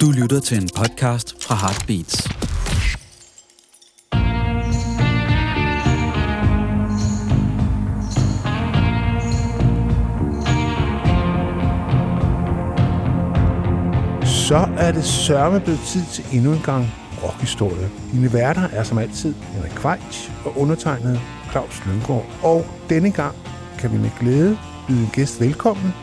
[0.00, 2.22] Du lytter til en podcast fra Heartbeats.
[14.48, 16.86] Så er det sørme blevet tid til endnu en gang
[17.22, 17.90] rockhistorie.
[18.12, 21.20] Dine værter er som altid Henrik Kvejs og undertegnet
[21.50, 22.26] Claus Lynggaard.
[22.42, 23.34] Og denne gang
[23.78, 24.58] kan vi med glæde
[24.88, 25.94] byde en gæst velkommen,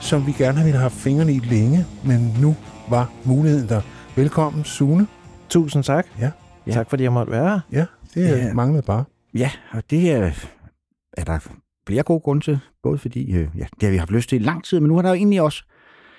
[0.00, 2.56] som vi gerne har ville have fingrene i længe, men nu
[2.90, 3.80] var muligheden der.
[4.16, 5.06] Velkommen, Sune.
[5.48, 6.06] Tusind tak.
[6.20, 6.30] Ja.
[6.66, 6.72] ja.
[6.72, 7.60] Tak fordi jeg måtte være her.
[7.72, 8.54] Ja, det Ja.
[8.54, 9.04] manglede bare.
[9.34, 10.30] Ja, og det er,
[11.16, 11.38] er der
[11.86, 12.58] flere gode grunde til.
[12.82, 14.98] Både fordi, øh, ja, det har vi haft lyst til i lang tid, men nu
[14.98, 15.64] er der jo egentlig også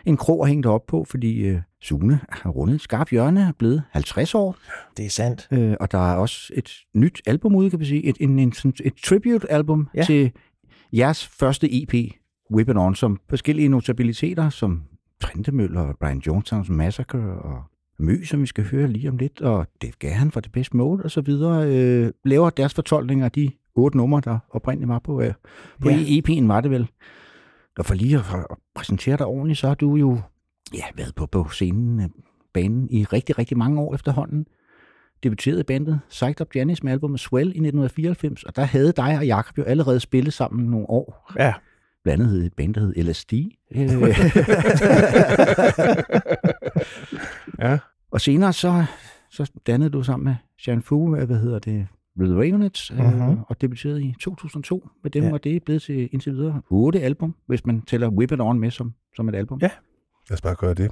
[0.05, 3.41] en krog at hænge det op på, fordi øh, Sune har rundet et skarpt hjørne,
[3.41, 4.55] er blevet 50 år,
[4.97, 5.47] Det er sandt.
[5.52, 8.53] øh, og der er også et nyt album ude, kan vi sige, et, en, en,
[8.86, 10.03] et tribute-album Ja.
[10.03, 10.31] til
[10.94, 11.94] jeres første EP,
[12.53, 14.81] Whip On, som forskellige notabiliteter, som
[15.21, 17.63] Trentemøller og Brian Jonestown's Massacre og
[17.99, 21.03] Mø, som vi skal høre lige om lidt, og Dave Gahan fra The Best Mode
[21.03, 25.22] og så videre, øh, laver deres fortolkning af de otte numre, der oprindeligt var på,
[25.22, 25.33] øh,
[25.81, 25.95] på Ja.
[25.95, 26.88] EP'en, var det vel.
[27.80, 30.19] Og for lige at, at præsentere dig ordentligt, så har du jo
[30.73, 32.09] ja, været på, på scenen, øh,
[32.53, 34.45] banen i rigtig, rigtig mange år efterhånden.
[35.23, 39.25] Debuterede bandet Psyched Up Janis med albumet Swell i 1994, og der havde dig og
[39.25, 41.31] Jakob jo allerede spillet sammen nogle år.
[41.39, 41.53] Ja.
[42.08, 43.33] Blandt andet hed et band, der hed LSD.
[43.75, 43.89] Øh,
[47.69, 47.77] Ja.
[48.11, 48.86] og senere så,
[49.31, 50.36] så dannede du sammen med
[50.67, 51.88] Jean Fu, hvad hvad hedder det,
[52.19, 53.08] The Ravenets, mm-hmm.
[53.08, 53.31] Mhm.
[53.31, 55.27] øh, og debuterede i 2002 med dem, Ja.
[55.27, 55.33] ja.
[55.33, 58.59] og det er blevet til indtil videre otte album, hvis man tæller Whip It On
[58.59, 59.59] med som, som et album.
[59.61, 59.69] Ja.
[60.30, 60.92] Lad os bare gøre det.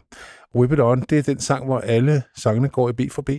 [0.56, 3.30] Whip It On, det er den sang, hvor alle sangene går i B for B.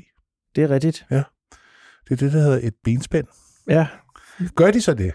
[0.56, 1.06] Det er rigtigt.
[1.11, 3.27] Det er det, der hedder et benspænd.
[3.68, 3.86] Ja.
[4.55, 5.12] Gør de så det?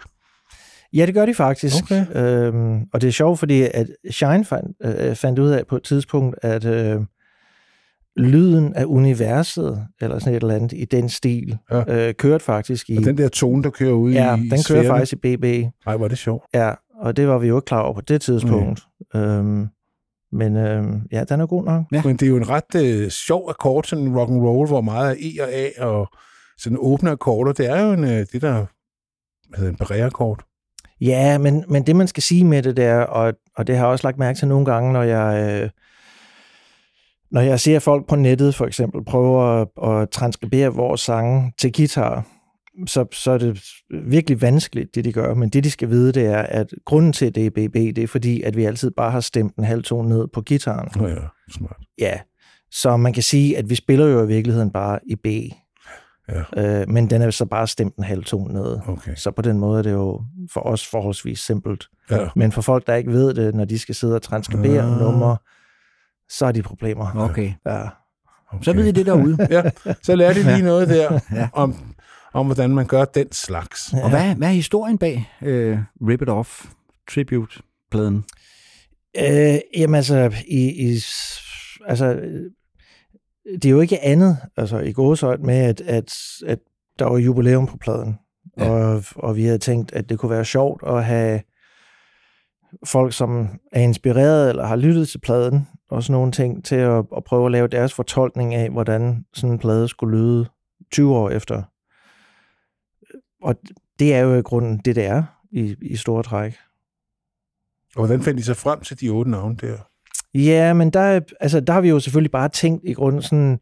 [0.93, 1.83] Ja, det gør de faktisk.
[1.83, 2.05] Okay.
[2.15, 5.83] Øhm, og det er sjovt, fordi at Shine fandt, øh, fandt ud af på et
[5.83, 7.01] tidspunkt, at øh,
[8.17, 12.07] lyden af universet, eller sådan et eller andet i den stil, Ja.
[12.07, 12.97] øh, kørte faktisk i...
[12.97, 14.87] Og den der tone, der kører ud ja, i den kører sfærerne.
[14.89, 15.43] faktisk i BB.
[15.87, 16.43] Ej, hvor er det sjovt.
[16.53, 18.81] Ja, og det var vi jo ikke klar over på det tidspunkt.
[19.15, 19.67] Øhm,
[20.31, 21.83] men øhm, ja, den er god nok.
[21.91, 22.01] Ja.
[22.05, 25.11] Men det er jo en ret øh, sjov akkord, sådan rock and roll, hvor meget
[25.11, 26.07] er E og A og
[26.57, 27.53] sådan åbne akkorder.
[27.53, 28.65] Det er jo en, øh, det, der
[29.57, 30.50] hedder en barré-akkord.
[31.01, 33.91] Ja, men, men det man skal sige med det der, og, og det har jeg
[33.91, 35.69] også lagt mærke til nogle gange, når jeg, øh,
[37.31, 41.73] når jeg ser folk på nettet for eksempel prøve at, at transkribere vores sange til
[41.73, 42.27] guitar,
[42.87, 43.63] så, så er det
[44.03, 45.33] virkelig vanskeligt, det de gør.
[45.33, 48.07] Men det de skal vide, det er, at grunden til, det er BB, det er
[48.07, 50.89] fordi, at vi altid bare har stemt en halv tone ned på gitaren.
[50.95, 51.15] Nå ja,
[51.51, 51.77] smart.
[51.97, 52.19] Ja,
[52.71, 55.27] så man kan sige, at vi spiller jo i virkeligheden bare i B.
[56.55, 56.81] Ja.
[56.81, 58.79] Øh, men den er så bare stemt en halv tone ned.
[58.87, 59.15] Okay.
[59.15, 60.21] Så på den måde er det jo
[60.53, 61.87] for os forholdsvis simpelt.
[62.11, 62.27] Ja.
[62.35, 64.99] Men for folk, der ikke ved det, når de skal sidde og transkribere Ah.
[64.99, 65.37] numre,
[66.29, 67.15] så er de problemer.
[67.15, 67.53] Okay.
[67.65, 67.81] Ja.
[68.51, 68.63] okay.
[68.63, 69.37] Så ved I det derude.
[69.49, 69.61] Ja,
[70.03, 71.49] så lærer de lige noget der Ja.
[71.53, 71.75] om,
[72.33, 73.93] om, hvordan man gør den slags.
[74.03, 75.77] Og hvad, hvad er historien bag øh,
[76.07, 76.65] Rip It Off
[77.11, 78.25] Tribute-pladen?
[79.17, 80.99] Øh, jamen altså, i, i,
[81.87, 82.19] altså,
[83.53, 86.13] det er jo ikke andet, altså i gåsøjt med, at, at,
[86.45, 86.59] at
[86.99, 88.19] der var jubilæum på pladen.
[88.57, 88.69] Ja.
[88.69, 91.41] Og, og vi havde tænkt, at det kunne være sjovt at have
[92.85, 97.05] folk, som er inspireret eller har lyttet til pladen, og sådan nogle ting, til at,
[97.17, 100.45] at prøve at lave deres fortolkning af, hvordan sådan en plade skulle lyde
[100.91, 101.63] 20 år efter.
[103.41, 103.55] Og
[103.99, 106.55] det er jo i grunden det, det er i, i store træk.
[107.95, 109.77] Og hvordan fandt de så frem til de otte navne der?
[110.33, 113.59] Ja, men der, er- altså, der har vi jo selvfølgelig bare tænkt i grunden sådan,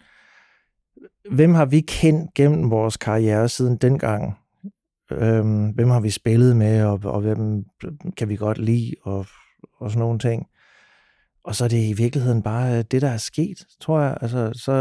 [1.31, 4.37] hvem har vi kendt gennem vores karriere siden dengang?
[5.11, 7.65] Øhm, hvem har vi spillet med, og, og hvem
[8.17, 9.25] kan vi godt lide, og,
[9.79, 10.45] og sådan nogle ting.
[11.43, 14.17] Og så er det i virkeligheden bare det, der er sket, tror jeg.
[14.21, 14.71] Altså, så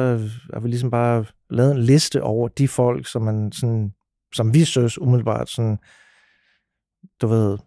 [0.53, 3.93] har vi ligesom bare lavet en liste over de folk, som, man sådan,
[4.34, 5.78] som vi synes umiddelbart sådan,
[7.20, 7.59] du ved,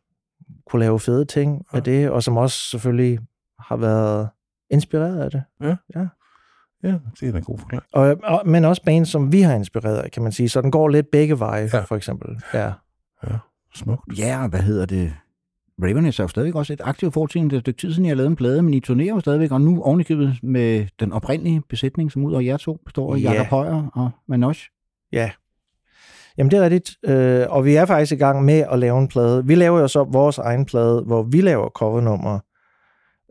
[0.66, 1.78] kunne lave fede ting Ja.
[1.78, 3.20] af det, og som også selvfølgelig
[3.68, 4.30] har været
[4.70, 5.44] inspireret af det.
[5.62, 5.76] Ja,
[7.20, 7.84] det er en god forklaring.
[7.94, 10.50] Og, og, men også bands, som vi har inspireret af, kan man sige.
[10.50, 11.78] Så den går lidt begge veje, Ja.
[11.78, 11.84] ja.
[11.84, 12.42] for eksempel.
[12.54, 12.72] Ja.
[13.76, 14.20] Smukt.
[14.20, 15.14] Ja, og hvad hedder det?
[15.84, 17.42] Ravenets er jo stadigvæk også et aktivt fortid.
[17.42, 19.52] Det er et stykke tid siden, jeg lavet en plade, men I turnerer jo stadigvæk,
[19.52, 23.32] og nu ovenikøbet med den oprindelige besætning, som ud af jer to består af Ja.
[23.32, 24.54] Jakob Højer og Manoj.
[25.12, 25.32] ja.
[26.38, 27.10] Jamen, det er rigtigt.
[27.10, 29.46] Øh, og vi er faktisk i gang med at lave en plade.
[29.46, 32.40] Vi laver jo så vores egen plade, hvor vi laver covernummer.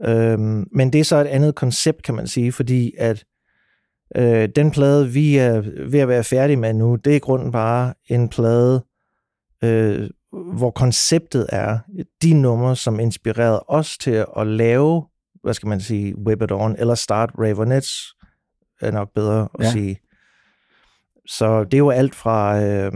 [0.04, 3.24] Øhm, men det er så et andet koncept, kan man sige, fordi at
[4.16, 5.60] øh, den plade, vi er
[5.90, 8.84] ved at være færdige med nu, det er i grunden bare en plade,
[9.64, 10.10] øh,
[10.54, 11.78] hvor konceptet er
[12.22, 15.04] de numre, som inspirerede os til at lave,
[15.42, 18.14] hvad skal man sige, Whip It On, eller Start Ravenets,
[18.80, 19.64] er nok bedre at Ja.
[19.64, 19.72] ja.
[19.72, 19.98] sige.
[21.26, 22.92] Så det er jo alt fra øh,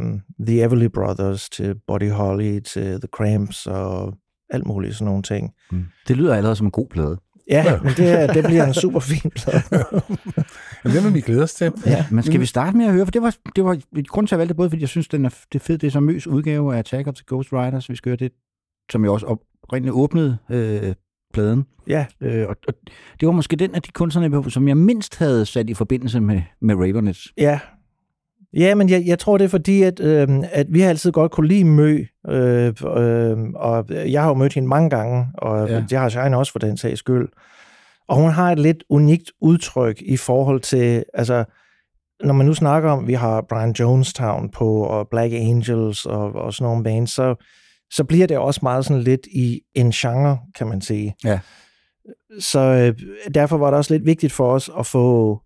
[0.46, 4.14] The Everly Brothers til Buddy Holly til The Cramps og
[4.54, 5.50] alt muligt sådan nogle ting.
[5.72, 5.84] Mm.
[6.08, 7.20] Det lyder allerede som en god plade.
[7.50, 7.78] Ja, Ja.
[7.82, 9.62] men det, det bliver en super fin plade.
[10.84, 11.72] Men det vil vi glæde os til.
[11.86, 12.06] Ja.
[12.10, 13.06] Men skal vi starte med at høre?
[13.06, 15.24] For det var, det var grund til at jeg valgte både fordi jeg synes, den
[15.24, 15.80] er, det er fedt.
[15.80, 17.90] Det er så møs udgave af Attack of the Ghost Riders.
[17.90, 18.32] Vi skal høre det,
[18.90, 19.26] som jeg også
[19.62, 20.94] oprindeligt åbnede øh,
[21.34, 21.64] pladen.
[21.86, 22.74] Ja, Øh, og, og,
[23.20, 26.42] det var måske den af de kunstnere, som jeg mindst havde sat i forbindelse med,
[26.60, 27.32] med Ravenets.
[27.38, 27.60] Ja.
[28.56, 31.32] Ja, men jeg, jeg tror, det er fordi, at, øh, at vi har altid godt
[31.32, 35.84] kunne lide Mø, øh, øh, og jeg har jo mødt hende mange gange, og Ja.
[35.90, 37.28] det har Shine også for den sags skyld.
[38.08, 41.44] Og hun har et lidt unikt udtryk i forhold til, altså,
[42.24, 46.54] når man nu snakker om, vi har Brian Jonestown på, og Black Angels og, og
[46.54, 47.44] sådan nogle bands, så,
[47.90, 51.14] så bliver det også meget sådan lidt i en genre, kan man sige.
[51.24, 51.38] Ja.
[52.40, 52.94] Så øh,
[53.34, 55.40] derfor var det også lidt vigtigt for os at få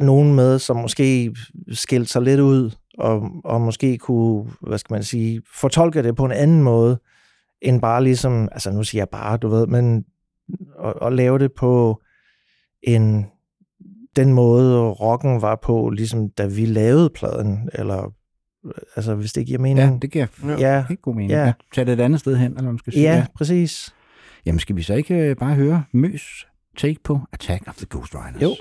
[0.00, 1.34] nogen med, som måske
[1.72, 6.24] skilte sig lidt ud, og, og måske kunne, hvad skal man sige, fortolke det på
[6.24, 6.98] en anden måde,
[7.62, 10.04] end bare ligesom, altså nu siger jeg bare, du ved, men
[10.84, 12.02] at, at lave det på
[12.82, 13.26] en,
[14.16, 18.12] den måde, rocken var på, ligesom da vi lavede pladen, eller
[18.96, 19.90] altså hvis det giver mening.
[19.90, 20.26] Ja, det giver
[20.58, 21.30] ja, helt god mening.
[21.30, 21.44] Ja.
[21.44, 21.52] Ja.
[21.74, 23.02] Tag det et andet sted hen, eller man skal sige.
[23.02, 23.94] ja, præcis.
[24.46, 26.46] Jamen skal vi så ikke øh, bare høre Møs
[26.76, 28.42] take på Attack of the Ghost Riders?
[28.42, 28.54] Jo.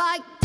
[0.00, 0.39] Like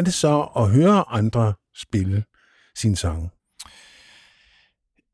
[0.00, 2.24] er det så at høre andre spille
[2.76, 3.30] sine sange?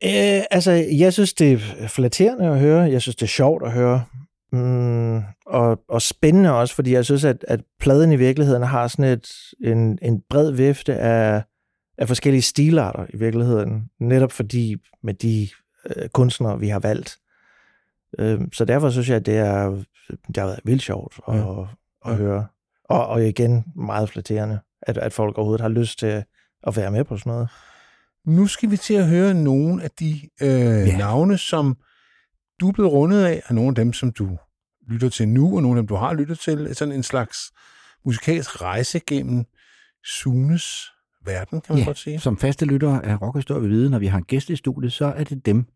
[0.05, 2.81] Øh, altså, jeg synes, det er flatterende at høre.
[2.81, 4.05] Jeg synes, det er sjovt at høre.
[4.53, 9.05] Mm, og, og spændende også, fordi jeg synes, at, at pladen i virkeligheden har sådan
[9.05, 9.29] et,
[9.65, 11.43] en, en bred vifte af,
[11.99, 13.85] af forskellige stilarter i virkeligheden.
[14.01, 15.49] Netop fordi med de
[15.97, 17.17] øh, kunstnere, vi har valgt.
[18.19, 19.69] Øh, så derfor synes jeg, at det, er,
[20.09, 21.61] det har været vildt sjovt at, ja.
[21.63, 21.67] at,
[22.07, 22.17] at Ja.
[22.17, 22.47] høre.
[22.85, 26.25] Og, og igen, meget flatterende, at, at folk overhovedet har lyst til
[26.67, 27.49] at være med på sådan noget.
[28.27, 30.97] Nu skal vi til at høre nogle af de øh, ja.
[30.97, 31.77] navne, som
[32.61, 34.39] du er blevet rundet af, og nogle af dem, som du
[34.89, 36.75] lytter til nu, og nogle af dem, du har lyttet til.
[36.75, 37.53] Sådan en slags
[38.05, 39.45] musikalsk rejse gennem
[40.05, 40.93] Sunes
[41.25, 42.21] verden, kan man Ja, godt sige.
[42.21, 45.05] Som faste lyttere af Rockhistorie vil vide, når vi har en gæst i studiet, så
[45.07, 45.67] er det dem,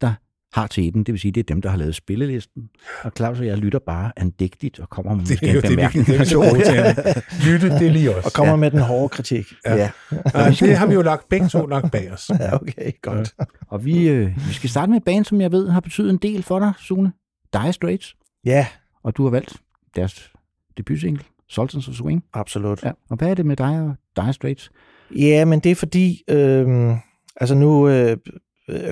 [0.00, 0.14] der
[0.52, 2.62] har teten, det vil sige, det er dem, der har lavet spillelisten.
[3.02, 6.08] Og Claus og jeg lytter bare andægtigt og kommer med Det er jo en det,
[6.08, 7.14] vi er så gode til.
[7.50, 8.24] Lytte, det er lige os.
[8.26, 9.46] Og kommer med den hårde kritik.
[9.66, 9.74] Ja.
[9.76, 9.90] Ja.
[10.34, 12.30] Ja, det har vi jo lagt begge to lagt bag os.
[12.40, 13.34] Ja, okay, godt.
[13.68, 16.16] Og vi, øh, vi skal starte med et band, som jeg ved har betydet en
[16.18, 17.12] del for dig, Sune.
[17.52, 18.16] Dire Straits.
[18.44, 18.66] Ja,
[19.04, 19.56] Og du har valgt
[19.96, 20.30] deres
[20.76, 22.24] debutsingle, Sultans of Swing.
[22.34, 22.82] absolut.
[22.84, 22.90] Ja.
[23.10, 24.70] Og hvad er det med dig og Dire Straits?
[25.16, 26.96] Ja, men det er fordi, øh,
[27.36, 28.16] altså nu øh,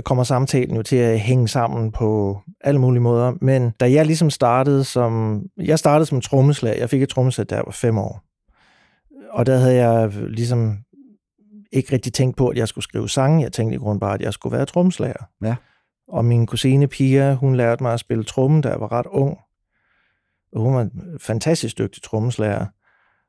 [0.05, 4.31] kommer samtalen jo til at hænge sammen på alle mulige måder, men da jeg ligesom
[4.31, 8.23] startede som, jeg startede som trommeslager, jeg fik et trommesæt, da jeg var fem år,
[9.31, 10.79] og der havde jeg ligesom
[11.73, 14.23] ikke rigtig tænkt på, at jeg skulle skrive sange, jeg tænkte i grund bare, at
[14.23, 15.29] jeg skulle være trommeslager.
[15.43, 15.55] Ja.
[16.09, 19.39] Og min kusine Pia, hun lærte mig at spille tromme, da jeg var ret ung,
[20.53, 22.67] og hun var en fantastisk dygtig trommeslager.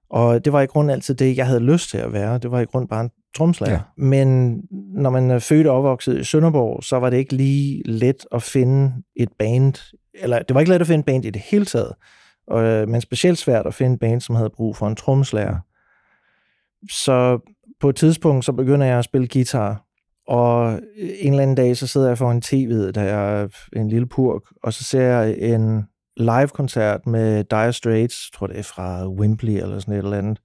[0.10, 2.38] Og det var i grund altid det, jeg havde lyst til at være.
[2.38, 3.74] Det var i grund bare en tromslager.
[3.74, 3.80] Ja.
[3.98, 4.62] Men
[4.94, 8.44] når man er født og opvokset i Sønderborg, så var det ikke lige let at
[8.44, 11.66] finde et band, eller det var ikke let at finde et band i det hele
[11.66, 11.92] taget,
[12.48, 15.58] og, øh, men specielt svært at finde et band, som havde brug for en tromslager.
[16.92, 17.40] Så
[17.82, 19.86] på et tidspunkt, så begynder jeg at spille guitar,
[20.28, 24.42] og en eller anden dag, så sidder jeg foran tv'et, der er en lille purk,
[24.64, 25.84] og så ser jeg en
[26.18, 30.40] live-koncert med Dire Straits, tror det er fra Wembley eller sådan et eller andet,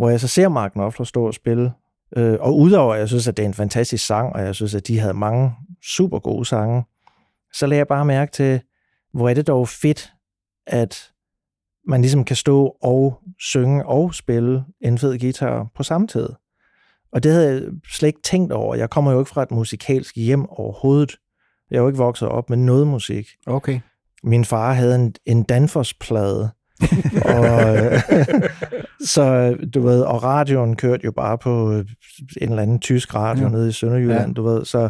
[0.00, 1.72] hvor jeg så ser Mark Knopfler stå og spille.
[2.16, 4.74] Øh, og udover, at jeg synes, at det er en fantastisk sang, og jeg synes,
[4.74, 5.52] at de havde mange
[5.82, 6.84] super gode sange,
[7.52, 8.60] så lagde jeg bare mærke til,
[9.12, 10.12] hvor er det dog fedt,
[10.66, 11.12] at
[11.88, 16.28] man ligesom kan stå og synge og spille en fed guitar på samme tid.
[17.12, 18.74] Og det havde jeg slet ikke tænkt over.
[18.74, 21.16] Jeg kommer jo ikke fra et musikalsk hjem overhovedet.
[21.70, 23.28] Jeg er jo ikke vokset op med noget musik.
[23.46, 23.80] Okay.
[24.22, 26.48] Min far havde en, en Danfoss-plade,
[27.36, 28.00] og, øh,
[29.04, 31.70] så du ved, og radioen kørte jo bare på
[32.40, 33.48] en eller anden tysk radio ja.
[33.48, 34.26] nede i Sønderjylland, Ja.
[34.26, 34.32] ja.
[34.32, 34.88] du ved, så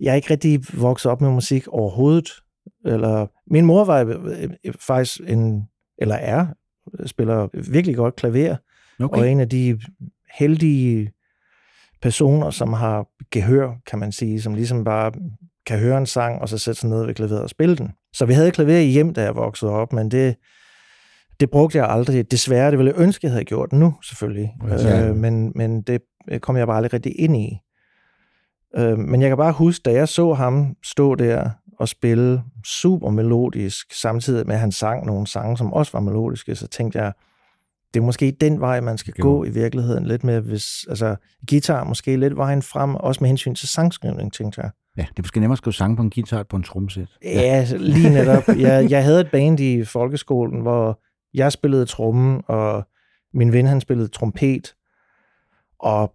[0.00, 2.30] jeg er ikke rigtig vokset op med musik overhovedet.
[2.86, 5.68] Eller, min mor var øh, øh, faktisk en,
[5.98, 6.46] eller er,
[7.06, 8.56] spiller virkelig godt klaver,
[9.00, 9.20] okay.
[9.20, 9.80] og en af de
[10.38, 11.12] heldige
[12.02, 15.12] personer, som har gehør, kan man sige, som ligesom bare
[15.66, 17.92] kan høre en sang, og så sætte sig ned ved klaveret og spille den.
[18.12, 20.36] Så vi havde klaver i hjem, da jeg voksede op, men det,
[21.40, 22.30] det brugte jeg aldrig.
[22.30, 24.56] Desværre, det ville jeg ønske, jeg havde gjort nu, selvfølgelig.
[24.68, 25.08] Ja.
[25.08, 26.00] Øh, men, men det
[26.40, 27.58] kom jeg bare aldrig rigtig ind i.
[28.76, 33.10] Øh, men jeg kan bare huske, da jeg så ham stå der og spille super
[33.10, 37.12] melodisk, samtidig med, at han sang nogle sange, som også var melodiske, så tænkte jeg,
[37.94, 39.22] det er måske den vej, man skal Jo.
[39.22, 41.16] gå i virkeligheden lidt med, hvis, altså,
[41.50, 44.70] guitar måske lidt vejen frem, også med hensyn til sangskrivning, tænkte jeg.
[44.96, 47.08] Ja, det er måske nemmere at skrive sange på en guitar på en tromsæt.
[47.24, 48.48] Ja, lige netop.
[48.66, 51.00] Jeg, jeg havde et band i folkeskolen, hvor
[51.38, 52.82] jeg spillede trommen, og
[53.34, 54.74] min ven han spillede trompet,
[55.80, 56.12] og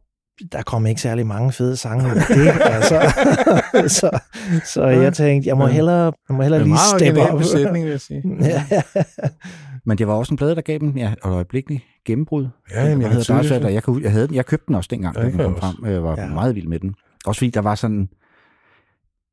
[0.52, 2.48] der kom ikke særlig mange fede sange ud af det.
[2.76, 3.02] altså.
[4.00, 4.20] så,
[4.74, 7.38] så jeg tænkte, jeg må hellere, jeg må hellere er lige steppe op.
[7.40, 8.24] besætning, vil jeg sige.
[8.42, 8.64] ja,
[9.86, 12.48] Men det var også en plade, der gav dem ja, et øjeblikkeligt gennembrud.
[12.72, 14.46] Ja, jamen, jeg hedder kan Dire tydeligt Straits, og jeg, kunne, jeg, havde den, jeg
[14.46, 15.62] købte den også dengang, Ja, da den kom jeg også.
[15.82, 15.92] frem.
[15.92, 16.28] Jeg var Ja.
[16.34, 16.96] meget vild med den.
[17.26, 18.10] Også fordi der var sådan...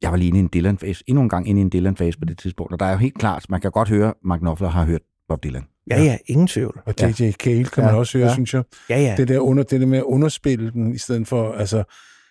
[0.02, 2.24] Jeg var lige inde i en Dylan-fase, endnu en gang inde i en Dylan-fase på
[2.24, 4.84] det tidspunkt, og der er jo helt klart, man kan godt høre, Mark Knopfler har
[4.84, 5.64] hørt Bob Dylan.
[5.90, 6.80] Ja, ja, ingen tvivl.
[6.86, 7.30] Og J.J.
[7.32, 8.34] Cale kan man Ja, også høre, ja.
[8.34, 8.62] synes jeg.
[8.90, 9.14] Ja, ja.
[9.16, 11.82] Det der, under, det der med at underspille den, i stedet for, altså,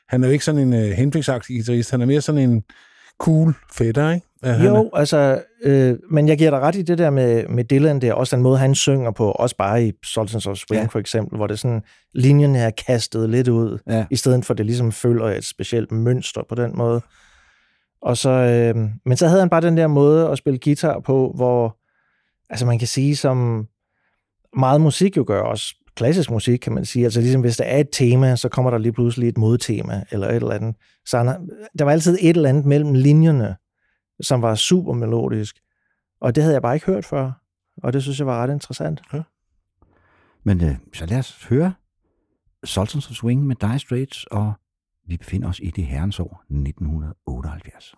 [0.09, 2.63] han er jo ikke sådan en uh, henfiksagtig guitarist, han er mere sådan en
[3.19, 4.25] cool fætter, ikke?
[4.43, 7.47] At han er- Jo, altså, øh, men jeg giver dig ret i det der med,
[7.47, 10.77] med Dylan der, også den måde, han synger på, også bare i Sultans of Swing
[10.77, 10.81] Ja.
[10.81, 10.87] ja.
[10.87, 11.81] for eksempel, hvor det sådan,
[12.13, 14.05] linjerne er kastet lidt ud, Ja.
[14.11, 17.01] i stedet for at det ligesom følger et specielt mønster på den måde.
[18.01, 18.75] Og så, øh,
[19.05, 21.75] men så havde han bare den der måde at spille guitar på, hvor,
[22.49, 23.67] altså man kan sige, som
[24.57, 27.05] meget musik jo gør, også klassisk musik, kan man sige.
[27.05, 30.27] Altså ligesom hvis der er et tema, så kommer der lige pludselig et modtema, eller
[30.27, 30.75] et eller andet.
[31.05, 33.55] Så han, der var altid et eller andet mellem linjerne,
[34.21, 35.59] som var super melodisk.
[36.21, 37.31] Og det havde jeg bare ikke hørt før.
[37.83, 39.01] Og det synes jeg var ret interessant.
[40.43, 41.73] Men øh, så lad os høre
[42.63, 44.53] Sultans of Swing med Dire Straits, og
[45.07, 47.95] vi befinder os i det herrens år 1978.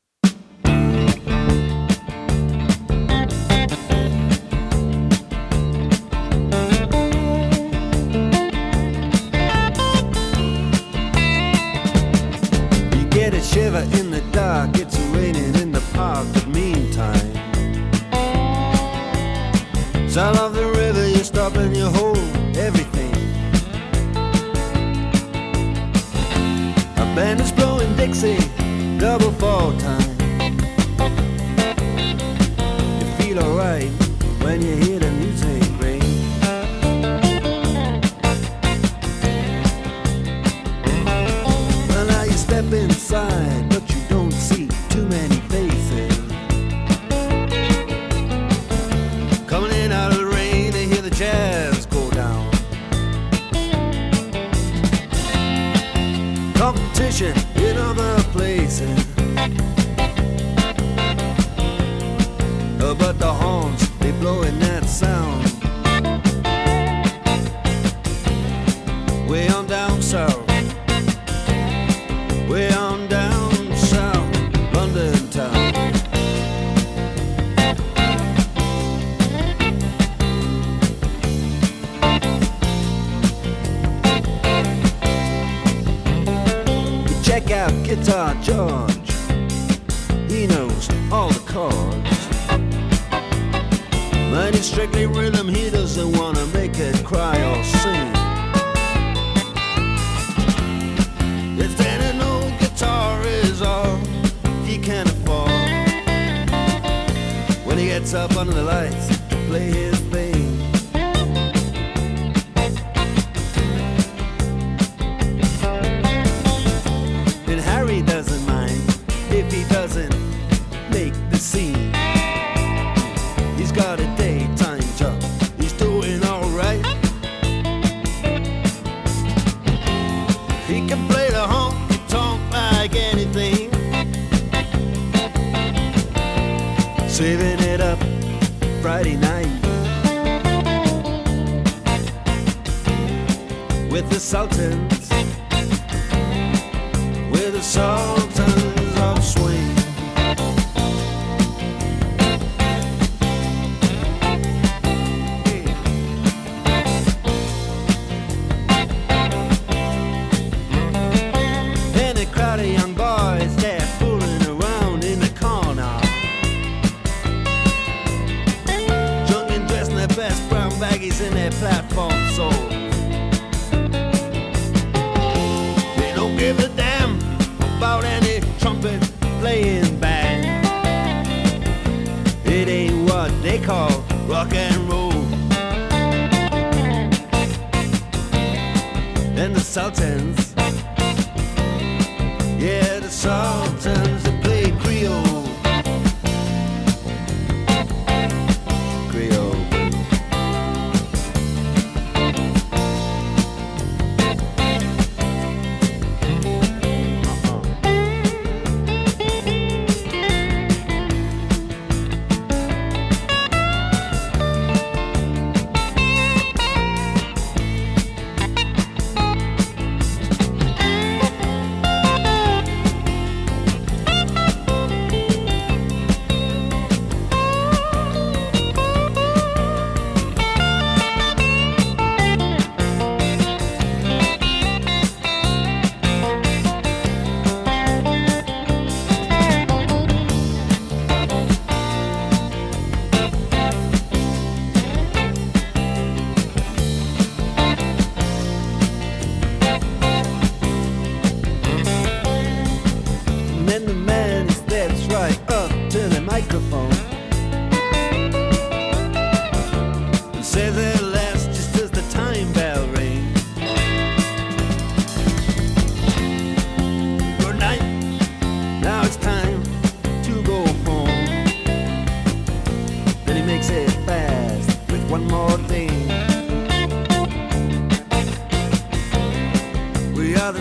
[29.11, 30.10] Double fall time.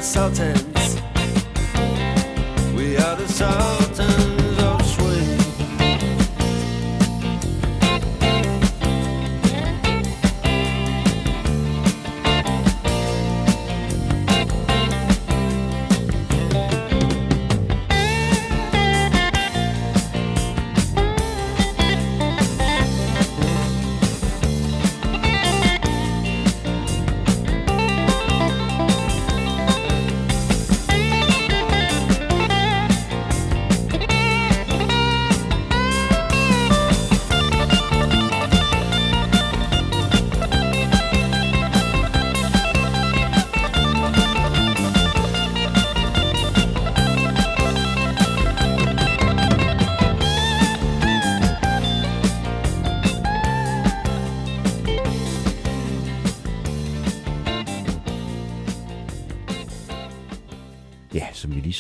[0.01, 0.70] The Sultans.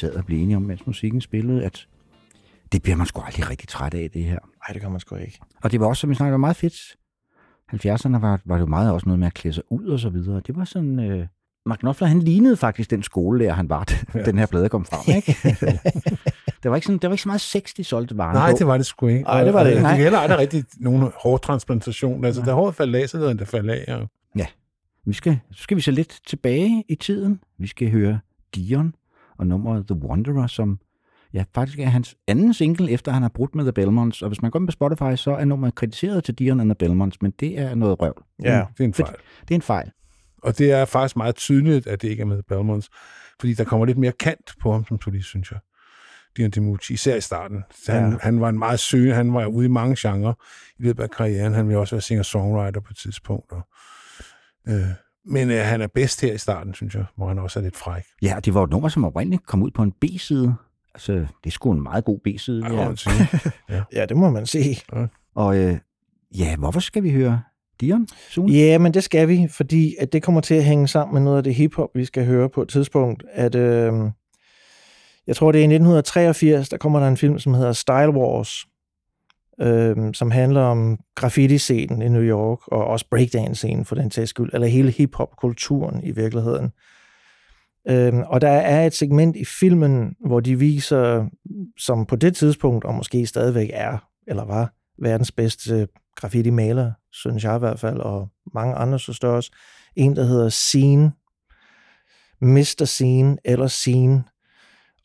[0.01, 1.87] Sad og blev enige om, mens musikken spillede, at
[2.73, 4.39] det bliver man sgu aldrig rigtig træt af, det her.
[4.39, 5.41] Nej, det kan man sgu ikke.
[5.63, 6.75] Og det var også, som vi snakkede, meget fedt.
[7.73, 10.09] 70'erne var, var det jo meget også noget med at klæde sig ud og så
[10.09, 10.41] videre.
[10.47, 11.01] Det var sådan...
[11.01, 11.27] Øh,
[11.67, 13.85] Mark Knopfler, han lignede faktisk den skolelærer, han var,
[14.15, 15.17] da den her plade kom frem.
[15.17, 15.37] Ikke?
[16.63, 18.57] det, var ikke sådan, det var ikke så meget sex, de solgte varen Nej, på.
[18.59, 19.23] det var det sgu ikke.
[19.23, 19.83] Nej, det var det ikke.
[19.83, 22.25] De heller aldrig rigtig nogen hårtransplantation.
[22.25, 23.95] Altså, da håret faldt af, så hedder det falde af.
[23.95, 24.09] Og...
[25.07, 27.41] Vi skal, så skal vi så lidt tilbage i tiden.
[27.59, 28.19] Vi skal høre
[28.55, 28.95] Dion
[29.40, 30.79] og nummeret The Wanderer, som
[31.35, 34.22] ja, faktisk er hans anden single, efter han har brudt med The Belmonts.
[34.22, 36.74] Og hvis man går ind på Spotify, så er nummeret kritiseret til Dion and The
[36.74, 38.22] Belmonts, men det er noget røvl.
[38.42, 38.64] Ja.
[38.79, 39.14] Det er en fejl.
[39.40, 39.90] Det er en fejl.
[40.42, 42.88] Og det er faktisk meget tydeligt, at det ikke er med Belmonts,
[43.40, 45.59] fordi der kommer lidt mere kant på ham som solist, synes jeg.
[46.37, 47.64] Dion DiMucci, især i starten.
[47.85, 48.16] Så han, Ja.
[48.22, 50.33] han var en meget søgende, han var ude i mange genrer
[50.79, 51.55] i løbet af karrieren.
[51.55, 53.53] Han ville også være singer-songwriter på et tidspunkt.
[53.53, 53.62] Og,
[54.68, 54.88] øh,
[55.27, 57.77] men øh, han er bedst her i starten, synes jeg, hvor han også er lidt
[57.77, 58.03] fræk.
[58.23, 60.55] Ja, og det var et nummer, som oprindeligt kom ud på en B-side.
[60.95, 62.63] Altså, det er sgu en meget god B-side.
[62.63, 62.89] Ej, det må her.
[62.89, 63.29] man sige.
[63.93, 64.81] Ja, det må man sige.
[65.35, 65.79] Og øh,
[66.39, 67.43] ja, hvorfor skal vi høre
[67.81, 68.09] Dion?
[68.31, 68.53] Sune?
[68.53, 71.37] Ja, men det skal vi, fordi at det kommer til at hænge sammen med noget
[71.37, 73.25] af det hiphop, vi skal høre på et tidspunkt.
[73.33, 73.93] At, øh,
[75.27, 78.67] jeg tror, det er i 1983, der kommer der en film, som hedder Style Wars,
[79.62, 84.51] øh, som handler om graffiti-scenen i New York, og også breakdance-scenen for den sags skyld,
[84.53, 86.73] eller hele hiphop-kulturen i virkeligheden.
[87.88, 91.27] Øh, og der er et segment i filmen, hvor de viser,
[91.79, 97.57] som på det tidspunkt, og måske stadigvæk er, eller var, verdens bedste graffiti-maler, synes jeg
[97.57, 99.51] i hvert fald, og mange andre så står også.
[99.96, 101.12] En, der hedder Scene,
[102.40, 102.85] Mr.
[102.85, 104.25] Scene eller Scene.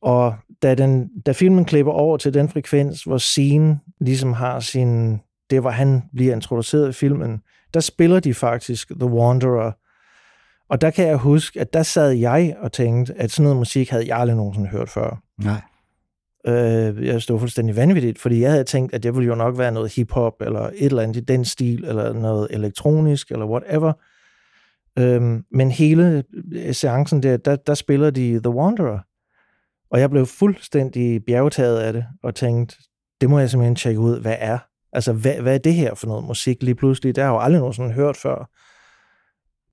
[0.06, 5.20] Og da, den, da filmen klipper over til den frekvens, hvor Scene ligesom har sin,
[5.50, 7.42] det hvor han bliver introduceret i filmen,
[7.74, 9.72] der spiller de faktisk The Wanderer.
[10.70, 13.90] Og der kan jeg huske, at der sad jeg og tænkte, at sådan noget musik
[13.90, 15.22] havde jeg aldrig nogensinde hørt før.
[15.42, 15.62] Nej.
[16.48, 19.72] Øh, jeg stod fuldstændig vanvittigt, fordi jeg havde tænkt, at det ville jo nok være
[19.72, 23.94] noget hiphop, eller et eller andet i den stil, eller noget elektronisk, eller whatever.
[25.00, 29.00] Øhm, men hele øh, seancen der, der, der spiller de The Wanderer.
[29.90, 32.76] Og jeg blev fuldstændig bjergtaget af det, og tænkte,
[33.22, 34.58] det må jeg simpelthen tjekke ud, hvad er.
[34.94, 37.16] Altså, hvad, hvad er det her for noget musik lige pludselig?
[37.16, 38.50] Det har jeg jo aldrig nogensinde hørt før.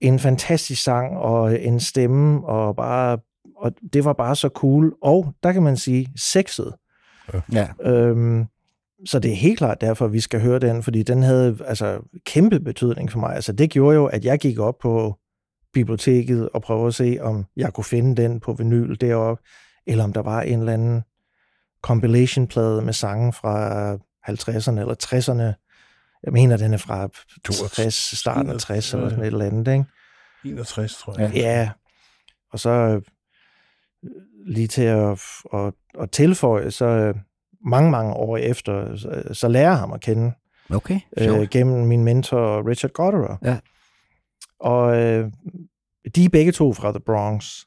[0.00, 3.18] En fantastisk sang, og en stemme, og bare
[3.56, 4.94] og det var bare så cool.
[5.02, 6.74] Og der kan man sige, sexet.
[7.52, 7.68] Ja.
[7.84, 8.46] Øhm,
[9.06, 12.60] så det er helt klart derfor, vi skal høre den, fordi den havde altså kæmpe
[12.60, 13.34] betydning for mig.
[13.34, 15.18] Altså det gjorde jo, at jeg gik op på
[15.72, 19.42] biblioteket og prøvede at se, om jeg kunne finde den på vinyl deroppe,
[19.86, 21.02] eller om der var en eller anden
[21.82, 23.94] compilation-plade med sange fra
[24.28, 25.58] 50'erne eller 60'erne.
[26.24, 27.08] Jeg mener, den er fra
[27.44, 29.84] 62, starten af 60 eller sådan et eller andet, ikke?
[30.44, 31.32] 61, tror jeg.
[31.34, 31.70] Ja,
[32.52, 33.02] og så øh,
[34.46, 35.20] lige til at,
[35.54, 37.14] at, at tilføje, så øh,
[37.64, 40.32] mange, mange år efter, så, så lærer jeg ham at kende
[40.70, 41.50] Okay, øh, sjovt.
[41.50, 43.36] gennem min mentor Richard Gotterer.
[43.42, 43.58] Ja.
[44.60, 45.30] Og øh,
[46.14, 47.64] de er begge to fra The Bronx.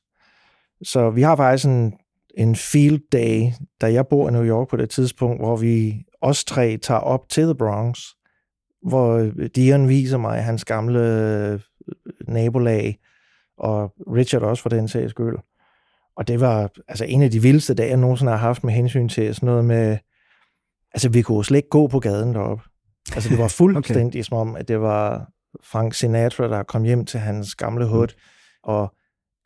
[0.84, 1.93] Så vi har faktisk en,
[2.38, 6.45] en field day, da jeg bor i New York på det tidspunkt, hvor vi os
[6.45, 8.00] tre tager op til The Bronx,
[8.82, 11.60] hvor Dion viser mig hans gamle øh,
[12.28, 12.98] nabolag,
[13.58, 15.36] og Richard også for den sags skyld.
[16.17, 19.10] Og det var altså en af de vildeste dage, jeg nogensinde har haft med hensyn
[19.10, 19.98] til sådan noget med...
[20.93, 22.63] Altså, vi kunne jo slet ikke gå på gaden deroppe.
[23.13, 24.24] Altså, det var fuldstændig okay.
[24.24, 25.30] som om, at det var
[25.63, 28.08] Frank Sinatra, der kom hjem til hans gamle hood.
[28.08, 28.19] Mm.
[28.63, 28.95] Og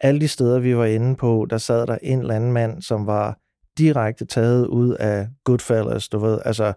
[0.01, 3.07] alle de steder, vi var inde på, der sad der en eller anden mand, som
[3.07, 3.37] var
[3.77, 6.73] direkte taget ud af Goodfellas, du ved, altså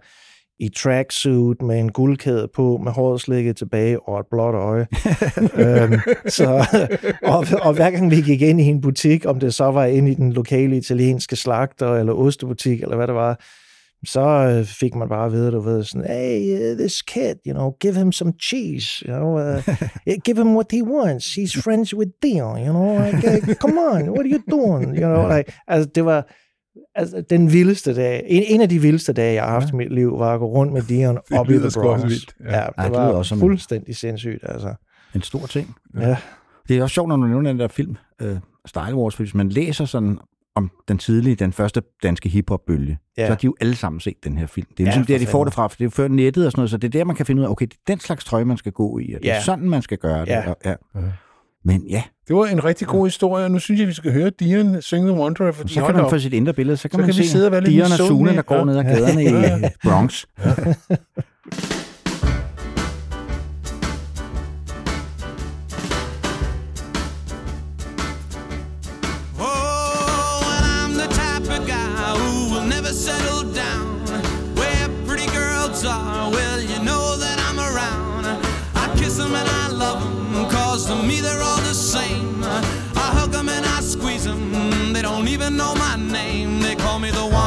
[0.58, 4.86] i tracksuit med en guldkæde på, med håret slikket tilbage og et blåt øje.
[5.64, 6.66] øhm, så,
[7.22, 10.10] og, og hver gang vi gik ind i en butik, om det så var inde
[10.10, 13.40] i den lokale italienske slagter eller ostebutik, eller hvad det var,
[14.06, 17.52] så øh, fik man bare at vide, du ved, sådan, hey, uh, this kid, you
[17.54, 19.62] know, give him some cheese, you know, uh,
[20.26, 24.08] give him what he wants, he's friends with Dion, you know, like, uh, come on,
[24.10, 26.32] what are you doing, you know, like, altså, det var,
[26.94, 29.94] altså, den vildeste dag, en, en af de vildeste dage, jeg har haft i mit
[29.94, 32.02] liv, var at gå rundt med Dion Det op i The Bronx.
[32.02, 32.50] vildt, ja.
[32.56, 34.74] Ja, Ej, det det lyder var også som en- fuldstændig sindssygt, altså.
[35.14, 35.74] En stor ting.
[36.00, 36.16] Ja.
[36.68, 38.28] Det er også sjovt, når du nævner den der film, uh,
[38.66, 40.18] Style Wars, hvis man læser sådan
[40.56, 43.22] om den tidlige, den første danske hiphop-bølge, ja.
[43.22, 43.26] Ja.
[43.26, 44.66] så har de jo alle sammen set den her film.
[44.70, 46.46] Det er Ja, ligesom for der, de får det fra, for det er før nettet
[46.46, 47.80] og sådan noget, så det er der, man kan finde ud af, okay, det er
[47.86, 49.42] den slags trøje, man skal gå i, og det er Ja.
[49.42, 50.26] sådan, man skal gøre det.
[50.28, 50.50] Ja.
[50.50, 50.74] Og, ja.
[51.64, 54.30] Men ja, Det var en rigtig god historie, og nu synes jeg, vi skal høre
[54.40, 56.10] Dion synge The Wanderer, fordi så kan man op.
[56.10, 58.06] få sit indre billede, så kan Så man kan vi se sidde og Dion og.
[58.08, 58.64] Sune, der går Ja.
[58.64, 60.24] ned ad gaderne i Bronx.
[60.38, 60.52] Oh,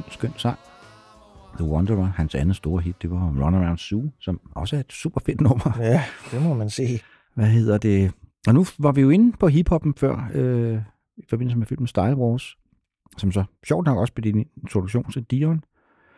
[0.00, 0.58] skøn, skøn sang.
[1.58, 4.92] The Wanderer, hans andet store hit, det var Run Around Sue, som også er et
[4.92, 5.76] super fedt nummer.
[5.80, 7.00] Ja, det må man sige.
[7.34, 8.12] Hvad hedder det?
[8.46, 10.78] Og nu var vi jo inde på hiphoppen før, øh,
[11.16, 12.56] i forbindelse med filmen Style Wars,
[13.18, 15.64] som så sjovt nok også blev din introduktion til Dion.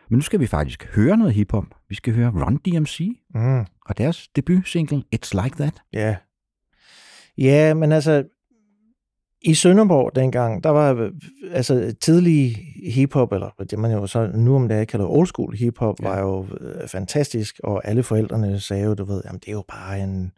[0.09, 1.65] Men nu skal vi faktisk høre noget hiphop.
[1.89, 3.65] Vi skal høre Run DMC Mm.
[3.85, 5.81] og deres debutsingle It's Like That.
[5.93, 6.15] Ja.
[7.37, 8.23] Ja, men altså,
[9.47, 11.11] i Sønderborg dengang, der var øh,
[11.51, 12.57] altså tidlig
[12.93, 16.09] hiphop, eller det man jo så nu om dagen kalder old school hiphop, ja.
[16.09, 19.63] var jo øh, fantastisk, og alle forældrene sagde jo, du ved, jamen det er jo
[19.69, 20.31] bare en,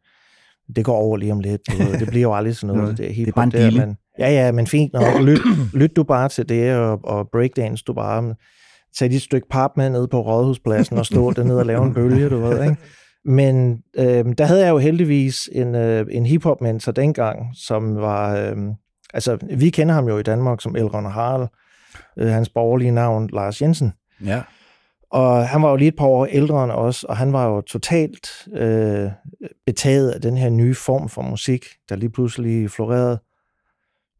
[0.76, 3.10] det går over lige om lidt, du ved, det bliver jo aldrig sådan noget, det
[3.10, 3.36] er hiphop.
[3.36, 5.39] bare en der, men, ja, ja, men fint nok, lyt,
[5.82, 8.36] lyt du bare til det, og, og breakdance du bare,
[8.98, 12.30] tag dit stykke pap med ned på Rådhuspladsen og stå dernede og lave en bølge,
[12.30, 12.76] du ved, ikke?
[13.26, 18.38] Men øh, der havde jeg jo heldigvis en, øh, en hiphop-mentor dengang, som var...
[18.38, 18.56] Øh,
[19.13, 21.48] altså, vi kender ham jo i Danmark som Elron Harald.
[22.19, 23.93] Øh, hans borgerlige navn, Lars Jensen.
[24.26, 24.41] Ja.
[25.12, 27.62] Og han var jo lige et par år ældre end os, og han var jo
[27.62, 29.10] totalt øh,
[29.65, 33.19] betaget af den her nye form for musik, der lige pludselig florerede.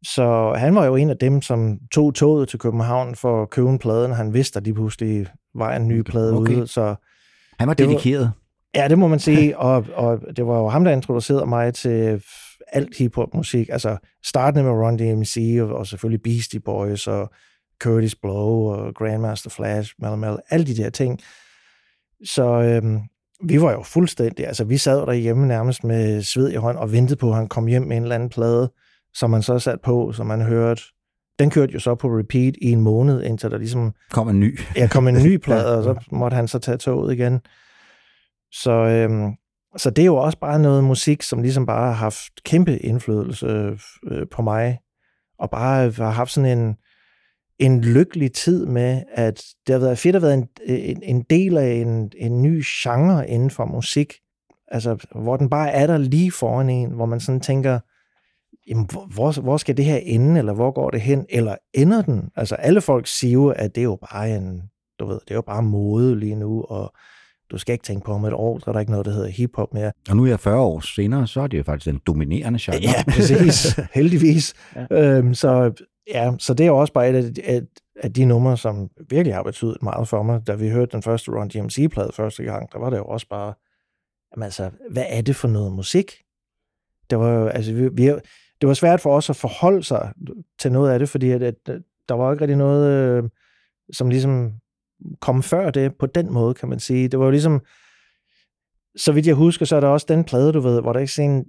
[0.06, 3.70] Så han var jo en af dem, som tog toget til København for at købe
[3.70, 6.56] en plade, når han vidste, at lige pludselig var en ny plade Okay.
[6.56, 6.68] ude.
[6.68, 6.96] Så
[7.60, 8.32] Han var Det var- dedikeret.
[8.76, 12.24] Ja, det må man sige, og, og det var jo ham, der introducerede mig til
[12.72, 17.32] alt hiphop-musik, altså startende med Run DMC, og, og selvfølgelig Beastie Boys, og
[17.82, 21.20] Curtis Blow, og Grandmaster Flash, Mel Mel, alle de der ting.
[22.24, 23.00] Så øhm,
[23.44, 27.20] vi var jo fuldstændig, altså vi sad derhjemme nærmest med sved i hånd, og ventede
[27.20, 28.72] på, at han kom hjem med en eller anden plade,
[29.14, 30.82] som man så sat på, som man hørte.
[31.40, 34.60] Den kørte jo så på repeat i en måned, indtil der ligesom Kom en ny.
[34.76, 37.40] Ja, kom en ny plade, og så måtte han så tage toget igen.
[38.52, 39.34] Så, øhm,
[39.78, 43.78] så det er jo også bare noget musik, som ligesom bare har haft kæmpe indflydelse
[44.08, 44.80] øh, på mig,
[45.40, 46.76] og bare har haft sådan en,
[47.60, 51.58] en lykkelig tid med, at det har været fedt at være en, en, en del
[51.58, 54.14] af en, en ny genre inden for musik,
[54.68, 57.80] altså hvor den bare er der lige foran en, hvor man sådan tænker,
[58.68, 62.02] jamen, hvor, hvor, hvor skal det her ende, eller hvor går det hen, eller ender
[62.02, 62.30] den?
[62.36, 64.62] Altså alle folk siger jo, at det er jo bare en,
[65.00, 66.94] du ved, det er jo bare mode lige nu, og
[67.52, 69.28] du skal ikke tænke på om et år, så er der ikke noget, der hedder
[69.28, 69.92] hiphop mere.
[70.10, 72.80] Og nu er jeg 40 år senere, så er det jo faktisk den dominerende genre.
[72.82, 73.80] Ja, præcis.
[73.94, 74.54] Heldigvis.
[74.76, 74.86] Ja.
[74.92, 75.72] Øhm, så,
[76.08, 77.62] ja, så det er jo også bare et af, de- af,
[78.04, 80.48] af de numre, som virkelig har betydet meget for mig.
[80.48, 83.54] Da vi hørte den første Run DMC-plade første gang, der var det jo også bare,
[84.36, 86.12] jamen altså, hvad er det for noget musik?
[87.10, 88.04] Det var jo, altså, vi, vi,
[88.62, 90.12] det var svært for os at forholde sig
[90.60, 91.56] til noget af det, fordi at, at,
[92.10, 93.24] der var ikke rigtig noget, øh,
[93.92, 94.52] som ligesom
[95.22, 97.08] kom før det på den måde, kan man sige.
[97.08, 97.62] Det var jo ligesom,
[98.98, 101.14] så vidt jeg husker, så er der også den plade, du ved, hvor der ikke
[101.14, 101.46] sådan,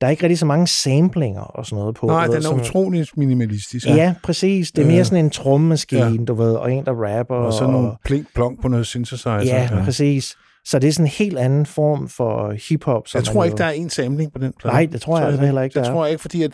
[0.00, 2.06] der er ikke rigtig så mange samplinger og sådan noget på.
[2.06, 3.86] Nej, ved, den er som- utrolig minimalistisk.
[3.86, 4.72] Ja, ja præcis.
[4.72, 5.04] Det er mere Ja.
[5.04, 6.24] sådan en trommemaskine, Ja.
[6.28, 7.34] du ved, og en, der rapper.
[7.34, 9.32] Og så nogle plink plonk på noget synthesizer.
[9.32, 10.36] Ja, ja, præcis.
[10.64, 13.02] Så det er sådan en helt anden form for hiphop.
[13.14, 14.74] Jeg tror ikke, der er en samling på den plade.
[14.74, 15.94] Nej, det tror jeg altså heller ikke, Det der er.
[15.94, 16.52] tror jeg ikke, fordi at,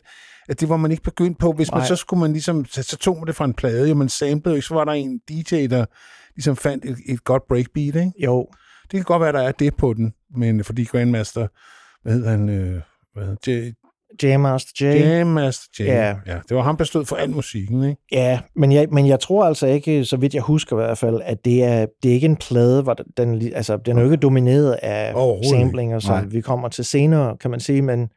[0.49, 1.53] at det var man ikke begyndt på.
[1.53, 1.87] Hvis man Nej.
[1.87, 4.63] så skulle man ligesom, så, så tog man det fra en plade, jo man samplede,
[4.63, 5.85] så var der en DJ, der
[6.37, 8.13] ligesom fandt et, et godt breakbeat, ikke?
[8.19, 8.49] Jo,
[8.83, 11.47] Det kan godt være, der er det på den, men fordi Grandmaster,
[12.03, 12.81] hvad hedder han, øh,
[13.15, 13.73] hvad hedder, J,
[14.23, 15.01] Jam Master Jay.
[15.01, 15.87] Jam Master Jam.
[16.27, 16.33] Ja.
[16.35, 16.39] ja.
[16.49, 18.03] Det var ham, der stod for al musikken, ikke?
[18.13, 21.21] Ja, men jeg, men jeg tror altså ikke, så vidt jeg husker i hvert fald,
[21.25, 24.17] at det er, det er ikke en plade, hvor den, altså, den er jo ikke
[24.23, 25.13] domineret af
[25.81, 26.01] ikke.
[26.01, 26.25] som Nej.
[26.25, 28.09] vi kommer til senere, kan man sige, men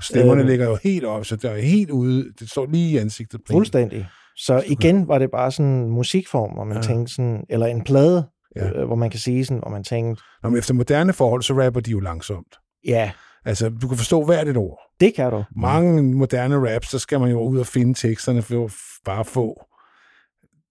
[0.00, 0.46] Stemmerne Øh.
[0.48, 3.52] ligger jo helt op, så der er helt ude, det står lige i ansigtet på
[3.52, 4.08] fuldstændig.
[4.36, 6.82] Så igen var det bare sådan en musikform, hvor man Ja.
[6.82, 8.70] tænkte sådan, eller en plade, Ja.
[8.70, 11.64] øh, hvor man kan sige sådan, hvor man tænkte, Nå, men efter moderne forhold, så
[11.64, 12.56] rapper de jo langsomt.
[12.86, 13.10] ja,
[13.44, 14.78] Altså, du kan forstå hvert et ord.
[15.00, 15.44] det kan du.
[15.56, 18.72] Mange moderne raps, så skal man jo ud og finde teksterne for at
[19.04, 19.62] bare få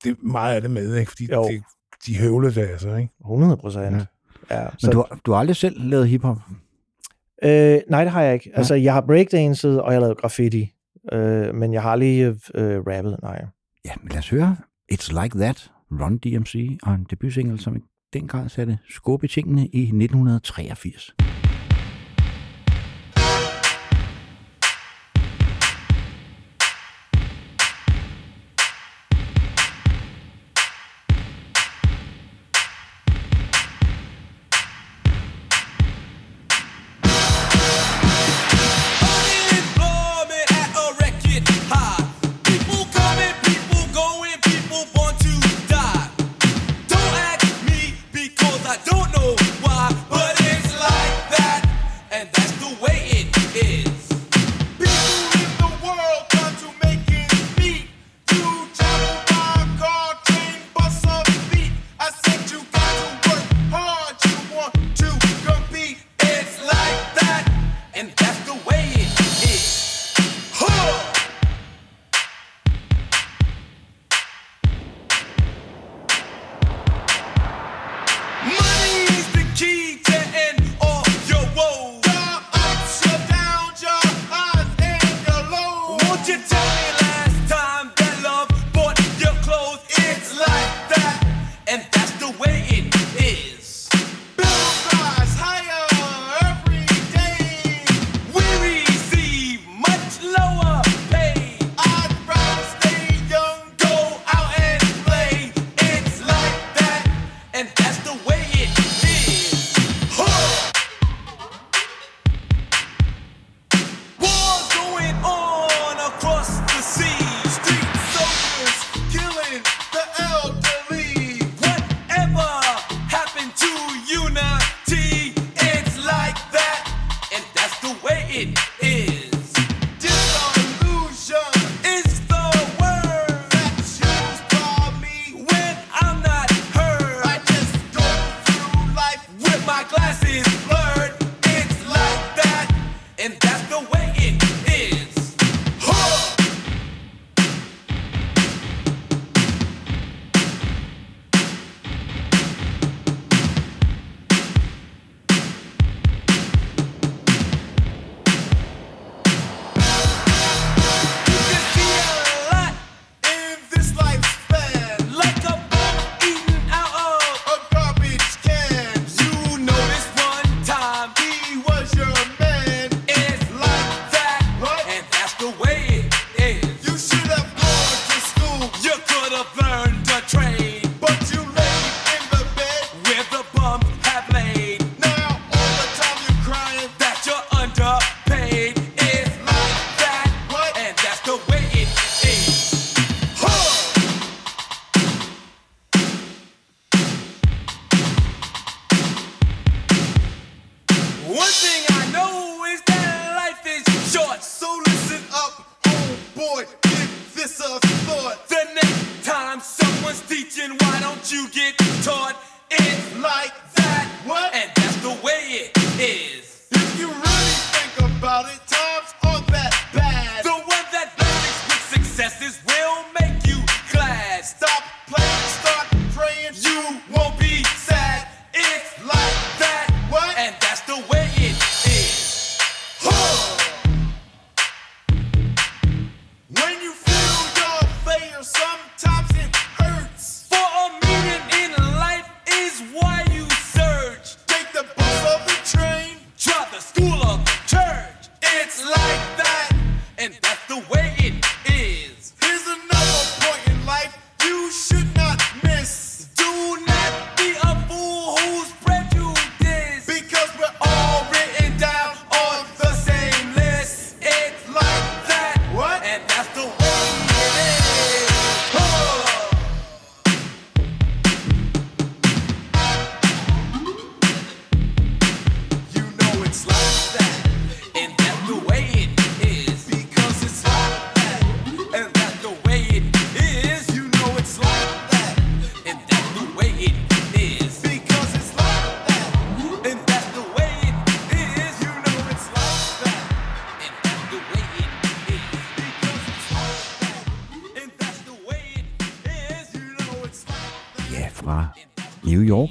[0.03, 1.09] det, meget af det med, ikke?
[1.11, 1.43] Fordi Jo.
[1.43, 1.63] det,
[2.05, 3.13] de høvler det altså, ikke?
[3.25, 3.95] 100 procent.
[4.49, 4.61] Ja.
[4.61, 6.37] Ja, Men du, har- du har aldrig selv lavet hiphop?
[7.43, 8.51] Øh, nej, det har jeg ikke.
[8.53, 10.73] Altså, jeg har breakdanset, og jeg har lavet graffiti.
[11.13, 12.21] Øh, men jeg har aldrig
[12.55, 13.45] øh, rappet, nej.
[13.85, 14.55] Ja, men lad os høre
[14.93, 17.79] It's Like That, Run DMC, og en debutsingle, som i
[18.13, 21.15] den grad satte skub i tingene i 1983.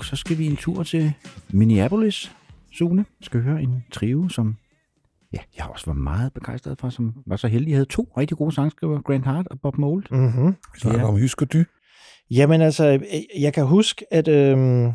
[0.07, 1.13] så skal vi en tur til
[1.51, 2.33] Minneapolis.
[2.73, 4.57] Sune skal høre en trio, som
[5.33, 8.13] ja, jeg har også været meget begejstret for, som var så heldig, at havde to
[8.17, 10.05] rigtig gode sangskriver, Grant Hart og Bob Mould.
[10.11, 10.55] Mm-hmm.
[10.75, 11.65] Vi snakker om Hysker Dy.
[12.31, 13.07] Jamen altså,
[13.39, 14.93] jeg kan huske, at øhm,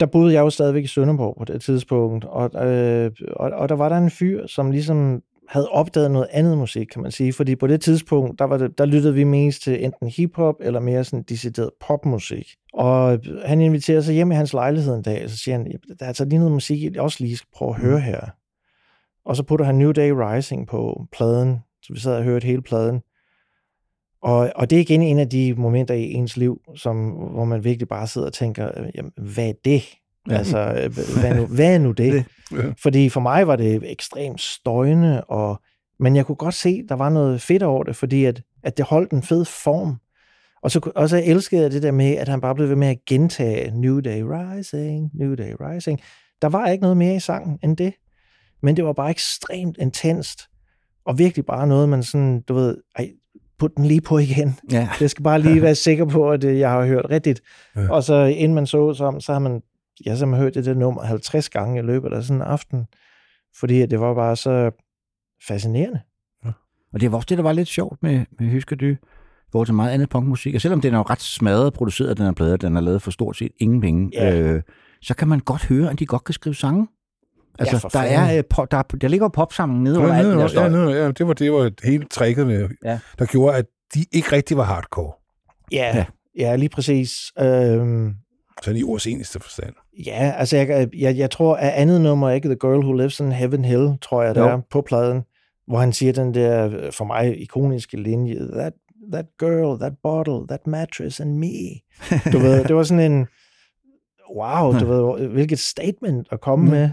[0.00, 3.74] der boede jeg jo stadigvæk i Sønderborg på det tidspunkt, og, øh, og, og der
[3.74, 7.32] var der en fyr, som ligesom havde opdaget noget andet musik, kan man sige.
[7.32, 10.80] Fordi på det tidspunkt, der, var det, der lyttede vi mest til enten hiphop eller
[10.80, 12.54] mere sådan decideret popmusik.
[12.74, 16.04] Og han inviterer sig hjem i hans lejlighed en dag, og så siger han, der
[16.04, 18.20] er altså lige noget musik, jeg også lige skal prøve at høre her.
[19.24, 22.62] Og så putter han New Day Rising på pladen, så vi sad og hørte hele
[22.62, 23.00] pladen.
[24.22, 27.64] Og, og det er igen en af de momenter i ens liv, som, hvor man
[27.64, 29.82] virkelig bare sidder og tænker, jamen, hvad er det?
[30.30, 30.36] Ja.
[30.36, 30.90] Altså,
[31.20, 32.24] hvad, nu, hvad er nu det?
[32.52, 32.72] Ja.
[32.82, 35.60] Fordi for mig var det ekstremt støjende, og,
[36.00, 38.84] men jeg kunne godt se, der var noget fedt over det, fordi at, at det
[38.84, 39.96] holdt en fed form.
[40.62, 42.88] Og så, og så elskede jeg det der med, at han bare blev ved med
[42.88, 46.00] at gentage New Day Rising, New Day Rising.
[46.42, 47.94] Der var ikke noget mere i sangen end det.
[48.62, 50.40] Men det var bare ekstremt intenst.
[51.06, 53.10] Og virkelig bare noget, man sådan, du ved, ej,
[53.58, 54.58] put den lige på igen.
[54.72, 54.88] Ja.
[55.00, 57.40] Jeg skal bare lige være sikker på, at øh, jeg har hørt rigtigt.
[57.76, 57.90] Ja.
[57.90, 59.62] Og så inden man så sig om, så har man,
[60.06, 62.42] ja, så har man hørt det der nummer 50 gange i løbet af sådan en
[62.42, 62.86] aften.
[63.60, 64.70] Fordi det var bare så
[65.48, 66.00] fascinerende.
[66.92, 68.96] Og det var også det, der var lidt sjovt med, med Hysker Dy,
[69.50, 70.54] hvor til meget andet punkmusik.
[70.54, 73.10] Og selvom den er jo ret smadret produceret, den her plade, den er lavet for
[73.10, 74.40] stort set ingen penge, Ja.
[74.40, 74.62] øh,
[75.02, 76.88] så kan man godt høre, at de godt kan skrive sange.
[77.58, 78.30] Altså, for der, fanden.
[78.30, 80.68] er, øh, pop, der, er, der ligger popsangen nede under Ja, alt det der ja,
[80.68, 82.98] nede, ja, det var, det var hele tricket, med, Ja.
[83.18, 85.12] der gjorde, at de ikke rigtig var hardcore.
[85.72, 85.96] Ja, Ja.
[85.96, 86.04] ja,
[86.50, 87.10] ja lige præcis.
[87.40, 88.14] Øhm,
[88.62, 89.74] Sådan i ordets eneste forstand.
[90.06, 93.20] Ja, altså jeg, jeg, jeg tror, at andet nummer er ikke The Girl Who Lives
[93.20, 94.48] in Heaven Hill, tror jeg, der Jo.
[94.48, 95.22] er på pladen,
[95.66, 98.72] hvor han siger den der, for mig, ikoniske linje, that,
[99.12, 101.48] that girl, that bottle, that mattress and me.
[102.32, 103.26] Du ved, det var sådan en,
[104.36, 106.90] wow, du ved, hvilket statement at komme med.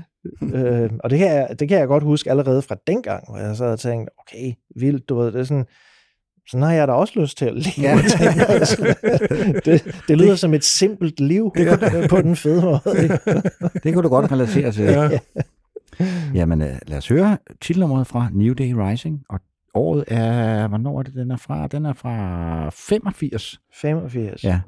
[0.56, 3.56] Øh, og det kan, jeg, det kan jeg godt huske allerede fra dengang, hvor jeg
[3.56, 5.66] så havde tænkt, okay, vildt, du ved, det er sådan,
[6.48, 7.88] sådan har jeg da også lyst til at leve.
[7.88, 7.96] Ja.
[9.66, 11.52] Det, det lyder som et simpelt liv
[12.10, 12.82] på den fede måde.
[13.04, 13.20] Ikke?
[13.84, 14.84] Det kunne du godt relatere til.
[14.84, 15.10] Ja.
[16.34, 19.22] Jamen, øh, lad os høre titelnummeret fra New Day Rising.
[19.30, 19.40] Og
[19.74, 21.68] året er, hvornår er det, den er fra?
[21.68, 23.60] Den er fra 85.
[23.74, 24.44] 85.
[24.44, 24.60] Ja.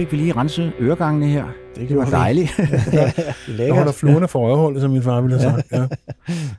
[0.00, 1.48] Fik vi lige renset øregangene her.
[1.76, 2.58] Det Det var dejligt.
[2.58, 3.76] ja, Der lækkert.
[3.78, 5.72] holder fluerne for øjeholdet, som min far ville have sagt.
[5.72, 5.88] Ja.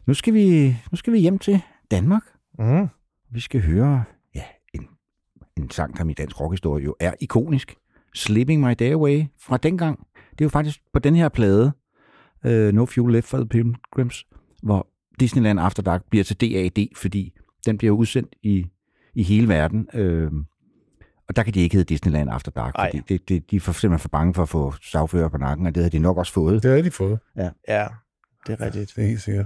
[0.07, 1.61] nu, skal vi, nu skal vi hjem til
[1.91, 2.21] Danmark.
[2.59, 2.87] Mm.
[3.31, 4.03] Vi skal høre
[4.35, 4.87] ja, en,
[5.57, 7.75] en sang, der i dansk rockhistorie jo er ikonisk.
[8.15, 9.99] Slipping My Day Away fra dengang.
[10.31, 11.71] Det er jo faktisk på den her plade,
[12.45, 14.25] uh, No Fuel Left for the Pilgrims,
[14.63, 14.87] hvor
[15.19, 17.33] Disneyland After Dark bliver til DAD, fordi
[17.65, 18.65] den bliver udsendt i,
[19.15, 19.87] i hele verden.
[19.93, 20.31] Øh,
[21.31, 22.89] og der kan de ikke hedde Disneyland After Dark, Ej.
[22.89, 25.67] fordi det, det, de er for, simpelthen for bange for at få sagfører på nakken,
[25.67, 26.63] og det havde de nok også fået.
[26.63, 27.19] Det har de fået.
[27.37, 27.87] Ja,
[28.47, 28.93] det er rigtigt.
[28.95, 29.45] Det er helt sikkert.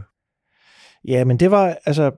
[1.07, 2.11] Ja, men det var altså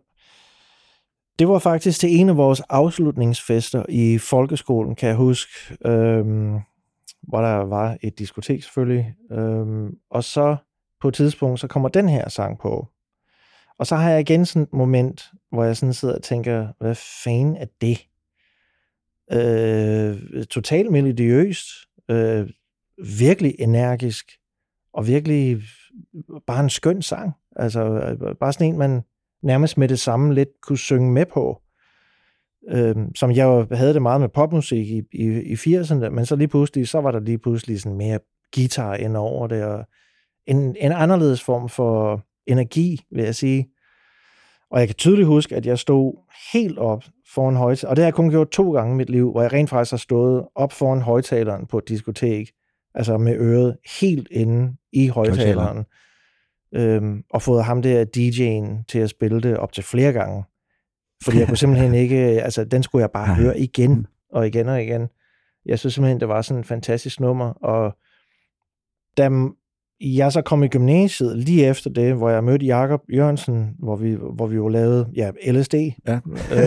[1.39, 5.51] det var faktisk til en af vores afslutningsfester i folkeskolen, kan jeg huske,
[5.85, 6.59] øhm,
[7.27, 9.15] hvor der var et diskotek selvfølgelig.
[9.31, 10.55] Øhm, og så
[11.01, 12.87] på et tidspunkt, så kommer den her sang på.
[13.79, 16.95] Og så har jeg igen sådan et moment, hvor jeg sådan sidder og tænker, hvad
[17.23, 18.06] fanden er det?
[19.31, 21.67] Øh, totalt melodiøst,
[22.09, 22.49] øh,
[23.19, 24.31] virkelig energisk,
[24.93, 25.61] og virkelig
[26.47, 27.33] bare en skøn sang.
[27.55, 29.01] Altså øh, bare sådan en, man
[29.43, 31.61] nærmest med det samme lidt kunne synge med på.
[32.69, 36.35] Øh, som jeg jo havde det meget med popmusik i, i, i 80'erne, men så
[36.35, 38.19] lige pludselig, så var der lige pludselig sådan mere
[38.55, 39.85] guitar ind over det, og
[40.45, 43.69] en, en anderledes form for energi, vil jeg sige.
[44.71, 46.13] Og jeg kan tydeligt huske, at jeg stod
[46.53, 47.03] helt op
[47.33, 49.53] foran højtaleren, og det har jeg kun gjort to gange i mit liv, hvor jeg
[49.53, 52.51] rent faktisk har stået op foran højtaleren på et diskotek,
[52.95, 55.85] altså med øret helt inde i højtaleren,
[56.71, 60.43] øhm, og fået ham der DJ'en til at spille det op til flere gange.
[61.23, 64.83] Fordi jeg kunne simpelthen ikke, altså den skulle jeg bare høre igen og igen og
[64.83, 65.07] igen.
[65.65, 67.97] Jeg synes simpelthen, det var sådan et fantastisk nummer, og
[69.17, 69.29] da
[70.01, 74.17] jeg så kom i gymnasiet lige efter det, hvor jeg mødte Jakob Jørgensen, hvor vi,
[74.35, 75.73] hvor vi jo lavede ja, LSD.
[76.07, 76.19] Ja.
[76.51, 76.61] Øh,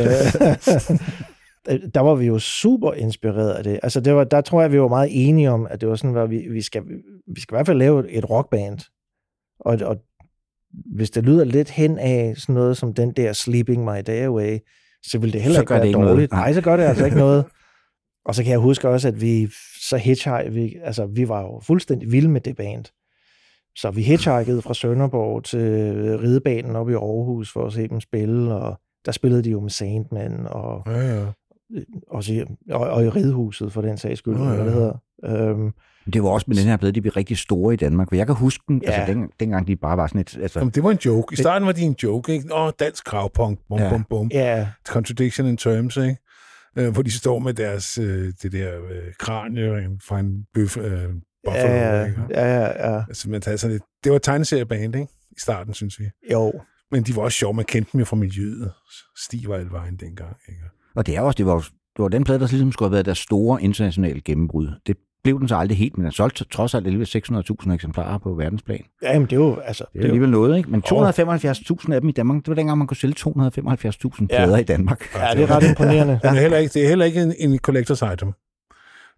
[1.95, 3.81] der var vi jo super inspireret af det.
[3.83, 6.16] Altså det var, der tror jeg, vi var meget enige om, at det var sådan,
[6.16, 6.83] at vi, vi, skal,
[7.35, 8.78] vi skal i hvert fald lave et rockband.
[9.61, 9.97] Og, og
[10.97, 14.59] hvis det lyder lidt hen af sådan noget som den der Sleeping My Day Away,
[15.03, 16.16] så vil det heller Så ikke være det ikke dårligt.
[16.16, 16.31] noget.
[16.31, 16.41] Nej.
[16.41, 17.45] Nej, så gør det altså ikke noget.
[18.24, 19.49] Og så kan jeg huske også, at vi
[19.89, 22.85] så hitchhike, vi, altså vi var jo fuldstændig vilde med det band.
[23.77, 25.61] Så vi hitchhikede fra Sønderborg til
[26.18, 29.71] ridebanen op i Aarhus for at se dem spille, og der spillede de jo med
[29.71, 31.27] Sandman, og, Ja, ja.
[32.11, 32.41] også i,
[32.71, 34.55] og, og i Ridehuset for den sags skyld, eller ja.
[34.55, 34.95] hvad det hedder.
[35.25, 35.73] Øhm,
[36.12, 38.09] Det var også med den her plade, de blev rigtig store i Danmark.
[38.09, 38.91] For jeg kan huske den, Ja.
[38.91, 40.39] altså den, dengang de bare var sådan et...
[40.43, 41.33] Altså, Jamen, det var en joke.
[41.33, 42.55] I starten var de en joke, ikke?
[42.55, 43.91] Åh, dansk kravpunk, bum, Ja.
[43.91, 44.31] bum, bum.
[44.35, 46.16] ja, Contradiction in terms, ikke?
[46.79, 51.09] Øh, hvor de står med deres, øh, det der øh, kranie fra en bøf, øh,
[51.45, 55.09] buffalo, ja, ja, ja, ja, Altså, man tager sådan lidt, det var et tegneserieband, ikke?
[55.30, 56.05] I starten, synes vi.
[56.32, 56.53] jo.
[56.93, 58.72] Men de var også sjove, man kendte dem jo fra miljøet.
[59.24, 60.61] Stig var alle vejen dengang, ikke?
[60.97, 61.61] og det er også, det var, jo-
[61.97, 64.68] det var den plade, der ligesom skulle have været deres store internationale gennembrud.
[64.86, 67.07] Det blev den så aldrig helt, men den solgte trods alt alligevel
[67.66, 68.84] 600.000 eksemplarer på verdensplan.
[69.03, 70.70] Ja, men det er jo, altså, Det er alligevel noget, ikke?
[70.70, 71.09] Men Åh.
[71.09, 74.36] 275.000 af dem i Danmark, det var dengang, man kunne sælge 275.000 Ja.
[74.36, 75.14] plader i Danmark.
[75.14, 76.20] ja, det er ret imponerende.
[76.22, 78.32] Den er heller ikke, det er heller ikke en, en collector's item.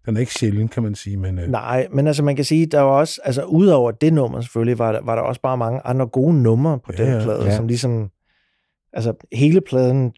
[0.05, 1.39] Den er ikke sjælden, kan man sige, men...
[1.39, 4.79] Øh, Nej, men altså man kan sige, der var også, altså udover det nummer selvfølgelig,
[4.79, 7.55] var der, var der også bare mange andre gode numre på Ja, den plade, Ja.
[7.55, 8.09] som ligesom,
[8.93, 10.13] altså hele pladen,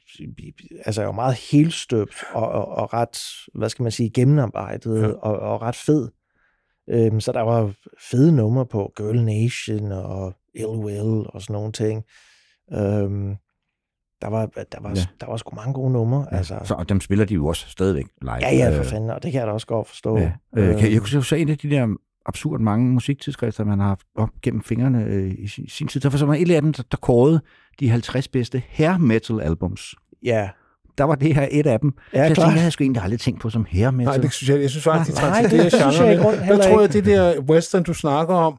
[0.86, 3.18] altså er jo meget helstøbt og, og, og ret,
[3.54, 5.08] hvad skal man sige, gennemarbejdet ja.
[5.08, 6.10] og, og ret fed.
[6.90, 7.74] Øhm, så der var
[8.12, 12.04] fede numre på Girl Nation og Ill Will og sådan nogle ting.
[12.74, 13.36] Øhm,
[14.26, 15.02] der var, der var, Ja.
[15.22, 16.26] der var sgu mange gode numre.
[16.32, 18.34] Ja, altså, Så, og dem spiller de jo også stadigvæk live.
[18.42, 20.18] ja, ja, for Øh, fanden, og det kan jeg da også godt forstå.
[20.18, 20.32] Ja.
[20.58, 21.88] Øh, kan, jeg kunne se- en af de der
[22.26, 26.02] absurd mange musiktidsskrifter, man har haft op gennem fingrene øh, i sin, sin tid.
[26.02, 27.42] Der var så et af dem, der, der kårede
[27.80, 29.96] de 50 bedste hair metal albums.
[30.24, 30.50] Ja,
[30.98, 31.94] Der var det her et af dem.
[32.14, 32.36] ja så jeg klart.
[32.36, 34.06] tænkte, jeg havde sgu egentlig aldrig tænkt på som hair metal.
[34.06, 36.20] Nej, det synes jeg, jeg synes faktisk, de Nej, det transcenderer synes jeg Jeg
[36.64, 36.84] tror, ikke.
[36.84, 38.58] at det der western, du snakker om,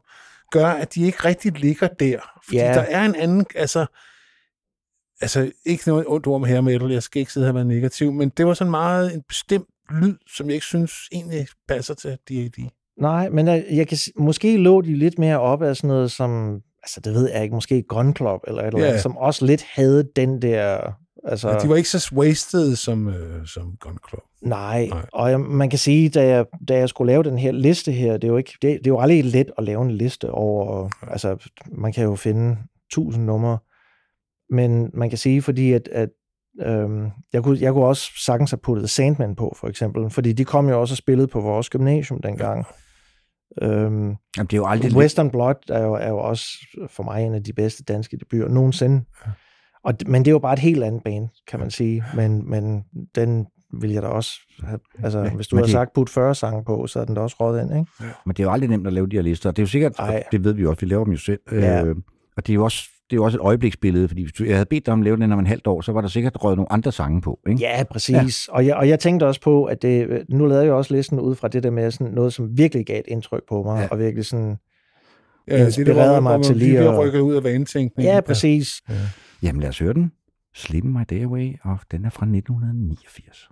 [0.51, 2.17] gør, at de ikke rigtig ligger der.
[2.45, 2.73] Fordi Ja.
[2.73, 3.85] der er en anden, altså,
[5.21, 7.65] altså ikke noget ondt ord om her metal, jeg skal ikke sidde her og være
[7.65, 9.65] negativ, men det var sådan meget en bestemt
[10.01, 12.69] lyd, som jeg ikke synes egentlig passer til D.A.D.
[13.01, 16.59] Nej, men jeg, jeg kan, måske lå de lidt mere op af sådan noget som,
[16.83, 18.87] altså det ved jeg ikke, måske Gun Club eller et eller Ja.
[18.87, 20.93] andet, som også lidt havde den der,
[21.23, 21.49] altså...
[21.49, 24.23] Ja, de var ikke så wasted som, øh, som Gun Club.
[24.41, 25.05] Nej, Nej.
[25.13, 28.13] Og jeg, man kan sige, da jeg, da jeg skulle lave den her liste her,
[28.13, 30.89] det er jo, ikke, det, det er jo aldrig let at lave en liste over,
[31.11, 32.57] altså man kan jo finde
[32.91, 33.57] tusind numre,
[34.49, 36.09] men man kan sige, fordi at, at
[36.61, 40.45] Øhm, jeg, kunne, jeg kunne også sagtens have puttet Sandman på, for eksempel, fordi de
[40.45, 42.65] kom jo også og spillede på vores gymnasium dengang.
[43.61, 43.67] Ja.
[43.67, 44.95] Øhm, det er jo aldrig...
[44.95, 46.45] Western Blood er jo, er jo også
[46.89, 49.03] for mig en af de bedste danske debuter nogensinde.
[49.25, 49.31] Ja.
[49.83, 52.03] Og, men det er jo bare et helt andet bane, kan man sige.
[52.15, 52.83] Men, men
[53.15, 53.47] den
[53.81, 54.31] vil jeg da også
[54.63, 54.79] have...
[55.03, 55.71] Altså, ja, hvis du har det...
[55.71, 57.91] sagt put 40 sange på, så er den da også råd ind, ikke?
[58.25, 59.51] Men det er jo aldrig nemt at lave de her lister.
[59.51, 59.93] Det er jo sikkert...
[60.31, 61.39] Det ved vi jo også, vi laver dem jo selv.
[61.51, 61.85] Ja.
[61.85, 61.95] Øh,
[62.37, 64.55] og det er jo også det er jo også et øjebliksbillede, fordi hvis du, jeg
[64.55, 66.43] havde bedt dig om at lave den om en halvt år, så var der sikkert
[66.43, 67.39] røget nogle andre sange på.
[67.49, 67.61] Ikke?
[67.61, 68.47] Ja, præcis.
[68.47, 68.53] Ja.
[68.53, 71.35] Og, jeg, og jeg tænkte også på, at det, nu lavede jeg også listen ud
[71.35, 73.87] fra det der med sådan noget, som virkelig gav et indtryk på mig, ja.
[73.87, 74.57] og virkelig sådan
[75.47, 76.99] ja, inspirerede det der, mig til lige at...
[76.99, 78.13] rykke ud af vanetænkningen.
[78.13, 78.81] Ja, præcis.
[78.89, 78.93] Ja.
[78.93, 78.99] Ja.
[79.43, 80.11] Jamen lad os høre den.
[80.55, 83.49] Slim My Day Away, og den er fra 1989.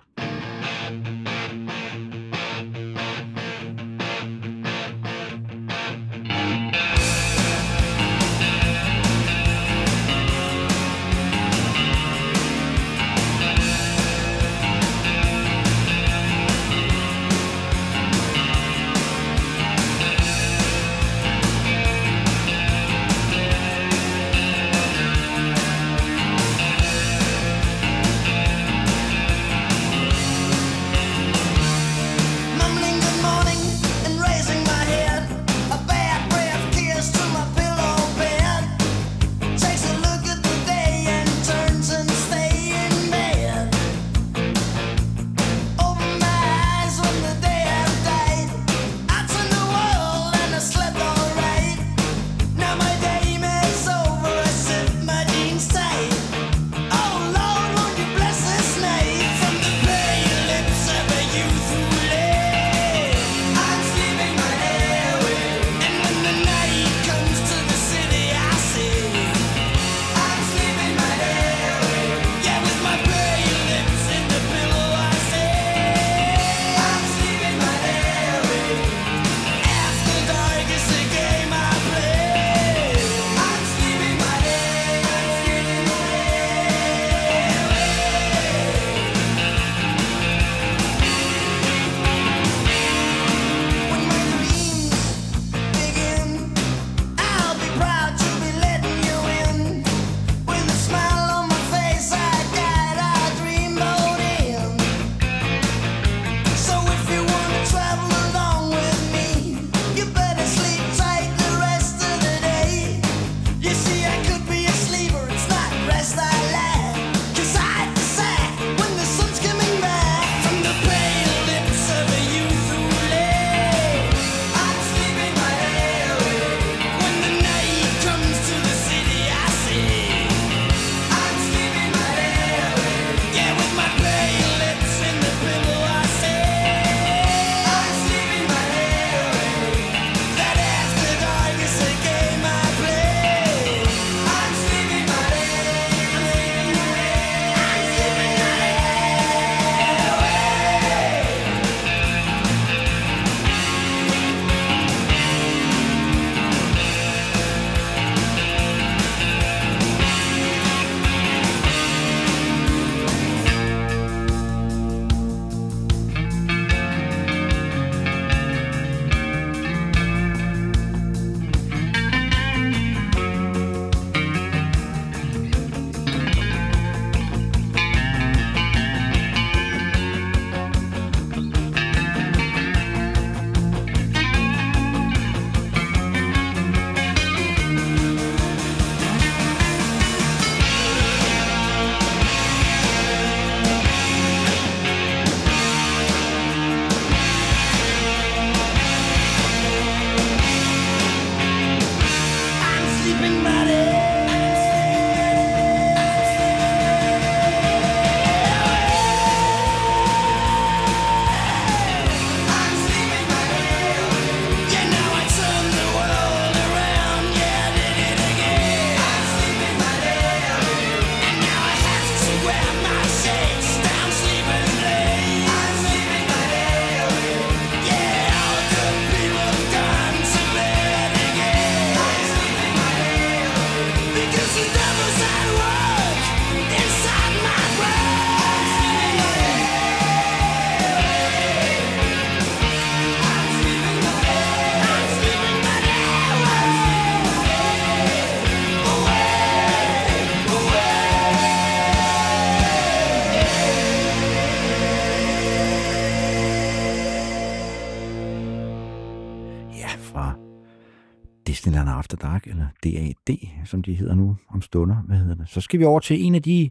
[263.65, 266.35] som de hedder nu om stunder, hvad hedder det, så skal vi over til en
[266.35, 266.69] af de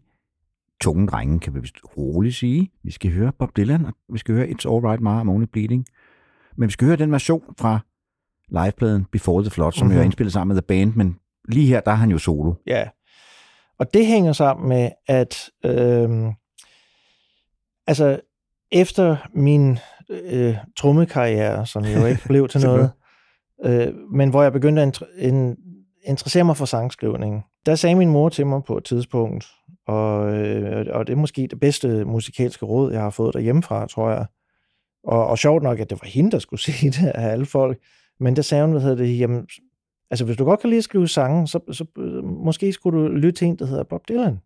[0.80, 2.70] tunge drenge, kan vi vist roligt sige.
[2.82, 5.86] Vi skal høre Bob Dylan, og vi skal høre It's Alright, Ma, I'm Only Bleeding.
[6.56, 7.78] Men vi skal høre den version fra
[8.48, 9.94] livepladen Before the Flood, som mm-hmm.
[9.94, 11.16] hører indspillet sammen med The Band, men
[11.48, 12.54] lige her, der er han jo solo.
[12.66, 12.88] Ja,
[13.78, 16.32] og det hænger sammen med, at øh,
[17.86, 18.20] altså
[18.72, 19.78] efter min
[20.10, 22.90] øh, trommekarriere, som jo ikke blev til noget,
[23.64, 25.00] øh, men hvor jeg begyndte at
[26.04, 29.46] interesserer mig for sangskrivning, der sagde min mor til mig på et tidspunkt,
[29.86, 34.10] og, øh, og det er måske det bedste musikalske råd, jeg har fået derhjemmefra, tror
[34.10, 34.26] jeg.
[35.04, 37.78] Og, og sjovt nok, at det var hende, der skulle sige det af alle folk.
[38.20, 39.46] Men der sagde hun, hvad hedder det, jamen,
[40.10, 43.08] altså hvis du godt kan lide at skrive sange, så, så øh, måske skulle du
[43.08, 44.40] lytte til en, der hedder Bob Dylan.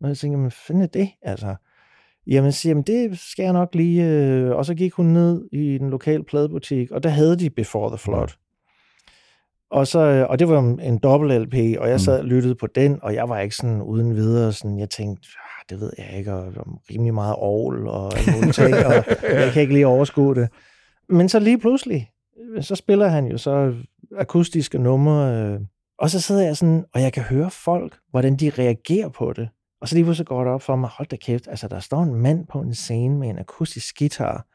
[0.00, 1.54] Og jeg tænkte, men fanden er det, altså?
[2.26, 4.04] Jamen, siger, jamen, det skal jeg nok lige...
[4.04, 7.88] Øh, og så gik hun ned i den lokale pladebutik, og der havde de Before
[7.88, 8.28] the Flood.
[9.70, 12.66] Og, så, øh, og det var en- dobbelt LP, og jeg sad og lyttede på
[12.66, 16.18] den, og jeg var ikke sådan uden videre, sådan, jeg tænkte, ah, det ved jeg
[16.18, 18.12] ikke, og, og rimelig meget ovl og
[18.54, 20.48] ting, og jeg kan ikke lige overskue det.
[21.08, 22.10] Men så lige pludselig,
[22.56, 23.74] øh, så spiller han jo så
[24.18, 25.60] akustiske numre, øh,
[25.98, 29.48] og så sidder jeg sådan, og jeg kan høre folk, hvordan de reagerer på det.
[29.80, 32.02] Og så lige pludselig går det op for mig, hold da kæft, altså der står
[32.02, 34.46] en mand på en scene med en akustisk guitar,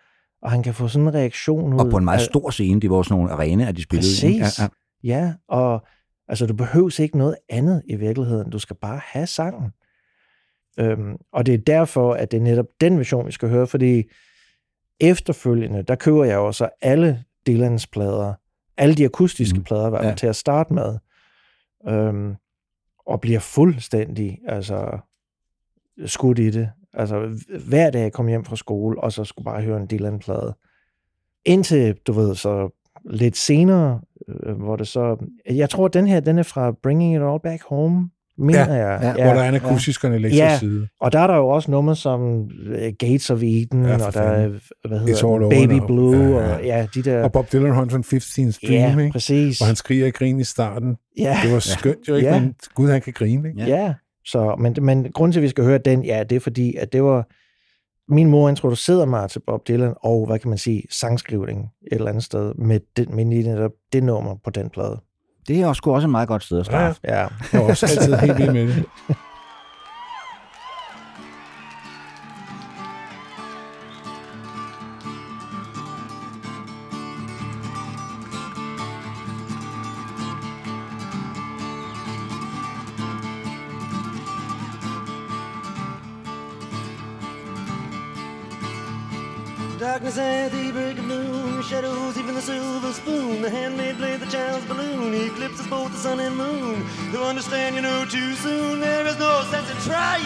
[0.42, 1.80] og han kan få sådan en reaktion ud.
[1.80, 4.08] Og på en meget stor scene, det var sådan nogle arena, at de spillede.
[4.08, 4.60] Præcis.
[4.60, 4.68] Ja, ja.
[5.04, 5.86] Ja, og
[6.28, 8.50] altså, du behøver ikke noget andet i virkeligheden.
[8.50, 9.72] Du skal bare have sangen.
[10.80, 14.04] Øhm, og det er derfor, at det er netop den version, vi skal høre, fordi
[15.00, 18.34] efterfølgende, der køber jeg jo så alle Dylans plader,
[18.78, 19.64] alle de akustiske mm.
[19.64, 20.16] plader, fald Ja.
[20.16, 20.98] til at starte med,
[21.88, 22.36] øhm,
[23.06, 24.98] og bliver fuldstændig altså,
[26.06, 26.72] skudt i det.
[26.94, 30.56] Altså hver dag jeg kom hjem fra skole, og så skulle bare høre en Dylan-plade.
[31.46, 34.00] Indtil, du ved, så lidt senere,
[34.46, 35.26] øh, hvor det så...
[35.50, 38.88] Jeg tror, at den her, den er fra Bringing It All Back Home, mener Ja,
[38.88, 39.00] jeg.
[39.02, 40.58] ja, Ja, hvor der er en akustisk og en elektrisk Ja.
[40.58, 40.88] side.
[41.02, 44.14] Og der er der jo også numre som øh, Gates of Eden, Ja, ja, og
[44.14, 44.48] der er,
[44.88, 45.86] hvad It's hedder over Baby now.
[45.88, 46.56] Blue, Ja, ja.
[46.56, 47.24] og ja, de der...
[47.24, 49.12] Og Bob Dylan 115 Stream, ja, ikke?
[49.12, 49.58] præcis.
[49.60, 50.96] hvor han skriger i grin i starten.
[51.18, 52.40] ja, Det var skønt jo ikke, Ja.
[52.40, 53.50] men gud, han kan grine.
[53.50, 53.62] Ikke?
[53.62, 53.68] ja.
[53.84, 53.94] ja.
[54.26, 56.94] Så, men, men grunden til, at vi skal høre den, ja, det er fordi, at
[56.94, 57.28] det var...
[58.10, 61.60] Min mor introducerede mig til Bob Dylan, og hvad kan man sige, sangskrivning
[61.92, 65.00] et eller andet sted, med, den, med lige netop det nummer på den plade.
[65.48, 67.00] Det er også, sgu også et meget godt sted at starte.
[67.04, 68.86] Ja, Jeg var også altid helt vild med det.
[96.02, 96.84] sun and moon.
[97.12, 100.26] To understand you know too soon, there is no sense in trying.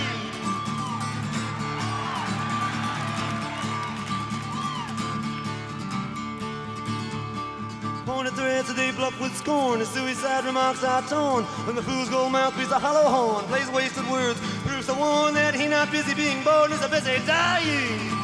[8.06, 11.44] Pointed threads that they bluff with scorn, the suicide remarks are torn.
[11.66, 15.34] When the fool's gold mouth beats a hollow horn, plays wasted words, proves the one
[15.34, 18.15] that he not busy being born, is a busy dying.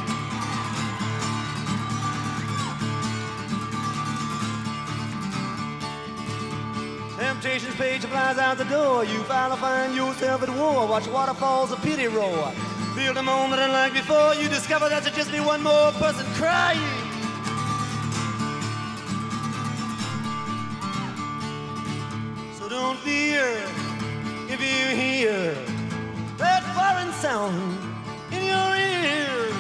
[7.41, 9.03] Temptation's page flies out the door.
[9.03, 10.85] You finally find yourself at war.
[10.87, 12.51] Watch waterfalls of pity roar.
[12.93, 14.35] Feel the moment unlike before.
[14.35, 16.79] You discover that there's just be one more person crying.
[22.59, 23.43] So don't fear
[24.47, 25.55] if you hear
[26.37, 27.75] that foreign sound
[28.31, 29.51] in your ear.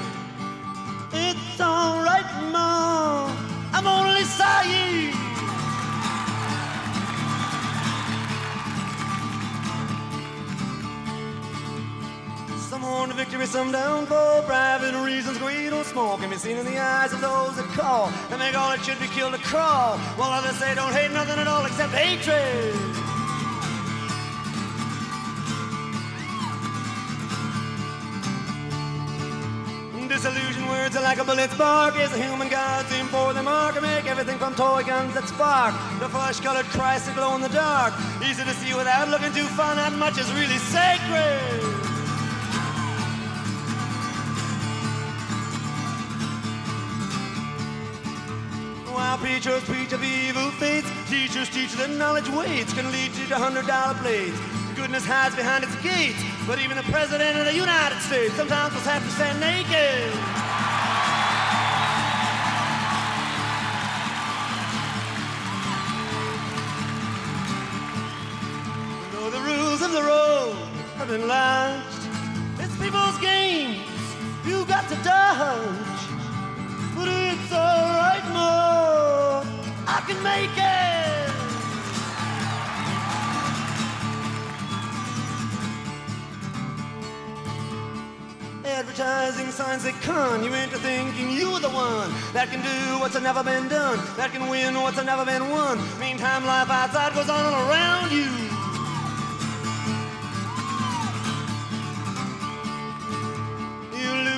[1.13, 3.35] It's alright, Mom.
[3.73, 5.20] I'm only sighing.
[12.81, 14.41] Some on to victory, some down for.
[14.41, 18.09] Private reasons, greed or small can be seen in the eyes of those that call.
[18.31, 21.37] And make all that should be killed to crawl, while others say don't hate nothing
[21.37, 22.73] at all except hatred.
[30.09, 31.95] Disillusion words are like a bullet spark.
[31.99, 33.75] Is the human gods aim for the mark.
[33.75, 35.75] And make everything from toy guns that spark.
[35.99, 37.93] The flesh-colored Christ that glow in the dark.
[38.25, 39.75] Easy to see without looking too far.
[39.75, 41.80] Not much is really sacred
[49.11, 53.67] While preachers preach of evil fates, teachers teach that knowledge waits can lead to hundred
[53.67, 54.39] dollar blades.
[54.73, 58.87] Goodness hides behind its gates, but even the president of the United States sometimes must
[58.87, 60.15] have to stand naked.
[69.11, 70.55] Though the rules of the road
[70.95, 72.07] have been launched,
[72.63, 73.83] it's people's games
[74.47, 76.00] you got to dodge.
[77.01, 79.41] But it's alright, Mo.
[79.87, 81.31] I can make it.
[88.63, 93.43] Advertising signs that con you into thinking you're the one that can do what's never
[93.43, 95.79] been done, that can win what's never been won.
[95.99, 98.29] Meantime, life outside goes on around you.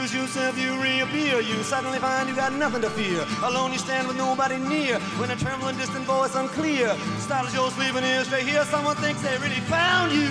[0.04, 1.40] Lose yourself, you reappear.
[1.40, 3.26] You suddenly find you got nothing to fear.
[3.44, 5.00] Alone you stand with nobody near.
[5.18, 9.38] When a trembling, distant voice unclear startles your sleeping ears to hear someone thinks they
[9.38, 10.30] really found you.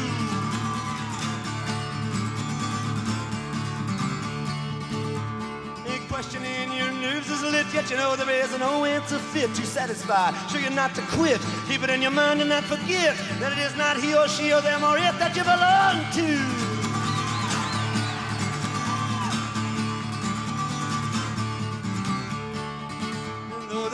[5.86, 9.54] A question in your nerves is lit, yet you know there is no answer fit
[9.54, 10.36] to satisfy.
[10.48, 11.40] Sure you're not to quit.
[11.66, 14.52] Keep it in your mind and not forget that it is not he or she
[14.52, 16.71] or them or it that you belong to.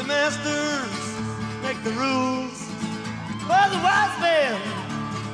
[0.08, 0.90] Masters
[1.62, 2.58] make the rules.
[3.46, 4.58] For the wise men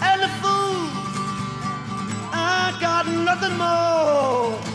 [0.02, 1.14] and the fools,
[2.32, 4.73] I got nothing more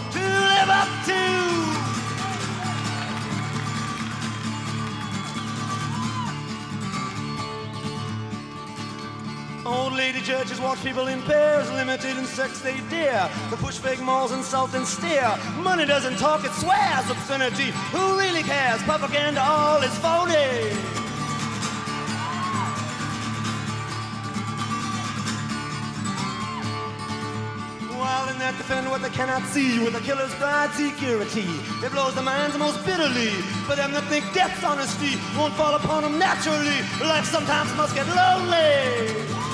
[9.69, 13.29] Old lady judges watch people in pairs, limited in sex they dare.
[13.51, 15.37] The push fake malls insult and stare.
[15.57, 17.69] Money doesn't talk, it swears obscenity.
[17.93, 18.81] Who really cares?
[18.81, 20.73] Propaganda all is phony.
[27.93, 31.45] While in that defend what they cannot see with a killer's pride security.
[31.85, 33.29] It blows the minds most bitterly.
[33.69, 36.81] For them that think death's honesty won't fall upon them naturally.
[37.01, 39.48] Life sometimes must get lonely.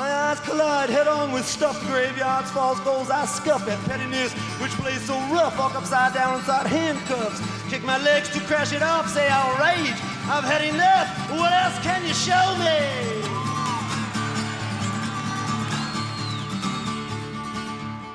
[0.00, 4.70] My eyes collide head on with stuffed graveyards, false goals I scuff at pettiness, which
[4.80, 7.38] plays so rough, walk upside down inside handcuffs.
[7.68, 10.00] Kick my legs to crash it off, say I'll rage.
[10.24, 11.06] I've had enough.
[11.38, 12.80] What else can you show me?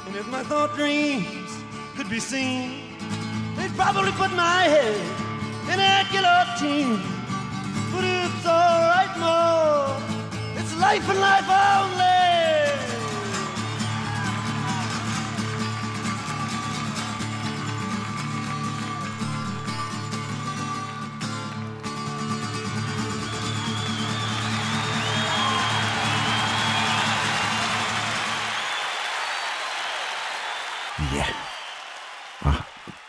[0.08, 1.52] And if my thought dreams
[1.96, 2.98] could be seen,
[3.56, 4.98] they'd probably put my head
[5.72, 7.00] in a guillotine.
[7.94, 10.05] But it's alright, Mo.
[10.80, 12.16] Life and life only.
[31.16, 31.26] Ja.
[32.40, 32.54] Og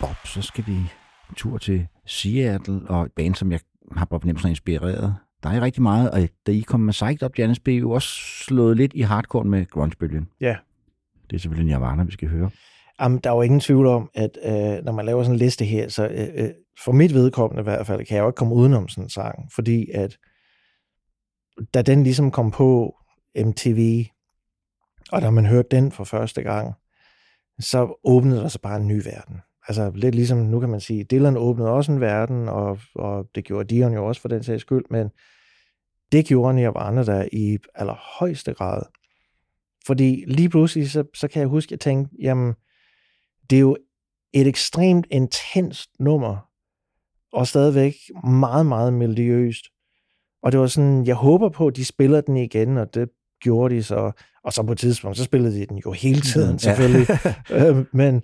[0.00, 3.60] Bob, så skal vi en tur til Seattle, og et band, som jeg
[3.96, 5.14] har på fornemmelsen inspireret.
[5.46, 7.90] Der er rigtig meget, og da I kom med Psyched Up, Janis, blev I jo
[7.90, 8.08] også
[8.44, 10.28] slået lidt i hardcore med grungebølgen.
[10.40, 10.56] Ja.
[11.30, 12.50] Det er selvfølgelig Nirvana, vi skal høre.
[13.00, 15.64] Jamen, der er jo ingen tvivl om, at øh, når man laver sådan en liste
[15.64, 16.50] her, så øh, øh,
[16.84, 19.48] for mit vedkommende i hvert fald, kan jeg jo ikke komme udenom sådan en sang,
[19.54, 20.18] fordi at
[21.74, 22.96] da den ligesom kom på
[23.38, 24.04] MTV,
[25.12, 26.74] og da man hørte den for første gang,
[27.60, 29.40] så åbnede der sig bare en ny verden.
[29.68, 33.44] Altså lidt ligesom, nu kan man sige, Dylan åbnede også en verden, og, og det
[33.44, 35.10] gjorde Dion jo også for den sags skyld, men
[36.12, 38.82] det gjorde Nirvana der i allerhøjeste grad.
[39.86, 42.54] Fordi lige pludselig, så, så kan jeg huske, at jeg tænkte, jamen,
[43.50, 43.76] det er jo
[44.32, 46.50] et ekstremt intenst nummer,
[47.32, 47.94] og stadigvæk
[48.24, 49.64] meget, meget melodiøst.
[50.42, 53.08] Og det var sådan, jeg håber på, at de spiller den igen, og det
[53.40, 54.12] gjorde de så.
[54.44, 57.06] Og så på et tidspunkt, så spillede de den jo hele tiden, selvfølgelig.
[57.50, 58.22] øh, men,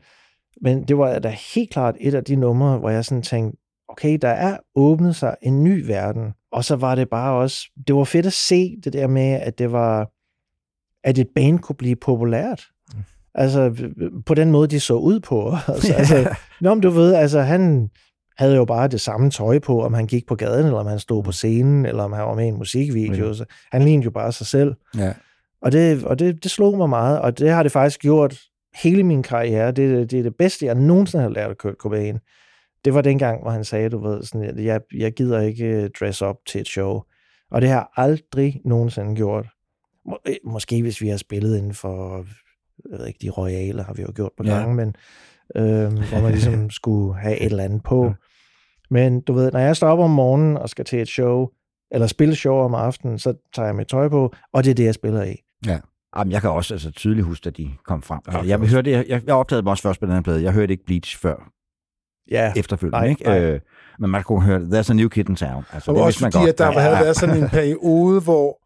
[0.61, 3.62] men det var da helt klart et af de numre, hvor jeg sådan tænkte,
[3.93, 6.33] okay, der er åbnet sig en ny verden.
[6.53, 9.59] Og så var det bare også, det var fedt at se det der med, at
[9.59, 10.11] det var,
[11.05, 12.65] at et band kunne blive populært.
[13.35, 13.91] Altså,
[14.27, 15.51] på den måde, de så ud på.
[15.69, 17.91] altså, altså, nå, men du ved, altså, han
[18.39, 20.99] havde jo bare det samme tøj på, om han gik på gaden, eller om han
[20.99, 23.27] stod på scenen, eller om han var med i en musikvideo.
[23.27, 23.35] Ja.
[23.35, 24.75] Så han lignede jo bare sig selv.
[24.99, 25.13] Ja.
[25.63, 28.41] Og, det, og det, det slog mig meget, og det har det faktisk gjort
[28.83, 29.73] hele min karriere.
[29.73, 32.19] Det, det er det bedste, jeg nogensinde har lært af Kurt Cobain.
[32.85, 36.23] Det var dengang, hvor han sagde, du ved, sådan, at jeg, jeg gider ikke dress
[36.23, 37.01] op til et show.
[37.51, 39.47] Og det har jeg aldrig nogensinde gjort.
[40.07, 42.17] Må, øh, måske hvis vi har spillet inden for,
[42.91, 44.51] jeg ved ikke, de royale har vi jo gjort på Ja.
[44.55, 44.95] gange, men
[45.57, 48.05] øh, hvor man ligesom skulle have et eller andet på.
[48.07, 48.13] Ja.
[48.91, 51.49] Men du ved, når jeg står op om morgenen og skal til et show,
[51.91, 54.85] eller spille show om aftenen, så tager jeg mit tøj på, og det er det,
[54.85, 55.37] jeg spiller i.
[56.17, 58.21] Jamen, jeg kan også altså, tydeligt huske, at de kom frem.
[58.33, 60.43] Ja, Ja, jeg, hørte, jeg, jeg, opdagede dem også først på den her plade.
[60.43, 61.53] Jeg hørte ikke Bleach før
[62.31, 62.99] Ja, efterfølgende.
[62.99, 63.25] Nej, ikke?
[63.25, 63.41] nej.
[63.41, 63.61] Øh,
[63.99, 65.65] men man kunne høre, There's a new kid in town.
[65.73, 66.51] Altså, Og det også man fordi, godt.
[66.51, 68.59] at der Ja, havde været sådan en periode, hvor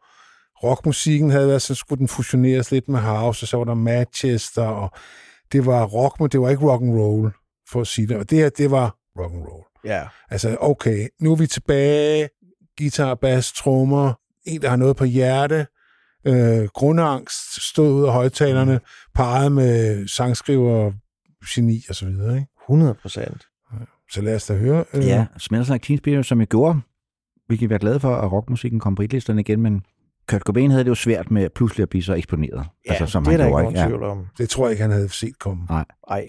[0.63, 4.63] rockmusikken havde været, så skulle den fusioneres lidt med house, og så var der Manchester,
[4.67, 4.91] og
[5.53, 7.33] det var rock, men det var ikke rock and roll,
[7.71, 8.17] for at sige det.
[8.17, 9.65] Og det her, det var rock and roll.
[9.85, 10.03] Ja.
[10.31, 12.29] Altså, okay, nu er vi tilbage.
[12.79, 14.13] Guitar, bass, trommer.
[14.45, 15.67] En, der har noget på hjerte.
[16.27, 18.81] Øh, grundangst stod ud af højtalerne,
[19.15, 20.93] parret med sangskriver,
[21.55, 22.35] geni og så videre.
[22.37, 22.49] Ikke?
[22.69, 23.43] 100 procent.
[24.11, 24.85] Så lad os da høre.
[24.95, 26.81] Øh, Ja, Smells Like Teen Spirit, som jeg gjorde.
[27.49, 29.83] Vi kan være glade for, at rockmusikken kom på hitlisterne igen, men
[30.29, 32.67] Kurt Cobain havde det jo svært med pludselig at blive så eksponeret.
[32.87, 34.27] Ja, altså, som det er han der ikke nogen tvivl om.
[34.39, 35.67] Det tror jeg ikke, han havde set komme.
[35.71, 35.85] Nej.
[36.11, 36.27] Ej,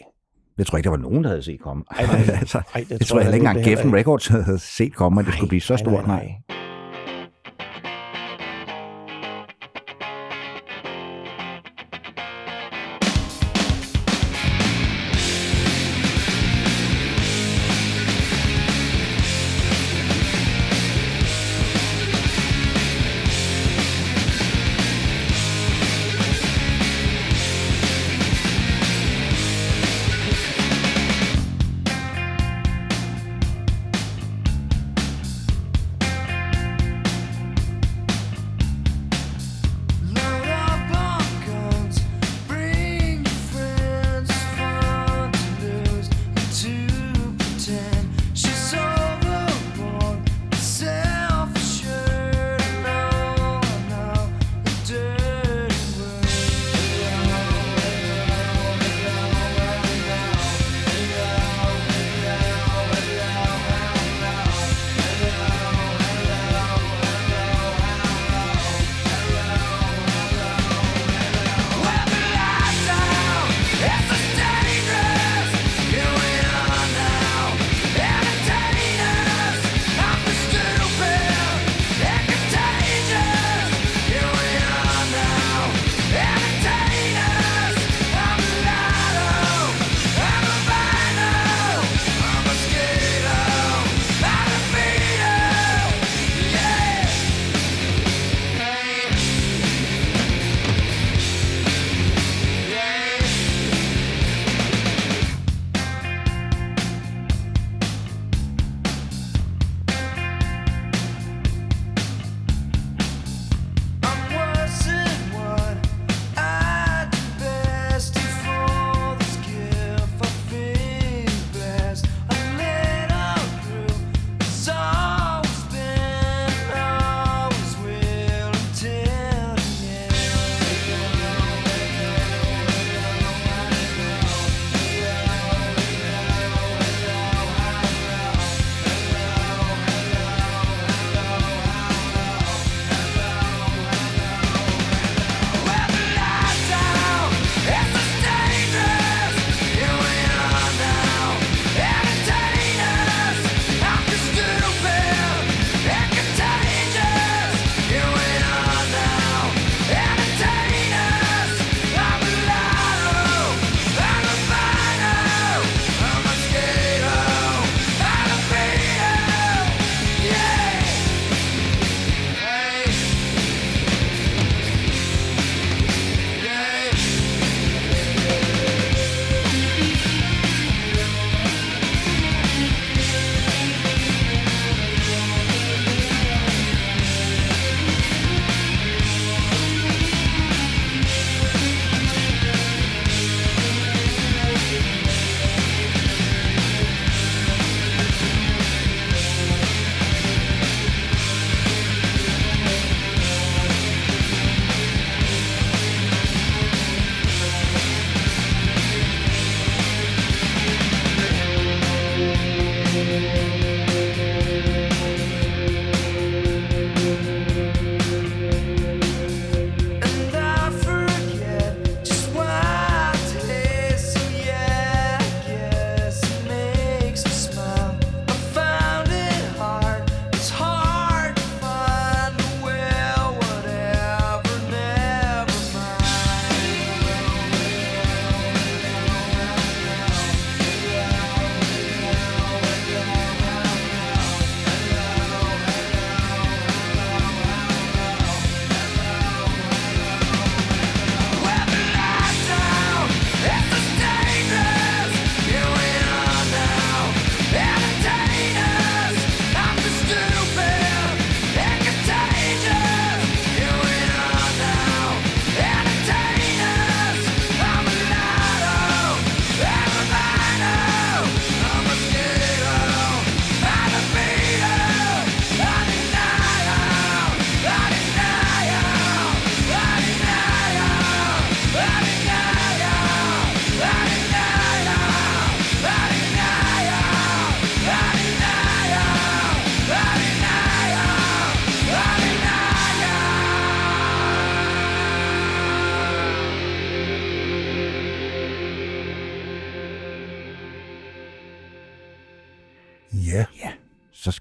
[0.58, 1.84] Det tror jeg ikke, der var nogen, der havde set komme.
[1.92, 2.36] Ej, nej.
[2.40, 5.26] altså, ej, det, det tror jeg heller ikke engang Geffen Records havde set komme, at
[5.26, 6.08] det skulle blive så nej, stort.
[6.08, 6.58] nej, Nej, nej.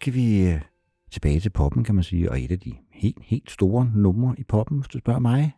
[0.06, 0.60] Skal vi øh,
[1.12, 4.44] tilbage til poppen, kan man sige, og et af de helt, helt store numre i
[4.44, 5.52] poppen, hvis du spørger mig.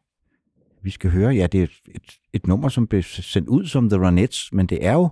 [0.82, 3.90] Vi skal høre, ja, det er et, et, et nummer, som blev sendt ud som
[3.90, 5.08] The Ronettes, men det er jo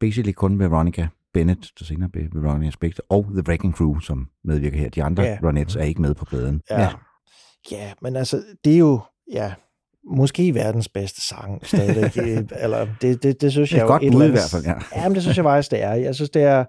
[0.00, 4.78] basically kun Veronica Bennett, der senere blev Veronica Spector, og The Wrecking Crew, som medvirker
[4.78, 4.88] her.
[4.88, 5.38] De andre Ja.
[5.42, 6.60] Ronettes er ikke med på pladen.
[6.70, 6.88] Ja.
[7.70, 9.00] ja, men altså, det er jo,
[9.32, 9.54] ja,
[10.04, 12.16] måske verdens bedste sang stadigvæk.
[12.26, 14.30] øh, eller det, det, det synes Det er jeg et jo godt et bud i
[14.30, 14.74] hvert fald, ja.
[14.96, 15.94] Ja, men det synes jeg faktisk, det er.
[15.94, 16.64] Jeg synes, det er...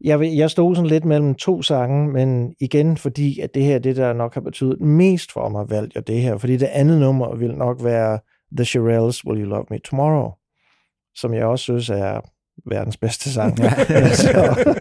[0.00, 3.96] Jeg, jeg stod sådan lidt mellem to sange, men igen, fordi at det her, det
[3.96, 6.38] der nok har betydet mest for mig, valgte jeg det her.
[6.38, 8.18] Fordi det andet nummer vil nok være
[8.56, 10.30] The Shirelles, Will You Love Me Tomorrow,
[11.14, 12.20] som jeg også synes er
[12.70, 13.58] verdens bedste sang.
[14.24, 14.80] Så,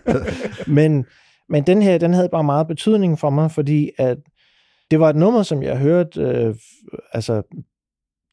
[0.68, 1.06] men,
[1.50, 4.18] men den her, den havde bare meget betydning for mig, fordi at
[4.92, 6.56] det var et nummer, som jeg hørte øh,
[7.14, 7.42] altså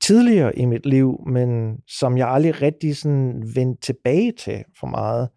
[0.02, 5.28] tidligere i mit liv, men som jeg aldrig rigtig sådan vendte tilbage til for meget.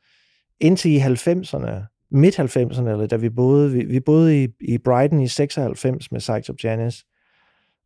[0.59, 5.21] Indtil i 90'erne, midt 90'erne, eller da vi boede, vi, vi boede i, i Brighton
[5.21, 7.05] i 96 med Sykes of Janice,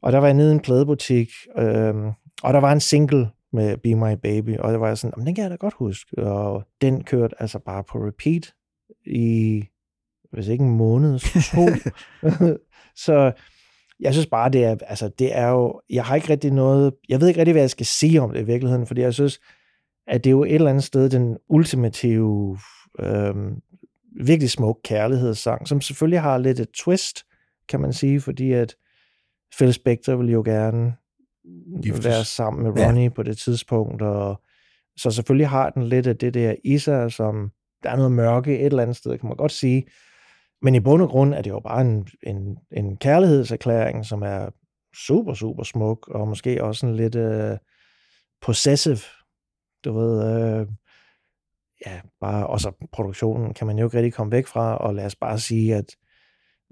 [0.01, 2.11] og der var jeg nede i en pladebutik, øhm,
[2.43, 5.27] og der var en single med Be My Baby, og der var jeg sådan, "Jamen,
[5.27, 8.53] den kan jeg da godt huske, og den kørte altså bare på repeat
[9.05, 9.63] i,
[10.31, 11.67] hvis ikke en måned, så to.
[13.05, 13.31] så
[13.99, 17.21] jeg synes bare, det er, altså, det er jo, jeg har ikke rigtig noget, jeg
[17.21, 19.39] ved ikke rigtig, hvad jeg skal sige om det i virkeligheden, fordi jeg synes,
[20.09, 22.57] at det er jo et eller andet sted den ultimative,
[22.99, 23.61] øhm,
[24.25, 27.25] virkelig smuk kærlighedssang, som selvfølgelig har lidt et twist,
[27.69, 28.75] kan man sige, fordi at
[29.57, 30.93] Phil Spector vil jo gerne
[31.83, 32.05] Giftes.
[32.05, 32.85] være sammen med.
[32.85, 33.09] Ronnie ja.
[33.09, 34.41] på det tidspunkt, og
[34.97, 37.51] så selvfølgelig har den lidt af det der i sig, som
[37.83, 39.85] der er noget mørke et eller andet sted, kan man godt sige.
[40.61, 44.49] Men i bund og grund er det jo bare en, en, en kærlighedserklæring, som er
[44.95, 47.57] super, super smuk, og måske også sådan lidt øh,
[48.41, 48.99] possessive,
[49.85, 50.67] du ved, øh,
[51.85, 55.05] ja, bare, og så produktionen kan man jo ikke rigtig komme væk fra, og lad
[55.05, 55.95] os bare sige, at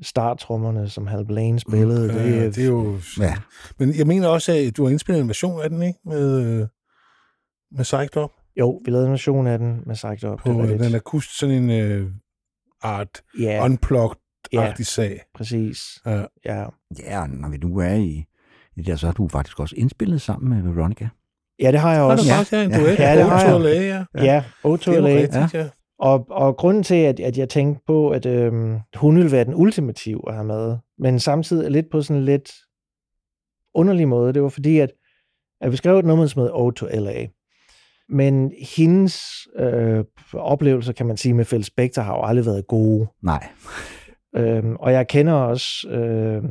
[0.01, 2.97] starttrummerne, som Hal Blaine spillede, Ja, det, det er jo...
[3.19, 3.35] Ja.
[3.79, 5.99] Men jeg mener også, at du har indspillet en version af den, ikke?
[6.05, 6.67] Med, øh,
[7.71, 10.39] med Psyched Up jo, vi lavede en version af den med sagt op.
[10.39, 12.11] på det er øh, den akust, sådan en øh,
[12.81, 15.21] art ja, unplugged-agtig sag.
[15.35, 15.79] præcis.
[16.05, 16.25] Ja.
[16.45, 16.65] Ja.
[16.99, 18.25] Ja, når vi nu er i,
[18.75, 21.09] i det, så har du faktisk også indspillet sammen med Veronica.
[21.61, 22.25] Ja, det har jeg Og også.
[22.29, 22.79] der faktisk er en Ja.
[22.79, 22.99] duet.
[22.99, 24.05] Ja, det har jeg.
[24.15, 24.23] Ja.
[24.23, 25.09] Ja, ja O2 Det er jo LA.
[25.09, 25.69] rigtigt, ja.
[25.99, 29.55] Og, og grunden til, at, at jeg tænkte på, at øhm, hun ville være den
[29.55, 32.51] ultimative at have med, men samtidig lidt på sådan en lidt
[33.75, 34.91] underlig måde, det var fordi, at,
[35.61, 37.27] at vi skrev et nummer, som hedder O to LA.
[38.09, 39.21] Men hendes
[39.59, 40.03] øh,
[40.33, 43.07] oplevelser, kan man sige, med Phil Spector har jo aldrig været gode.
[43.23, 43.47] Nej.
[44.35, 46.43] Øhm, og jeg kender også øh,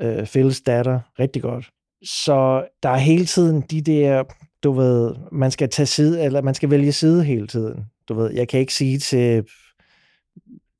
[0.00, 1.70] øh, Phils datter rigtig godt.
[2.02, 4.22] Så der er hele tiden de der,
[4.62, 7.84] du ved, man skal tage side, eller man skal vælge side hele tiden.
[8.08, 9.44] Du ved, jeg kan ikke sige til,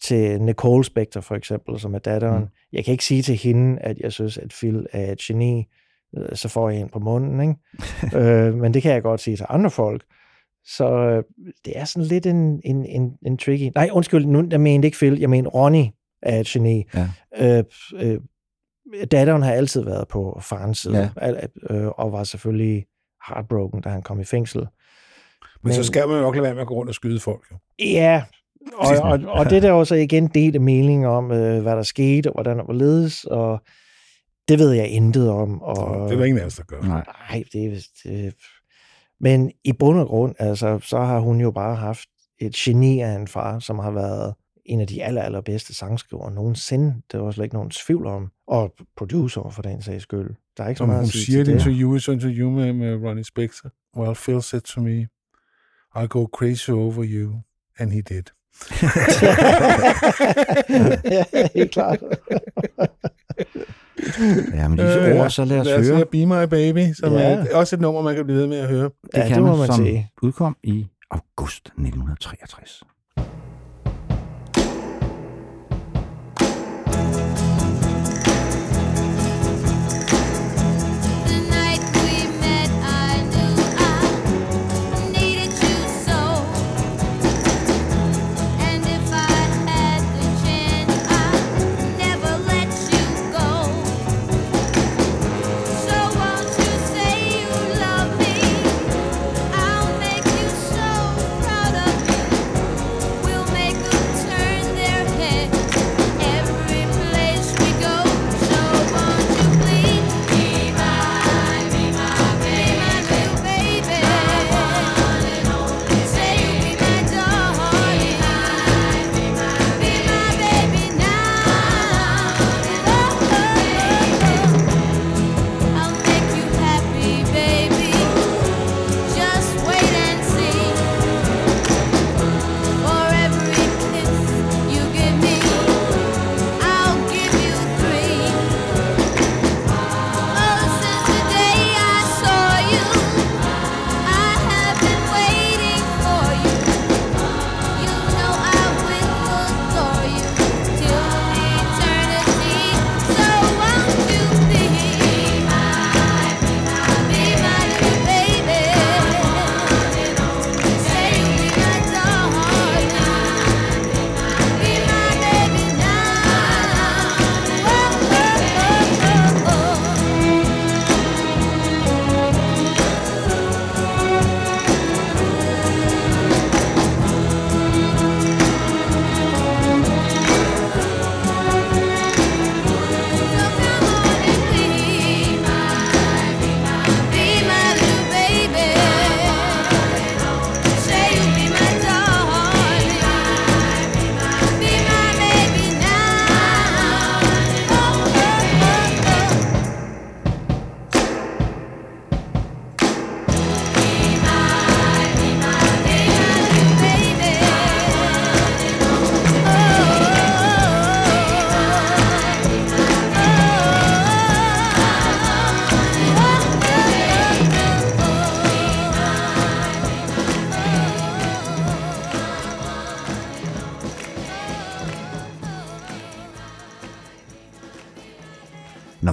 [0.02, 2.48] til Nicole Spector for eksempel, som er datteren, Mm.
[2.72, 5.64] jeg kan ikke sige til hende, at jeg synes, at Phil er et geni,
[6.18, 7.54] Øh, så får jeg en på munden, ikke?
[8.20, 10.02] øh, men det kan jeg godt sige til andre folk.
[10.64, 11.22] Så øh,
[11.64, 13.70] det er sådan lidt en, en, en, en tricky...
[13.74, 15.92] Nej, undskyld, nu, jeg mente ikke Phil, jeg mener Ronnie
[16.22, 16.84] er et geni.
[16.94, 17.08] Ja.
[17.58, 17.64] Øh,
[17.94, 18.20] øh,
[19.10, 21.08] datteren har altid været på farens side, Ja.
[21.16, 22.86] al- øh, og var selvfølgelig
[23.28, 24.66] heartbroken, da han kom i fængsel.
[25.62, 27.20] Men så Men- skal man jo nok lade være med at gå rundt og skyde
[27.20, 27.44] folk.
[27.52, 27.56] Jo.
[27.78, 28.22] Ja,
[28.74, 31.82] og, og, og det er der jo så igen delte mening om, øh, hvad der
[31.82, 33.60] skete, og hvordan var ledes, og
[34.48, 35.62] det ved jeg intet om.
[35.62, 36.80] Og, Det er der ingen af os, der gør.
[36.80, 37.04] Nej.
[37.30, 37.90] Nej, det er vist...
[38.04, 38.34] Det...
[39.20, 42.08] Men i bund og grund, altså, så har hun jo bare haft
[42.40, 44.34] et geni af en far, som har været
[44.70, 46.94] en af de aller, allerbedste sangskrivere nogensinde.
[47.12, 48.30] Det var slet ikke nogen tvivl om.
[48.46, 50.30] Og producer for den sags skyld.
[50.56, 51.52] Der er ikke så meget hun at sige siger i det.
[51.52, 53.70] interview, et interview med, med Ronnie Spector.
[53.96, 55.08] Well, Phil said to me,
[55.96, 57.34] I'll go crazy over you.
[57.78, 58.22] And he did.
[61.16, 61.24] ja,
[61.54, 61.98] helt klart.
[64.54, 67.12] Ja, men disse Øh, ord, så lad os lad os høre Be My Baby, som
[67.12, 67.20] Ja.
[67.20, 68.84] er også et nummer, man kan blive ved med at høre.
[68.84, 70.10] Det Ja, kan det må man, man som sige.
[70.22, 72.82] udkom i august 1963.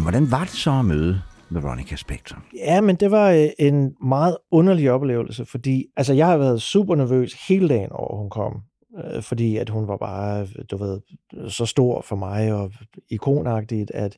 [0.08, 2.44] hvordan var det så at møde Veronica Spector?
[2.56, 6.96] Ja, men det var øh, en meget underlig oplevelse, fordi altså, jeg har været super
[6.96, 8.62] nervøs hele dagen over, hun kom.
[9.04, 11.02] Øh, fordi at hun var bare, du ved,
[11.50, 12.72] så stor for mig og
[13.10, 14.18] ikonagtigt, at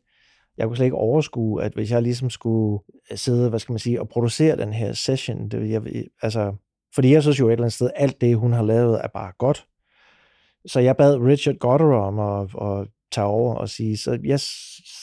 [0.58, 2.84] jeg kunne slet ikke overskue, at hvis jeg ligesom skulle
[3.16, 5.82] sidde, hvad skal man sige, og producere den her session, det, jeg,
[6.22, 6.56] altså,
[6.96, 9.32] fordi jeg synes jo et eller andet sted, alt det, hun har lavet, er bare
[9.38, 9.66] godt.
[10.66, 14.40] Så jeg bad Richard Goddard om at, at tage over og sige, så jeg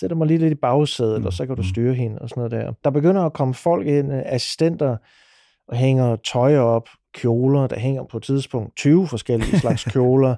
[0.00, 1.68] sætter mig lige lidt i bagsædet, Mm, og så kan du mm.
[1.68, 2.72] styre hende og sådan noget der.
[2.84, 4.96] Der begynder at komme folk ind, øh, assistenter,
[5.68, 10.36] og hænger tøj op, kjoler, der hænger på et tidspunkt 20 forskellige slags kjoler.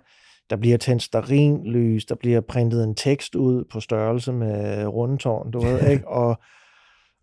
[0.50, 5.60] Der bliver tændt stearinlys, der bliver printet en tekst ud på størrelse med rundtårn, du
[5.60, 6.08] ved, ikke?
[6.22, 6.36] Og,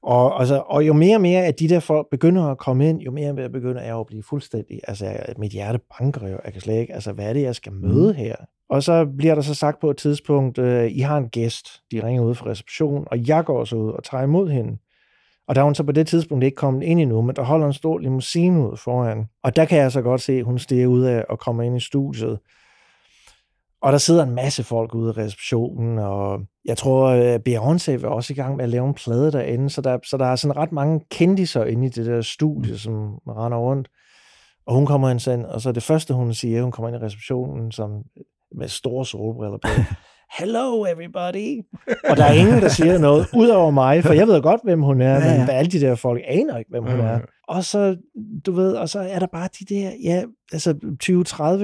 [0.03, 2.99] og, altså, og jo mere og mere, at de der folk begynder at komme ind,
[2.99, 6.53] jo mere og mere begynder jeg at blive fuldstændig, altså mit hjerte banker jo, jeg
[6.53, 8.35] kan slet ikke, altså hvad er det, jeg skal møde her?
[8.69, 12.03] Og så bliver der så sagt på et tidspunkt, øh, I har en gæst, de
[12.03, 14.77] ringer ud fra reception, og jeg går så ud og tager imod hende.
[15.47, 17.67] Og der er hun så på det tidspunkt ikke kommet ind endnu, men der holder
[17.67, 19.25] en stor limousine ud foran.
[19.43, 21.77] Og der kan jeg så godt se, at hun stiger ud af og kommer ind
[21.77, 22.39] i studiet.
[23.81, 28.09] Og der sidder en masse folk ude i receptionen, og jeg tror, at Beyoncé var
[28.09, 30.57] også i gang med at lave en plade derinde, så der, så der er sådan
[30.57, 32.93] ret mange kendiser inde i det der studie, som
[33.27, 33.87] render rundt.
[34.65, 37.05] Og hun kommer ind sådan, og så det første, hun siger, hun kommer ind i
[37.05, 37.91] receptionen som,
[38.57, 39.67] med store solbriller på.
[40.39, 41.61] Hello everybody.
[42.09, 45.01] Og der er ingen, der siger noget, udover mig, for jeg ved godt, hvem hun
[45.01, 45.39] er, Ja, ja.
[45.39, 47.19] men alle de der folk aner ikke, hvem hun er.
[47.47, 47.97] Og så,
[48.45, 50.71] du ved, og så er der bare de der, ja, altså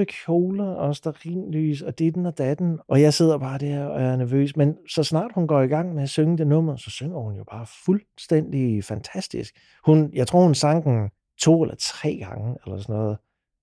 [0.00, 4.16] 20-30 kjoler og stearinlys og ditten og datten, og jeg sidder bare der og er
[4.16, 7.18] nervøs, men så snart hun går i gang med at synge det nummer, så synger
[7.18, 9.54] hun jo bare fuldstændig fantastisk.
[9.86, 11.10] Hun, jeg tror, hun sang den
[11.40, 13.16] to eller tre gange, eller sådan noget,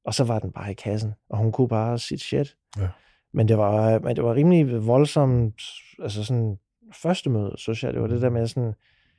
[0.06, 2.56] og så var den bare i kassen, og hun kunne bare sit shit.
[2.78, 2.88] Ja.
[3.34, 5.62] Men det var, men det var rimelig voldsomt,
[6.04, 6.58] altså sådan
[6.94, 8.74] første møde, synes jeg, det var det der med sådan,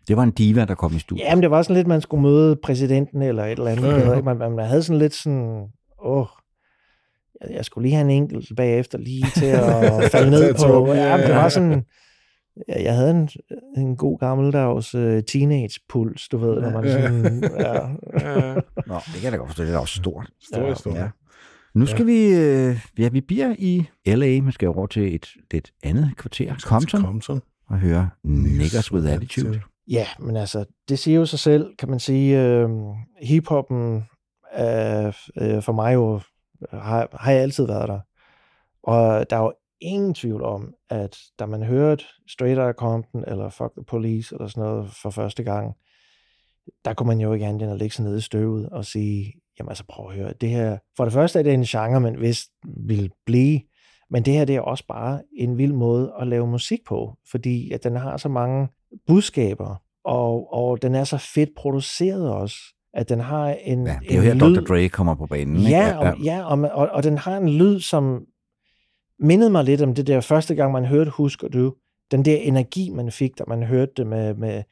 [0.08, 1.24] Det var en diva, der kom i studiet.
[1.24, 3.88] Jamen, det var sådan lidt, man skulle møde præsidenten eller et eller andet.
[3.88, 4.22] Ja, Ja.
[4.22, 5.66] Man, man, havde sådan lidt sådan,
[6.04, 6.26] åh,
[7.40, 10.92] jeg, jeg skulle lige have en enkelt bagefter lige til at falde ned på.
[10.92, 11.84] ja, det var sådan,
[12.68, 13.28] jeg havde en,
[13.76, 17.74] en god gammeldags uh, teenage-puls, du ved, når man sådan, ja.
[17.74, 18.54] Ja,
[18.86, 19.62] Nå, det kan jeg da godt forstå.
[19.62, 20.30] Det er da også stort.
[20.52, 21.00] stor Ja, historie.
[21.00, 21.08] Ja.
[21.74, 22.12] Nu skal ja.
[22.12, 26.58] vi, øh, ja, vi bliver i L.A., men skal over til et lidt andet kvarter.
[26.58, 27.40] Compton Compton.
[27.68, 29.60] og høre Niggers with Attitude.
[29.88, 32.42] Ja, men altså, det siger jo sig selv, kan man sige.
[32.42, 32.68] Øh,
[33.22, 34.04] hiphoppen
[34.52, 35.06] er
[35.40, 36.20] øh, for mig jo,
[36.72, 38.00] har, har jeg altid været der.
[38.82, 43.48] Og der er jo ingen tvivl om, at da man hørte Straight Outta Compton, eller
[43.48, 45.74] Fuck the Police, eller sådan noget for første gang,
[46.84, 49.32] der kunne man jo ikke andet end at lægge sig ned i støvet og sige,
[49.60, 52.20] jamen altså prøv at høre, det her, for det første er det en genre, man
[52.20, 52.50] vist
[52.86, 53.60] vil blive,
[54.10, 57.72] men det her det er også bare en vild måde at lave musik på, fordi
[57.72, 58.68] at den har så mange
[59.06, 62.56] budskaber, og, og den er så fedt produceret også,
[62.94, 64.60] at den har en, Ja, det er jo her, lyd, Dr.
[64.60, 65.56] Dre kommer på banen.
[65.56, 65.70] ikke?
[65.70, 68.24] Ja, og, ja og, og, og den har en lyd, som
[69.18, 71.74] mindede mig lidt om det der første gang, man hørte Husker du?
[72.10, 74.62] Den der energi, man fik, da man hørte det med, med...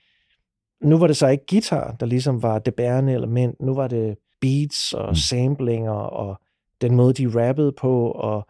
[0.82, 3.56] Nu var det så ikke guitar, der ligesom var det bærende element.
[3.60, 5.14] Nu var det beats og Mm.
[5.14, 6.40] samplinger og
[6.80, 8.46] den måde, de rappede på, og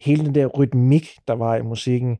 [0.00, 2.16] hele den der rytmik, der var i musikken.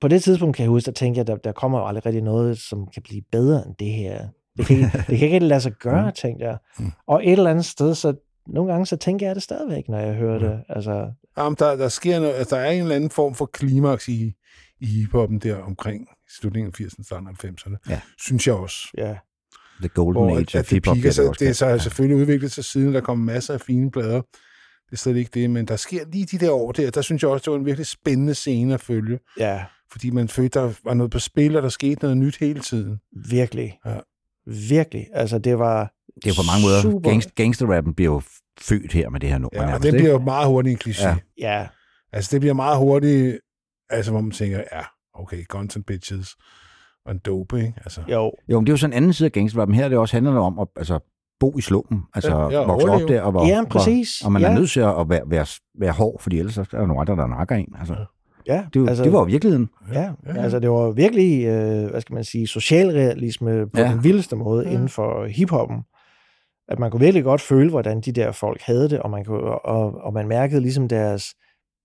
[0.00, 2.06] På det tidspunkt kan jeg huske, der tænkte jeg, at der, der kommer jo aldrig
[2.06, 4.28] rigtig noget, som kan blive bedre end det her.
[4.56, 6.58] Det kan, ikke- det kan ikke lade sig gøre, tænkte jeg.
[6.78, 6.92] Mm.
[7.06, 8.14] Og et eller andet sted, så
[8.46, 10.62] nogle gange, så tænker jeg det stadigvæk, når jeg hører det.
[10.68, 14.08] Altså, Jamen, der, der sker noget, altså, der er en eller anden form for klimaks
[14.08, 14.32] i,
[14.80, 16.08] i hiphoppen der omkring
[16.40, 17.76] slutningen af 80'erne, starten af 90'erne.
[17.90, 18.00] Ja.
[18.18, 18.76] Synes jeg også.
[18.98, 19.16] ja.
[19.80, 20.96] The Golden Hvor Age at, af det hip-hop.
[20.96, 21.56] så også det, kaldt.
[21.56, 24.20] så har selvfølgelig udviklet sig siden, der kommer masser af fine plader.
[24.86, 27.22] Det er slet ikke det, men der sker lige de der år der, der synes
[27.22, 30.72] jeg også, det var en virkelig spændende scene at følge, Ja, fordi man følte, der
[30.84, 32.98] var noget på spil, og der skete noget nyt hele tiden.
[33.30, 33.78] virkelig.
[33.86, 33.96] Ja.
[34.68, 35.06] Virkelig.
[35.12, 37.10] Altså, det var Det er jo på mange måder, super.
[37.10, 38.22] gangst, gangsterrappen bliver jo
[38.60, 39.50] født her med det her nummer.
[39.54, 39.98] Ja, og nærmest, det ikke?
[39.98, 41.06] bliver jo meget hurtigt en kliché.
[41.08, 41.16] Ja.
[41.38, 41.58] Ja.
[41.60, 41.66] Ja,
[42.12, 43.38] Altså, det bliver meget hurtigt,
[43.90, 44.82] altså, hvor man tænker, ja,
[45.14, 46.28] okay, guns and bitches,
[47.06, 47.72] og en dope, ikke?
[47.76, 48.32] Altså, jo.
[48.48, 49.74] Jo, men det er jo sådan en anden side af gangsterrappen.
[49.74, 50.98] Her er det også handler om at altså,
[51.40, 52.02] bo i slummen.
[52.14, 53.22] Altså Ja, ja, vokse op der.
[53.22, 54.18] Og, hvor, Ja, præcis.
[54.18, 54.48] Hvor, og man ja.
[54.50, 55.46] er nødt til at være, være,
[55.78, 57.74] være hård, fordi ellers så er der nogle andre, der nakker en.
[57.78, 57.94] Altså,
[58.46, 59.68] Ja, det, altså, det var virkeligheden.
[59.92, 60.42] Ja, Ja, ja, ja.
[60.42, 63.86] altså det var virkelig, øh, hvad skal man sige, socialrealisme på Ja.
[63.86, 63.92] ja.
[63.92, 64.68] den vildeste måde Ja.
[64.68, 64.74] ja.
[64.74, 65.82] inden for hiphoppen.
[66.68, 69.40] At man kunne virkelig godt føle, hvordan de der folk havde det, og man, kunne,
[69.66, 71.24] og, og man mærkede ligesom deres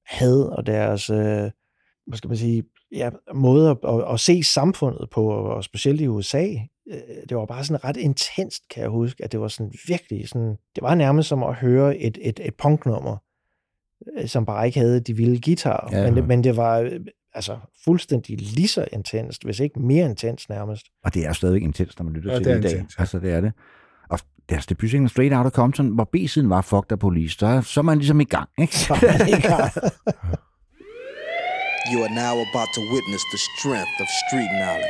[0.05, 1.51] had og deres, øh,
[2.07, 6.07] hvad skal man sige, ja, måde at, at, at se samfundet på, og specielt i
[6.07, 6.45] USA.
[6.91, 6.97] Øh,
[7.29, 10.49] Det var bare sådan ret intenst, kan jeg huske, at det var sådan virkelig sådan,
[10.75, 13.17] det var nærmest som at høre et, et, et punknummer,
[14.19, 15.97] øh, som bare ikke havde de vilde guitarer.
[15.97, 16.03] Ja.
[16.05, 16.89] Men, det, men det var
[17.33, 20.85] altså fuldstændig lige så intenst, hvis ikke mere intens nærmest.
[21.03, 22.85] Og det er stadigvæk intens, når man lytter Ja, til det det, er i dag.
[22.97, 23.53] Altså, det er det.
[24.09, 24.19] Og
[24.49, 27.83] deres debutsingle Straight Outta Compton, hvor B-siden var Fuck the Police, så, er- så er
[27.83, 28.75] man ligesom i gang, ikke?
[28.77, 29.71] Så er man i gang.
[31.89, 34.85] You are now about to witness the strength of street knowledge.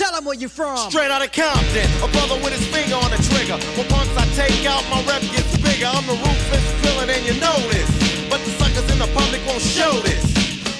[0.00, 0.80] Tell them where you from.
[0.88, 3.60] Straight out of Compton, a brother with his finger on the trigger.
[3.76, 5.92] When punks I take out, my rep gets bigger.
[5.92, 7.84] I'm the ruthless villain, and you know this.
[8.32, 10.24] But the suckers in the public won't show this.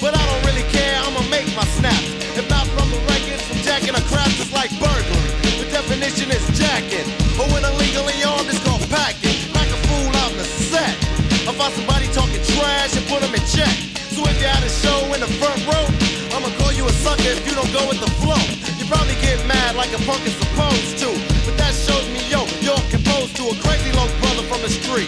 [0.00, 2.08] But I don't really care, I'ma make my snaps.
[2.32, 5.28] If not from the records, from jacking a crap, it's like burglary.
[5.60, 7.04] The definition is jacking.
[7.36, 9.36] But when illegally armed, it's called packing.
[9.52, 10.96] Like a fool out in the set.
[11.44, 13.76] I find somebody talking trash and put them in check.
[14.16, 15.84] So if you're at a show in the front row,
[16.32, 18.59] I'ma call you a sucker if you don't go with the flow.
[18.90, 21.14] Probably get mad like a punk is supposed to.
[21.46, 25.06] But that shows me, yo, you're composed to a crazy little brother from the street.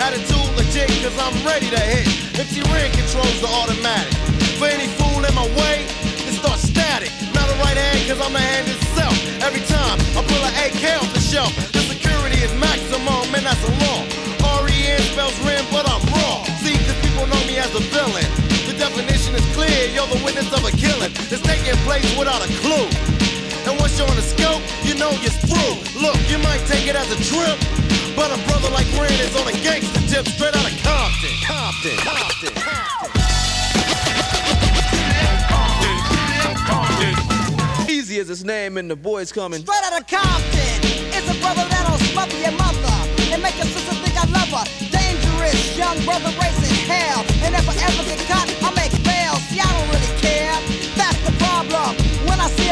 [0.00, 2.08] Attitude legit, cause I'm ready to hit.
[2.40, 4.08] MC Ren controls the automatic.
[4.56, 5.84] For any fool in my way,
[6.24, 7.12] it starts static.
[7.36, 9.12] Not a right hand, cause I'm the hand itself.
[9.44, 13.60] Every time I pull an AK off the shelf, the security is maximum, and that's
[13.68, 14.00] a law.
[14.64, 16.40] R-E-N spells Ren, but I'm raw.
[16.64, 18.39] See, cause people know me as a villain.
[19.94, 21.10] You're the witness of a killing.
[21.30, 22.86] It's taking place without a clue.
[23.66, 25.74] And once you're on the scope, you know you're through.
[26.00, 27.58] Look, you might take it as a trip,
[28.16, 31.34] but a brother like Ren is on a gangster tip straight out of Compton.
[31.44, 33.30] Compton, Compton, Compton.
[37.88, 39.60] Easy as his name and the boys coming.
[39.60, 40.80] Straight out of Compton,
[41.14, 42.96] it's a brother that'll smother your mother
[43.32, 44.64] and make your sister think I love her.
[44.90, 48.59] Dangerous young brother raising hell, and if I ever get caught,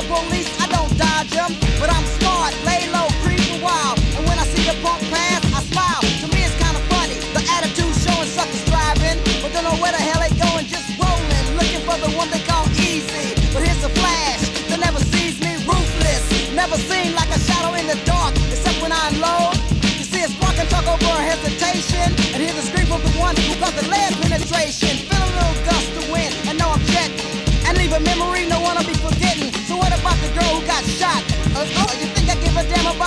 [0.09, 3.93] Police, I don't dodge them, but I'm smart, lay low, creep a while.
[4.17, 6.01] And when I see the punk pass, I smile.
[6.01, 7.21] To me, it's kind of funny.
[7.37, 11.45] The attitude showing suckers driving, but don't know where the hell they going, just rolling,
[11.61, 13.37] looking for the one they call easy.
[13.53, 16.25] But here's a flash that never sees me ruthless.
[16.57, 19.61] Never seen like a shadow in the dark, except when I unload.
[20.01, 23.13] You see a spark and talk over a hesitation, and hear the scream from the
[23.21, 25.08] one who got the lead penetration.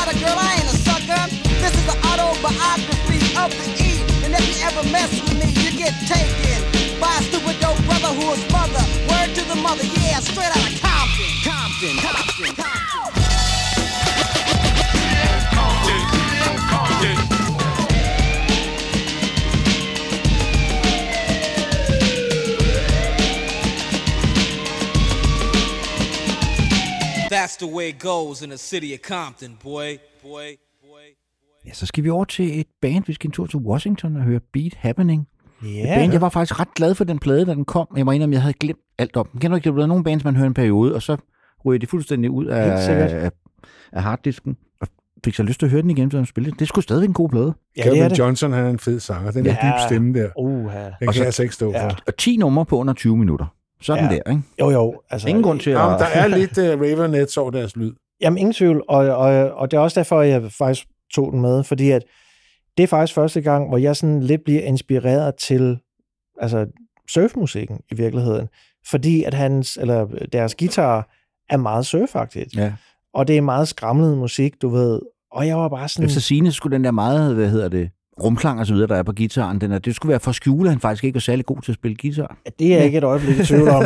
[0.01, 0.37] A about a girl?
[0.37, 1.23] I ain't a sucker.
[1.59, 4.01] This is an autobiography of the E.
[4.25, 8.13] And if you ever mess with me, you get taken by a stupid dope brother
[8.13, 8.83] who is mother.
[9.09, 10.81] Word to the mother, yeah, straight out of.
[10.81, 12.30] Compton, Compton, Compton.
[27.41, 29.87] That's the way it goes in the city of Compton, boy.
[30.23, 30.47] Boy,
[30.81, 31.05] boy.
[31.65, 33.03] Ja, så skal vi over til et band.
[33.07, 35.27] Vi skal en tur til Washington og høre Beat Happening.
[35.63, 37.87] Ja, band, jeg var faktisk ret glad for den plade, da den kom.
[37.97, 39.39] Jeg må indrømme, jeg havde glemt alt om den.
[39.39, 41.17] Kender du ikke, der er nogle bands, man hører en periode, og så
[41.65, 43.31] ryger de fuldstændig ud af, af,
[43.91, 44.57] af harddisken.
[44.81, 44.87] Og
[45.25, 46.55] fik så lyst til at høre den igen, så den spillede.
[46.59, 47.53] Det skulle stadigvæk en god plade.
[47.77, 48.19] ja, det er Calvin det.
[48.19, 49.31] Johnson, han er en fed sanger.
[49.31, 49.57] Den der Ja.
[49.71, 50.83] dybe stemme der, Uha.
[50.83, 51.87] den Og kan så- jeg altså ikke stå Ja.
[51.87, 51.97] for.
[52.07, 53.45] Og 10 numre på under 20 minutter.
[53.81, 54.09] Sådan Ja.
[54.15, 54.41] der, ikke?
[54.59, 55.01] Jo, jo.
[55.09, 55.77] Altså, Ingen grund til at...
[55.77, 57.91] Ja, men der er lidt uh, Ravenets over deres lyd.
[58.21, 58.83] Jamen, ingen tvivl.
[58.89, 62.03] Og, og, og det er også derfor, jeg faktisk tog den med, fordi at
[62.77, 65.79] det er faktisk første gang, hvor jeg sådan lidt bliver inspireret til
[66.41, 66.65] altså
[67.09, 68.47] surfmusikken i virkeligheden.
[68.89, 71.09] Fordi at hans, eller deres guitar
[71.49, 72.55] er meget surfagtigt.
[72.55, 72.73] Ja.
[73.13, 74.99] Og det er meget skramlet musik, du ved.
[75.31, 76.05] Og jeg var bare sådan...
[76.05, 77.89] Efter sine skulle den der meget, hvad hedder det,
[78.23, 80.35] rumklang og så videre, der er på gitaren, den er, det skulle være for at
[80.35, 82.37] skjule, at han faktisk ikke var særlig god til at spille guitar.
[82.59, 83.83] Det er jeg ikke et øjeblik i tvivl om.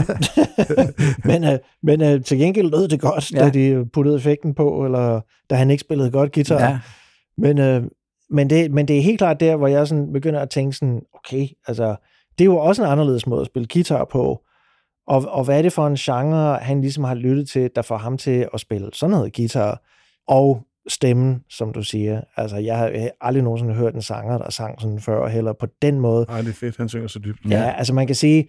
[1.29, 3.39] men øh, men øh, til gengæld lød det godt, ja.
[3.39, 3.49] da Ja.
[3.79, 6.59] de puttede effekten på, eller da han ikke spillede godt guitar.
[6.59, 6.79] Ja.
[7.37, 7.83] Men, øh,
[8.29, 11.01] men, det, men det er helt klart der, hvor jeg sådan begynder at tænke sådan,
[11.13, 11.95] okay, altså,
[12.37, 14.41] det er jo også en anderledes måde at spille guitar på.
[15.07, 17.97] Og, og hvad er det for en genre, han ligesom har lyttet til, der får
[17.97, 19.81] ham til at spille sådan noget guitar?
[20.27, 22.21] Og stemmen, som du siger.
[22.37, 25.99] Altså, jeg har aldrig nogensinde hørt en sanger, der sang sådan før, heller på den
[25.99, 26.25] måde.
[26.29, 27.39] Nej, det er fedt, han synger så dybt.
[27.49, 28.47] Ja, ja altså man kan sige,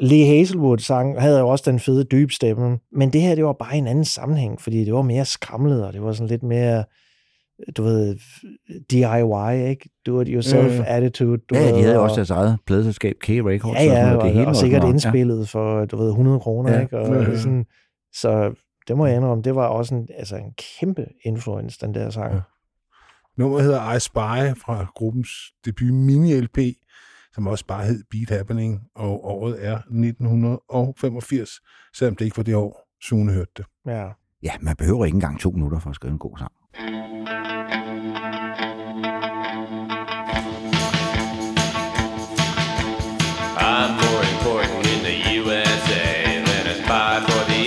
[0.00, 3.52] Lee Hazelwood sang, havde jo også den fede dybe stemme, men det her, det var
[3.52, 6.84] bare en anden sammenhæng, fordi det var mere skramlet, og det var sådan lidt mere,
[7.76, 8.16] du ved,
[8.90, 9.90] DIY, ikke?
[10.06, 10.84] Do it yourself Mm.
[10.88, 11.38] attitude.
[11.50, 13.74] Du Ja, ved, de havde og- også deres eget pladeselskab, K-Records.
[13.74, 14.22] Ja, ja, sådan og, noget.
[14.22, 16.80] det hele og var sikkert indspillet for, du ved, 100 kroner, Ja.
[16.80, 16.98] ikke?
[16.98, 17.38] Og Ja, ja, ja, ja.
[17.38, 17.64] sådan,
[18.12, 18.54] så
[18.88, 22.34] det må jeg indrømme, det var også en, altså en kæmpe influence, den der sang.
[22.34, 22.40] Ja.
[23.36, 25.28] Nummeret hedder I Spy fra gruppens
[25.64, 26.58] debut mini-LP,
[27.34, 31.50] som også bare hed Beat Happening, og året er 1985,
[31.96, 33.66] selvom det ikke var det år, Sune hørte det.
[33.86, 34.08] Ja.
[34.42, 36.52] Ja, man behøver ikke engang to minutter for at skrive en god sang.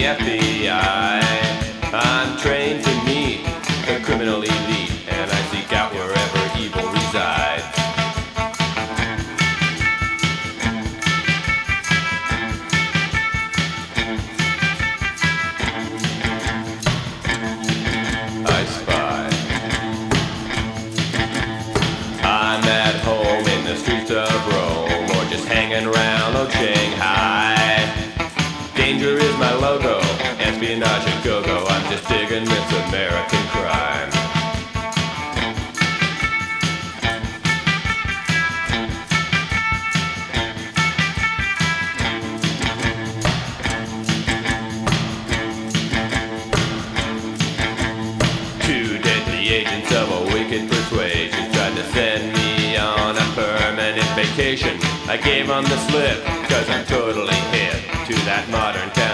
[0.07, 1.16] FBI.
[32.89, 34.09] American crime.
[48.61, 54.80] Two deadly agents of a wicked persuasion tried to send me on a permanent vacation.
[55.09, 59.06] I gave them the slip, cause I'm totally hip to that modern counter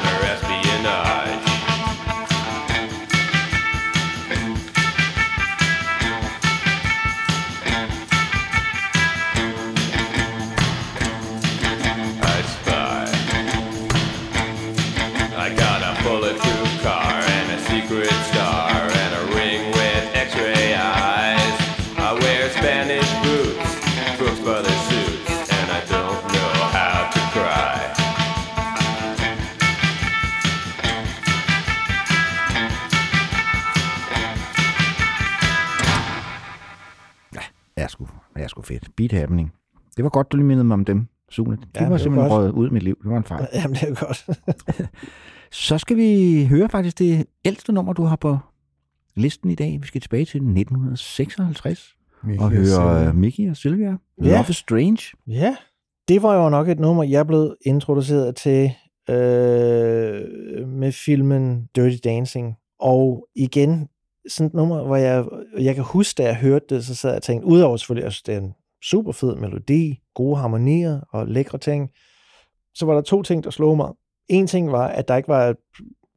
[39.07, 39.53] Beat Happening.
[39.97, 41.55] Det var godt, du lige mindede mig om dem, Sune.
[41.55, 42.97] De Ja, var simpelthen røget ud af mit liv.
[43.03, 43.47] Det var en fejl.
[43.55, 44.25] Jamen, det er godt.
[45.51, 48.37] Så skal vi høre faktisk det ældste nummer, du har på
[49.15, 49.77] listen i dag.
[49.81, 51.95] Vi skal tilbage til 1956
[52.39, 53.97] og høre uh, Mickey og Sylvia.
[54.23, 54.31] Ja.
[54.31, 55.17] Love is Strange.
[55.27, 55.55] Ja,
[56.07, 58.71] det var jo nok et nummer, jeg blev introduceret til
[59.09, 62.55] øh, med filmen Dirty Dancing.
[62.79, 63.87] Og igen,
[64.29, 65.25] sådan et nummer, hvor jeg,
[65.59, 68.21] jeg kan huske, da jeg hørte det, så sad jeg og tænkte, udover selvfølgelig, at
[68.25, 68.53] det er en
[68.89, 71.89] super fed melodi, gode harmonier og lækre ting,
[72.75, 73.91] så var der to ting, der slog mig.
[74.27, 75.55] En ting var, at der ikke var,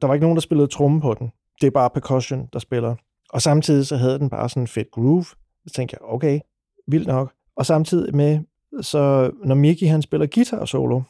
[0.01, 1.31] der var ikke nogen, der spillede tromme på den.
[1.61, 2.95] Det er bare percussion, der spiller.
[3.29, 5.25] Og samtidig så havde den bare sådan en fedt groove.
[5.67, 6.39] Så tænkte jeg, okay,
[6.87, 7.33] vildt nok.
[7.55, 8.39] Og samtidig med,
[8.81, 11.01] så når Mickey han spiller guitar solo,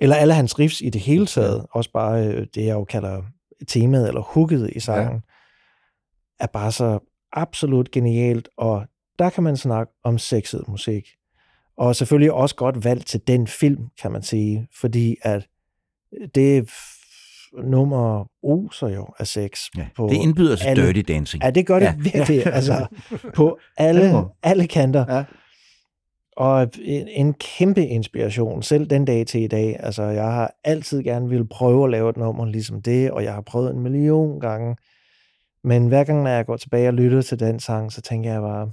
[0.00, 3.22] eller alle hans riffs i det hele taget, også bare øh, det, jeg jo kalder
[3.68, 6.44] temaet eller hooket i sangen, ja.
[6.44, 6.98] er bare så
[7.32, 8.86] absolut genialt, og
[9.18, 11.08] der kan man snakke om sexet musik.
[11.78, 15.46] Og selvfølgelig også godt valgt til den film, kan man sige, fordi at
[16.34, 19.60] det f- nummer oser jo af sex.
[19.76, 19.86] Ja.
[19.96, 21.42] på Det indbyder til alle- Dirty Dancing.
[21.42, 21.94] Ja, det gør det Ja.
[21.98, 22.46] virkelig.
[22.46, 22.86] altså,
[23.36, 25.04] på alle, Det alle kanter.
[25.16, 25.24] Ja.
[26.36, 29.76] Og en, en kæmpe inspiration, selv den dag til i dag.
[29.80, 33.32] Altså, jeg har altid gerne ville prøve at lave et nummer ligesom det, og jeg
[33.34, 34.76] har prøvet en million gange.
[35.64, 38.40] Men hver gang, når jeg går tilbage og lytter til den sang, så tænker jeg
[38.40, 38.70] bare,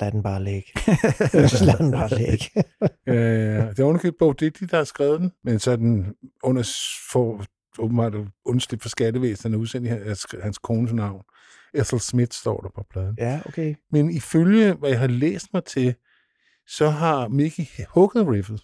[0.00, 0.68] lad den bare ligge.
[1.66, 2.44] lad den bare ligge.
[3.06, 6.62] Øh, det er underkøbt Bo Diddley, der har skrevet den, men så er den under
[7.12, 7.44] for
[7.78, 8.14] åbenbart
[8.44, 11.22] undslip for skattevæsenet udsendt hans, hans kones navn.
[11.74, 13.14] Ethel Smith står der på pladen.
[13.18, 13.74] ja, okay.
[13.90, 15.94] Men ifølge, hvad jeg har læst mig til,
[16.66, 18.62] så har Mickey hugget riffet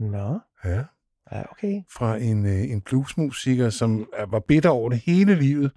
[0.00, 0.82] Nå, ja,
[1.32, 1.80] ja, okay.
[1.92, 5.70] fra en, øh, en bluesmusiker, som er- var bitter over det hele livet,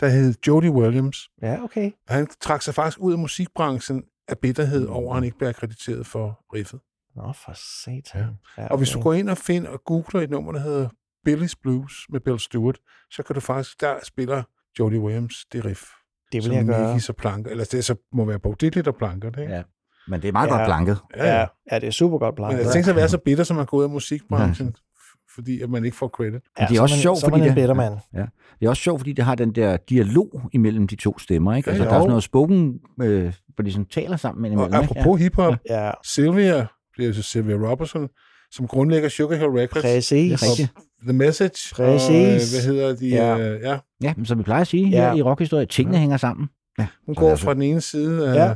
[0.00, 1.28] der hed Jody Williams.
[1.42, 1.90] Ja, okay.
[2.08, 6.06] Han trak sig faktisk ud af musikbranchen af bitterhed over, at han ikke blev akkrediteret
[6.06, 6.80] for riffet.
[7.16, 7.52] Nå, for
[7.84, 8.36] satan.
[8.58, 8.62] Ja.
[8.62, 10.88] Ja, Og hvis du går ind og finder og googler et nummer, der hedder
[11.28, 12.78] Billy's Blues med Bill Stewart,
[13.10, 14.42] så kan du faktisk, der spiller
[14.78, 15.82] Jody Williams det riff.
[16.32, 16.86] Det vil som jeg gøre.
[16.86, 19.54] Mickey så planker, eller det så må være Bo Diddley, der planker det, ikke?
[19.54, 19.62] Ja.
[20.08, 20.56] Men det er meget Ja.
[20.56, 20.98] godt blanket.
[21.16, 22.64] Ja, ja, det er super godt Men planket.
[22.64, 24.76] jeg tænker sig at være så bitter, som man går ud af musikbranchen,
[25.36, 26.32] fordi at man ikke får credit.
[26.58, 27.94] Ja, det er så også sjovt, fordi det- mand.
[28.14, 28.24] Ja.
[28.60, 31.54] Det er også sjovt, fordi det har den der dialog imellem de to stemmer.
[31.56, 31.70] Ikke?
[31.70, 31.90] Ja, Altså, jo.
[31.90, 34.64] der er sådan noget spoken, øh, hvor de sådan taler sammen Og imellem.
[34.66, 34.76] ikke?
[35.00, 38.08] apropos hiphop, Ja, Sylvia, bliver så Sylvia Robertson,
[38.50, 39.82] som grundlægger Sugar Hill Records.
[39.82, 40.08] præcis.
[40.08, 40.72] Det er rigtigt.
[41.02, 41.74] The Message.
[41.74, 42.10] Præcis.
[42.10, 43.08] Og, øh, hvad hedder de?
[43.08, 43.36] Ja.
[43.36, 43.48] Ja.
[43.54, 43.78] Øh, ja.
[44.02, 44.96] Ja, men som vi plejer at sige Ja.
[45.10, 46.48] her i rockhistorie, tingene hænger sammen.
[46.78, 46.86] Ja.
[47.06, 48.44] Hun Så går altså- fra den ene side af, Ja.
[48.44, 48.54] ja.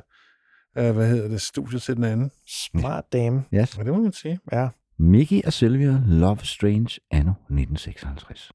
[0.87, 2.31] af hvad hedder det, studiet til den anden.
[2.49, 3.45] Smart dame.
[3.55, 3.79] Yes.
[3.79, 4.39] Ja, det må man sige.
[4.53, 4.69] Ja.
[5.03, 8.53] Mickey og Sylvia, Love Strange, anno 1956.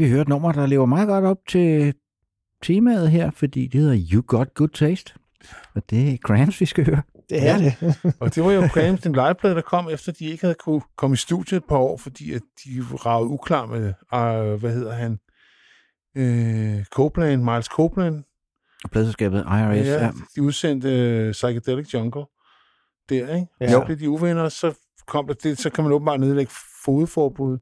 [0.00, 1.94] vi høre et nummer, der lever meget godt op til
[2.62, 5.14] temaet her, fordi det hedder You Got Good Taste.
[5.74, 7.02] Og det er Cramps, vi skal høre.
[7.30, 7.74] Det er det.
[8.20, 11.14] Og det var jo Cramps, den liveplade, der kom, efter de ikke havde kunne komme
[11.14, 15.18] i studiet et par år, fordi at de ragede uklar med, uh, hvad hedder han,
[16.18, 18.24] uh, Copeland, Miles Copeland.
[18.84, 19.86] Og pladselskabet IRS.
[19.86, 20.04] Ja.
[20.04, 20.10] ja.
[20.36, 22.24] de udsendte uh, Psychedelic Jungle
[23.08, 23.46] der, ikke?
[23.60, 23.64] Ja.
[23.64, 23.70] Ja.
[23.70, 24.74] Så blev de uvenner, så
[25.06, 26.52] kom der det, så kan man åbenbart nedlægge
[26.84, 27.58] fodforbud.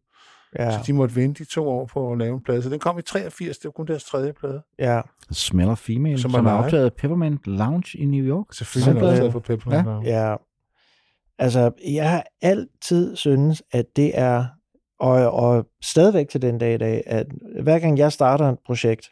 [0.58, 0.70] Ja.
[0.70, 2.62] Så de måtte vente i to år på at lave en plade.
[2.62, 4.62] Så den kom i 83, det var kun deres tredje plade.
[4.78, 5.00] Ja.
[5.30, 8.46] Smell of Female, Som som, er optaget af Peppermint Lounge i New York.
[8.52, 9.82] Selvfølgelig er optaget på Peppermint Ja.
[9.92, 10.08] Lounge.
[10.08, 10.36] Ja.
[11.38, 14.46] Altså, jeg har altid synes, at det er,
[15.00, 17.26] og, og stadigvæk til den dag i dag, at
[17.62, 19.06] hver gang jeg starter et projekt,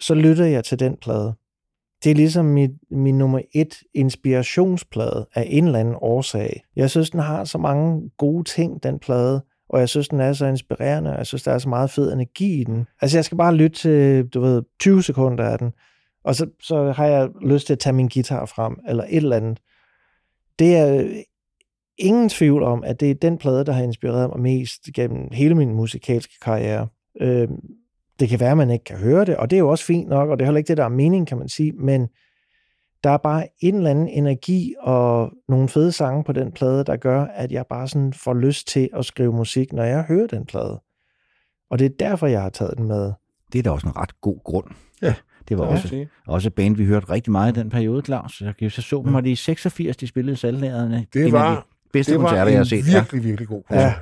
[0.00, 1.34] så lytter jeg til den plade.
[2.04, 6.62] Det er ligesom mit, min nummer et inspirationsplade af en eller anden årsag.
[6.76, 10.32] Jeg synes, den har så mange gode ting, den plade, og jeg synes, den er
[10.32, 12.86] så inspirerende, og jeg synes, der er så meget fed energi i den.
[13.00, 15.72] Altså, jeg skal bare lytte til, du ved, 20 sekunder af den,
[16.24, 19.36] og så, så har jeg lyst til at tage min guitar frem, eller et eller
[19.36, 19.58] andet.
[20.58, 21.10] Det er øh,
[21.98, 25.54] ingen tvivl om, at det er den plade, der har inspireret mig mest gennem hele
[25.54, 26.88] min musikalske karriere.
[27.20, 27.48] Øh,
[28.20, 30.08] det kan være, at man ikke kan høre det, og det er jo også fint
[30.08, 32.08] nok, og det er heller ikke det, der er mening, kan man sige, men
[33.06, 36.96] der er bare en eller anden energi og nogle fede sange på den plade, der
[36.96, 40.46] gør, at jeg bare sådan får lyst til at skrive musik, når jeg hører den
[40.46, 40.80] plade.
[41.70, 43.12] Og det er derfor, jeg har taget den med.
[43.52, 44.66] Det er da også en ret god grund.
[45.02, 45.14] Ja.
[45.48, 45.70] Det var Ja.
[45.70, 48.40] også, også et band, vi hørte rigtig meget i den periode, Claus.
[48.40, 51.06] Jeg kan så så dem, var det i 86, de spillede salglærerne.
[51.12, 52.86] Det var, de bedste det var koncerter, en jeg har set.
[52.86, 53.82] virkelig, virkelig god koncert.
[53.86, 53.94] Ja.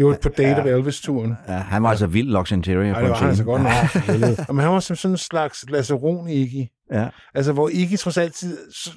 [0.00, 0.76] Det var på Date ja.
[0.76, 1.36] Elvis-turen.
[1.48, 2.82] Ja, han var altså vild, Lux Interior.
[2.82, 3.72] Ej, på det var han altså godt nok.
[4.08, 4.44] Ja.
[4.48, 6.64] Jamen, han var som sådan en slags laceron Iggy.
[6.92, 7.08] Ja.
[7.34, 8.58] Altså, hvor Iggy trods altid...
[8.74, 8.92] s-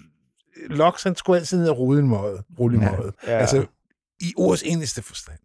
[0.70, 2.44] Lux, han skulle altid ned og rode en måde.
[2.60, 2.92] Rulle en Ja.
[2.98, 3.12] måde.
[3.28, 3.38] Ja.
[3.38, 3.66] Altså,
[4.22, 5.38] i ordets eneste forstand.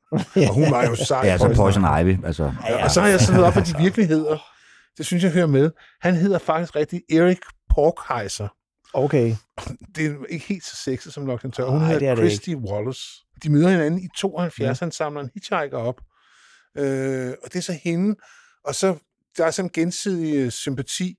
[0.49, 1.21] Og hun var jo sej.
[1.25, 2.17] Ja, så Poison Ivy.
[2.27, 2.53] Altså.
[2.69, 4.39] Ja, og så har jeg sådan noget op for de virkeligheder.
[4.99, 5.71] Det synes jeg hører med.
[6.01, 7.39] Han hedder faktisk rigtig Erik
[7.75, 8.49] Porkheiser.
[8.95, 9.35] Okay.
[9.97, 11.71] Det er ikke helt så sexet som Lux Interior.
[11.71, 13.01] Hun Nej, hedder det er det Christy Wallace.
[13.43, 14.61] De møder hinanden i 72.
[14.61, 14.85] Ja.
[14.85, 16.01] Han samler en hitchhiker op.
[16.79, 18.17] Øh, og det er så hende.
[18.65, 18.97] Og så
[19.37, 21.15] der er sådan en gensidig øh, sympati.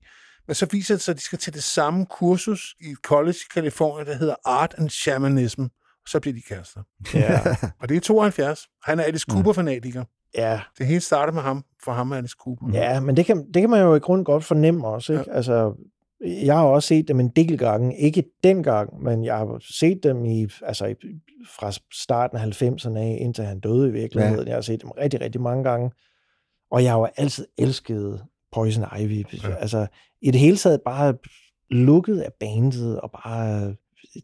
[0.46, 3.36] Men så viser det sig, at de skal til det samme kursus i et college
[3.36, 5.62] i Californien, der hedder Art and Shamanism.
[6.02, 6.82] Og så bliver de kærester.
[7.14, 7.40] Ja.
[7.80, 8.68] og det er 72.
[8.84, 10.04] Han er Alice Cooper-fanatiker.
[10.34, 10.60] Ja.
[10.78, 12.66] Det hele starter med ham, for ham er Alice Cooper.
[12.72, 15.12] Ja, men det kan, det kan man jo i grund godt fornemme også.
[15.12, 15.24] Ikke?
[15.28, 15.36] Ja.
[15.36, 15.74] Altså,
[16.24, 17.96] jeg har også set dem en del gange.
[17.96, 20.94] Ikke dengang, men jeg har set dem i, altså, i,
[21.58, 24.40] fra starten af 90'erne af, indtil han døde i virkeligheden.
[24.44, 24.48] Ja.
[24.48, 25.90] Jeg har set dem rigtig, rigtig mange gange.
[26.70, 28.22] Og jeg har jo altid elsket
[28.52, 29.24] Poison Ivy.
[29.44, 29.54] Ja.
[29.54, 29.86] Altså,
[30.22, 31.14] i det hele taget bare
[31.70, 33.74] lukket af bandet, og bare...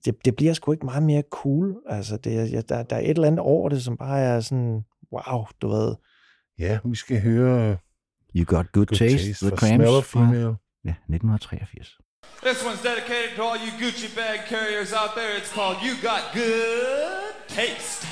[0.04, 1.76] Det, det bliver sgu ikke meget mere cool.
[1.88, 4.84] Altså, det, ja, der, der er et eller andet over det, som bare er sådan,
[5.12, 5.94] wow, du ved.
[6.58, 7.76] Ja, vi skal høre...
[8.36, 9.74] You Got Good, Good Taste, Taste The Cramps.
[9.74, 10.54] Smell of fra- Female.
[10.86, 11.98] Ja, 1983.
[12.42, 15.36] This one's dedicated to all you Gucci bag carriers out there.
[15.36, 18.04] It's called You Got Good Taste.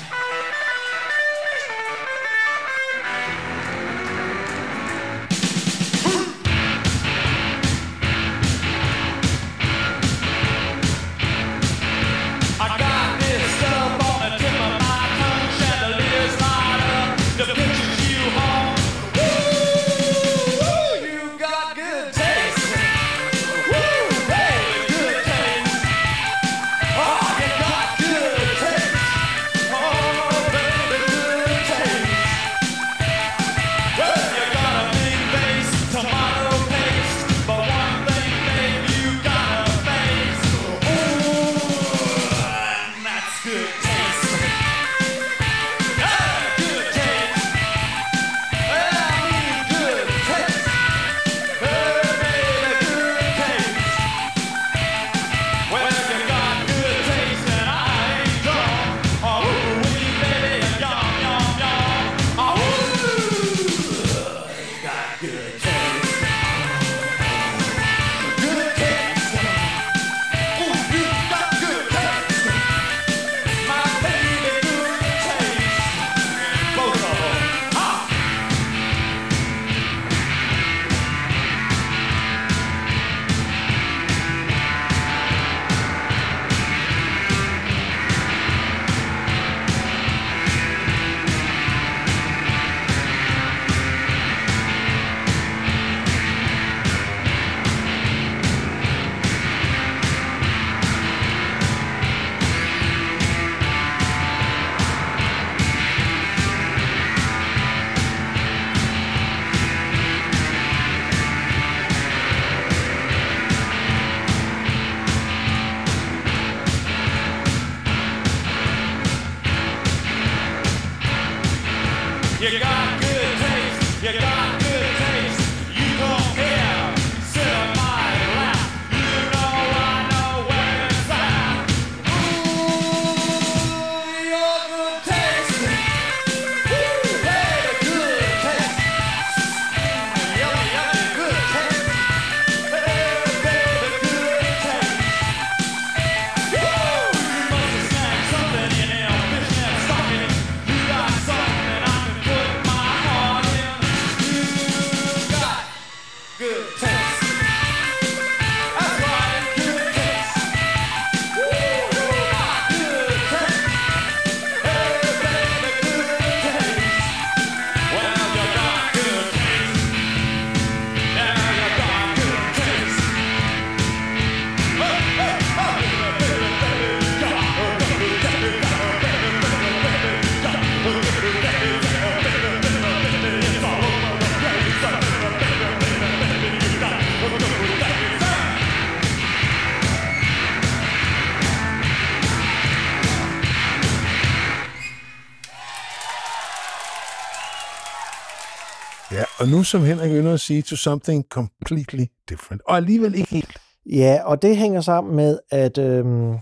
[199.45, 202.61] Og nu som Henrik ynder at sige, to something completely different.
[202.67, 203.57] Og alligevel ikke helt.
[203.85, 206.33] Ja, og det hænger sammen med, at øhm,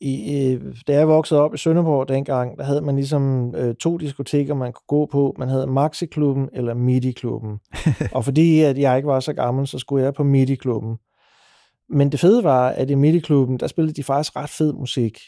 [0.00, 3.96] i, øh, da jeg voksede op i Sønderborg dengang, der havde man ligesom øh, to
[3.96, 5.34] diskoteker, man kunne gå på.
[5.38, 7.58] Man havde Maxi-klubben eller Midi-klubben.
[8.16, 10.96] og fordi at jeg ikke var så gammel, så skulle jeg på Midi-klubben.
[11.88, 15.18] Men det fede var, at i Midi-klubben, der spillede de faktisk ret fed musik.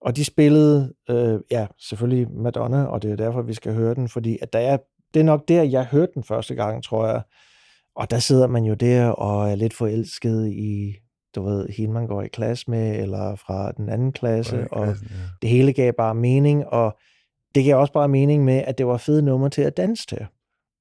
[0.00, 4.08] Og de spillede, øh, ja, selvfølgelig Madonna, og det er derfor, vi skal høre den,
[4.08, 4.76] fordi at der er,
[5.14, 7.22] det er nok der, jeg hørte den første gang, tror jeg.
[7.96, 10.94] Og der sidder man jo der og er lidt forelsket i,
[11.34, 14.86] du ved, hende man går i klasse med, eller fra den anden klasse, Ja, og
[14.86, 15.14] klassen, ja.
[15.42, 16.96] det hele gav bare mening, og
[17.54, 20.26] det gav også bare mening med, at det var fede numre til at danse til.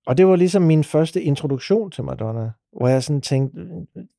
[0.07, 3.61] Og det var ligesom min første introduktion til Madonna, hvor jeg sådan tænkte,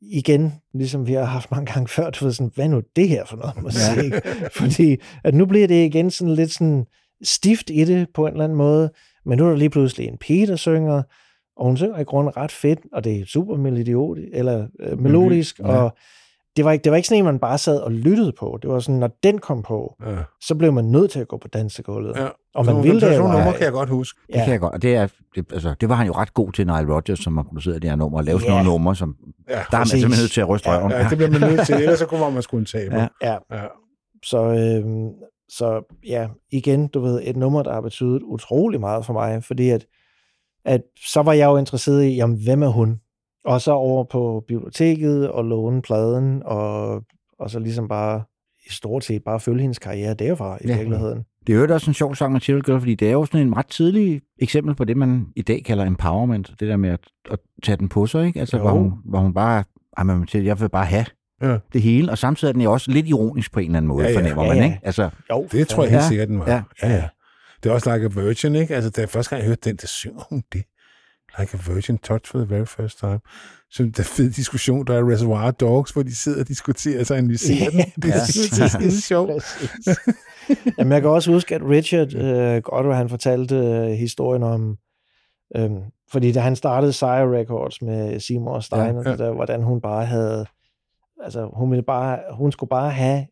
[0.01, 3.24] igen, ligesom vi har haft mange gange før, du ved sådan, hvad nu det her
[3.24, 4.12] for noget musik?
[4.56, 6.86] Fordi at nu bliver det igen sådan lidt sådan
[7.22, 8.90] stift i det på en eller anden måde,
[9.29, 11.03] men nu er der lige pludselig en pige, der synger,
[11.57, 15.59] og hun synger i grunden ret fedt, og det er super melodisk, eller øh, melodisk,
[15.59, 15.67] Ja.
[15.83, 15.97] og
[16.57, 18.59] det var, ikke, det var ikke sådan en, man bare sad og lyttede på.
[18.63, 20.17] Det var sådan, når den kom på, Ja.
[20.41, 22.17] så blev man nødt til at gå på dansegulvet.
[22.17, 22.27] Ja.
[22.55, 23.23] Og man Sådan ville det sådan jo.
[23.23, 23.57] nogle numre ej.
[23.57, 24.21] kan jeg godt huske.
[24.27, 24.73] Det kan jeg godt.
[24.75, 27.37] Og det, er, det, altså, det var han jo ret god til, Nile Rodgers, som
[27.37, 28.63] har produceret det her nummer, og lave sådan Ja.
[28.63, 29.17] nogle numre, som
[29.49, 30.91] Ja, der er man simpelthen nødt til at ryste røven.
[30.93, 32.95] Ja, det bliver man nødt til, ellers så kunne man sgu en tabe.
[32.97, 33.07] Ja.
[33.23, 33.37] Ja.
[33.53, 33.65] Ja.
[34.25, 35.09] Så, øhm,
[35.49, 39.69] så ja, igen, du ved, et nummer, der har betydet utrolig meget for mig, fordi
[39.69, 39.87] at,
[40.65, 43.01] at så var jeg jo interesseret i, jamen, hvem er hun?
[43.45, 47.03] Og så over på biblioteket og låne pladen, og,
[47.39, 48.23] og så ligesom bare
[48.66, 50.77] i stort set bare følge hendes karriere derfra i Ja.
[50.77, 51.25] virkeligheden.
[51.47, 53.47] Det er jo også en sjov sang med Cheryl Girl, fordi det er jo sådan
[53.47, 56.49] en ret tidlig eksempel på det, man i dag kalder empowerment.
[56.61, 57.01] Det der med at,
[57.31, 58.41] at tage den på sig, ikke?
[58.41, 58.62] Altså, Jo.
[58.62, 59.65] hvor hun, hvor hun bare,
[60.29, 61.05] siger, jeg vil bare have
[61.43, 61.59] Ja.
[61.73, 64.05] det hele, og samtidig er den jo også lidt ironisk på en eller anden måde,
[64.06, 64.19] Ja, ja.
[64.19, 64.65] fornemmer Ja, man, ja.
[64.65, 64.81] ikke?
[64.82, 66.09] Altså, Jo, Det tror jeg helt Ja.
[66.09, 66.51] sikkert, den var.
[66.51, 66.62] Ja.
[66.82, 67.09] ja, ja.
[67.62, 68.74] Det er også Like a Virgin, ikke?
[68.74, 70.62] Altså, da jeg første gang jeg hørte den, der synger hun det.
[71.39, 73.20] Like a Virgin, touch for the very first time.
[73.70, 77.15] Så der er fed diskussion, der er Reservoir Dogs, hvor de sidder og diskuterer sig
[77.15, 77.78] og analyserer den.
[78.02, 78.19] Det er
[78.59, 79.44] Ja, skide- sjovt.
[80.78, 84.77] Jamen, jeg kan også huske, at Richard øh, Godwin, han fortalte øh, historien om,
[85.56, 85.70] øh,
[86.12, 89.10] fordi da han startede Sire Records med Seymour og Stein, Ja, ja, ja.
[89.10, 89.16] ja.
[89.16, 90.47] Der, hvordan hun bare havde,
[91.24, 93.27] altså hun, ville bare, hun skulle bare have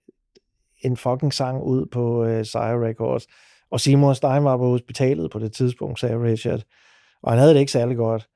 [0.83, 3.27] en fucking sang ud på øh, Sire Records.
[3.71, 6.63] Og og Stein var på hospitalet på det tidspunkt, sagde Richard.
[7.23, 8.29] Og han havde det ikke særlig godt.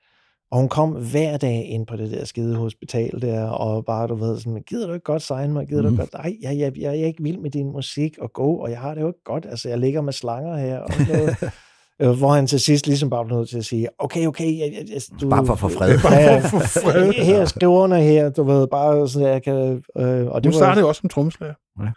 [0.50, 4.14] Og hun kom hver dag ind på det der skide hospital der, og bare, du
[4.14, 5.68] ved, sådan, gider du ikke godt signe mig?
[5.68, 5.86] Gider mm.
[5.86, 5.98] du Mhm.
[5.98, 6.12] godt?
[6.12, 8.94] Nej, jeg, jeg, jeg, er ikke vild med din musik og go, og jeg har
[8.94, 9.46] det jo ikke godt.
[9.46, 11.36] Altså, jeg ligger med slanger her og noget.
[12.02, 14.72] Øh, Hvor han til sidst ligesom bare blev nødt til at sige, okay, okay, jeg,
[14.72, 15.98] jeg, jeg, du, Bare for at få fred.
[16.02, 17.12] Bare Ja, for at få fred.
[17.12, 19.52] her, skriv under her, du ved, bare sådan, jeg kan...
[19.52, 21.54] Øh, og det Hun var, startede jo også som trommeslager.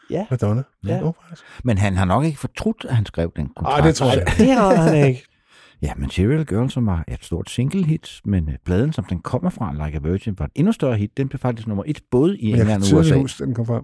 [0.10, 0.26] Ja.
[0.32, 0.64] Madonna.
[0.88, 0.96] Ja.
[0.96, 1.44] Faktisk.
[1.64, 3.80] men han har nok ikke fortrudt, at han skrev den kontrakt.
[3.80, 4.26] Ej, det tror jeg.
[4.38, 5.24] det har han ikke.
[5.82, 9.20] Ja, men Serial Girl, som var et stort single hit, men øh, pladen, som den
[9.20, 11.18] kommer fra, Like a Virgin, var et endnu større hit.
[11.18, 13.16] Den blev faktisk nummer et, både i England og USA.
[13.16, 13.84] at den kom frem.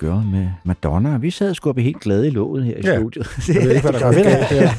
[0.00, 1.18] Material Girl med Madonna.
[1.18, 2.98] Vi sad sgu helt glade i låget her i Ja.
[2.98, 3.48] studiet.
[3.48, 4.72] Jeg ved ikke, hvad der det, her.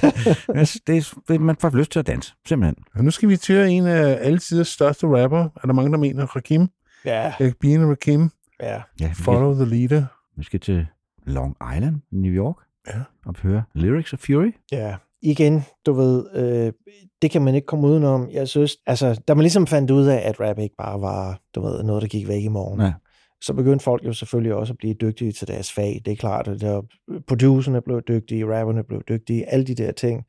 [0.59, 2.75] det, det, det, man får lyst til at danse, simpelthen.
[2.95, 5.39] Og nu skal vi til en af alle tiders største rapper.
[5.63, 6.25] Er der mange, der mener?
[6.25, 6.67] Rakim?
[7.05, 7.33] Ja.
[7.61, 8.29] Bean og Rakim.
[8.61, 8.81] Ja.
[9.01, 10.05] Ja, Follow the leader.
[10.37, 10.87] vi skal til
[11.27, 12.55] Long Island, New York.
[12.87, 12.99] Ja.
[13.25, 14.51] Og høre Lyrics of Fury.
[14.71, 16.73] Ja, igen, du ved, øh,
[17.21, 18.29] det kan man ikke komme udenom.
[18.33, 21.61] Jeg synes, altså, da man ligesom fandt ud af, at rap ikke bare var, du
[21.61, 22.93] ved, noget, der gik væk i morgen, Ja
[23.43, 26.01] så begyndte folk jo selvfølgelig også at blive dygtige til deres fag.
[26.05, 26.81] Det er klart, at der,
[27.27, 30.23] producerne blev dygtige, rapperne blev dygtige, alle de der ting.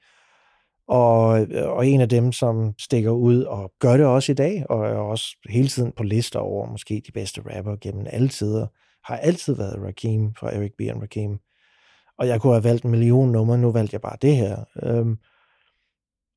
[0.89, 4.65] Og, øh, og en af dem, som stikker ud og gør det også i dag,
[4.71, 8.67] og er også hele tiden på lister over måske de bedste rapper gennem alle tider,
[9.05, 10.81] har altid været Rakim fra Eric B.
[10.81, 11.39] and Rakim.
[12.19, 14.65] Og jeg kunne have valgt en million numre, nu valgte jeg bare det her.
[14.83, 15.17] Øhm,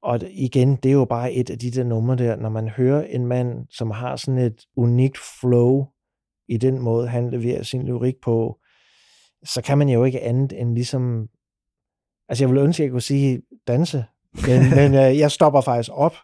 [0.03, 3.03] og igen, det er jo bare et af de der numre der, når man hører
[3.03, 5.87] en mand, som har sådan et unikt flow
[6.49, 8.57] i den måde, han leverer sin lyrik på,
[9.45, 11.27] så kan man jo ikke andet end ligesom...
[12.29, 14.05] Altså, jeg ville ønske, at jeg kunne sige danse,
[14.47, 16.15] men, men øh, jeg stopper faktisk op,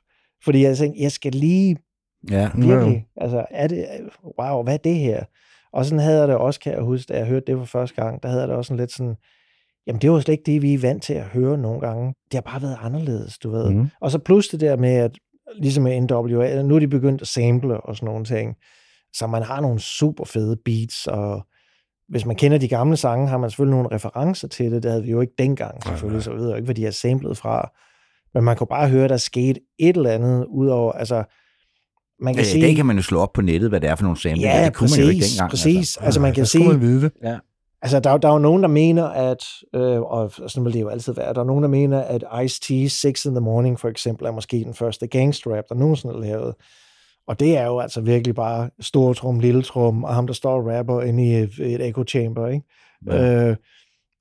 [0.44, 1.78] fordi jeg tænker, jeg skal lige
[2.32, 2.50] Ja.
[2.56, 3.86] virkelig, altså, er det,
[4.40, 5.24] wow, hvad er det her?
[5.74, 8.02] Og sådan havde jeg det også, kan jeg huske, da jeg hørte det for første
[8.04, 9.16] gang, der havde jeg det også sådan lidt sådan,
[9.88, 12.08] jamen det var slet ikke det, vi er vant til at høre nogle gange.
[12.08, 13.70] Det har bare været anderledes, du ved.
[13.70, 13.90] Mhm.
[14.02, 15.12] Og så plus det der med, at
[15.56, 18.56] ligesom med NWA, nu er de begyndt at sample og sådan nogle ting,
[19.14, 21.46] så man har nogle super fede beats, og
[22.10, 24.84] hvis man kender de gamle sange, har man selvfølgelig nogle referencer til det.
[24.84, 26.92] Det havde vi jo ikke dengang, selvfølgelig, så jeg ved jo ikke, hvad de har
[26.92, 27.70] samlet fra.
[28.34, 31.24] Men man kunne bare høre, der skete et eller andet, udover, altså,
[32.20, 32.68] man kan Ja, sige...
[32.68, 34.50] det kan man jo slå op på nettet, hvad det er for nogle sampler.
[34.60, 35.50] Ja, det kunne man jo ikke præcis, dengang.
[35.50, 35.98] præcis.
[35.98, 37.12] Altså, man kan sige- man vide det.
[37.24, 37.38] Ja.
[37.82, 39.44] Altså, der, er der er jo nogen, der mener, at,
[39.76, 42.88] øh, og sådan vil det jo altid være, der er nogen, der mener, at Ice-T
[42.88, 46.54] Six in the Morning for eksempel er måske den første gangster-rap, der nogensinde er lavet.
[47.28, 50.56] Og det er jo altså virkelig bare stor trum, lille trum, og ham, der står
[50.62, 52.66] og rapper inde i et, et echo chamber, ikke?
[53.08, 53.50] Ja.
[53.50, 53.56] Øh,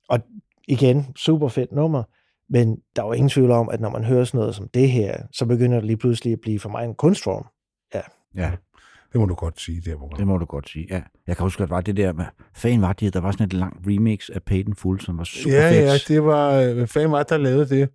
[0.09, 0.19] og
[0.67, 2.03] igen, super fedt nummer,
[2.49, 4.89] men der er jo ingen tvivl om, at når man hører sådan noget som det
[4.91, 7.45] her, så begynder det lige pludselig at blive for mig en kunstform.
[7.95, 8.01] Ja.
[8.35, 8.51] Ja,
[9.13, 10.87] Det må du godt sige, der hvor det må du godt sige.
[10.89, 11.01] Ja.
[11.27, 12.25] Jeg kan huske, at det var det der med,
[12.55, 15.55] fan var det, der var sådan et langt remix af in Full, som var super
[15.55, 16.09] Ja, fedt.
[16.09, 16.51] ja, det var...
[16.53, 17.89] øh, Hvad fanden var det, der lavede det?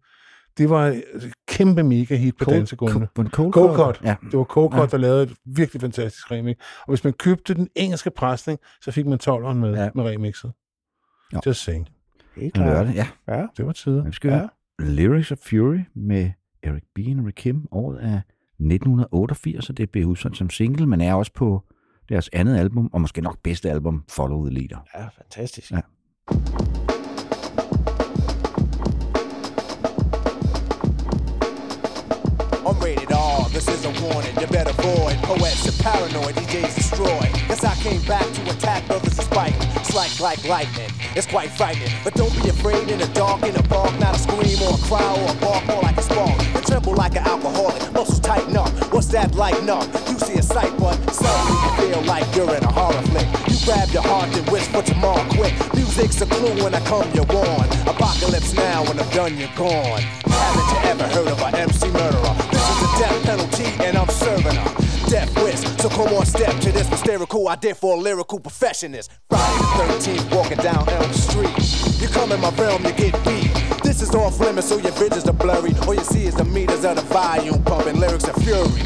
[0.59, 1.05] Det var et
[1.49, 3.09] kæmpe mega hit på dansegulvene.
[3.19, 4.01] Co- en Cold Cold Cut.
[4.05, 4.17] Ja.
[4.31, 4.87] Det var Cold Cut, Ja.
[4.87, 6.57] der lavede et virkelig fantastisk remix.
[6.81, 9.83] Og hvis man købte den engelske presning, så fik man 12'eren med, Ja.
[9.85, 9.91] ja.
[9.95, 10.53] med remixet.
[11.35, 11.41] Jo.
[11.47, 11.89] Just saying.
[12.37, 13.07] Helt En lørdag, ja.
[13.29, 13.47] Ja.
[13.57, 14.05] Det var tider.
[14.05, 14.49] Vi skal høre
[14.79, 16.31] Lyrics of Fury med
[16.63, 16.99] Eric B.
[16.99, 17.69] og Rakim.
[17.73, 18.21] Året er
[18.59, 21.65] 1988, og det blev udsendt som single, men er også på
[22.09, 24.79] deres andet album, og måske nok bedste album, Follow the Leader.
[24.95, 25.71] Ja, fantastisk.
[25.73, 25.81] Ja.
[34.09, 35.17] Warning, you better avoid.
[35.23, 40.21] Poets are paranoid, DJs destroy Guess I came back to attack brothers is biting Strike
[40.21, 41.93] like lightning, it's quite frightening.
[42.05, 44.83] But don't be afraid in the dark, in the park Not a scream or a
[44.89, 46.39] cry or a bark, more like a spark.
[46.55, 48.71] You tremble like an alcoholic, muscles tighten up.
[48.93, 49.89] What's that like numb?
[50.09, 53.29] You see a sight, but suddenly you feel like you're in a horror flick.
[53.49, 55.55] You grab your heart and wish for tomorrow quick.
[55.75, 60.03] Music's a clue when I come, you warn Apocalypse now, when I'm done, you're gone.
[60.27, 62.48] Haven't you ever heard of an MC murderer?
[63.29, 67.75] Penalty and I'm serving her Death wish, so come on, step to this hysterical idea
[67.75, 69.11] for a lyrical perfectionist.
[69.31, 72.01] Friday the 13th, walking down Elm Street.
[72.01, 73.51] You come in my realm, you get beat.
[73.83, 75.73] This is off limits, so your visions are blurry.
[75.87, 78.83] All you see is the meters of the volume pumping lyrics of fury.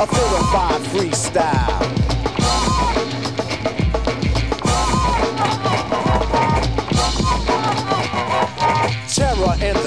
[0.00, 0.06] A
[0.90, 1.77] freestyle.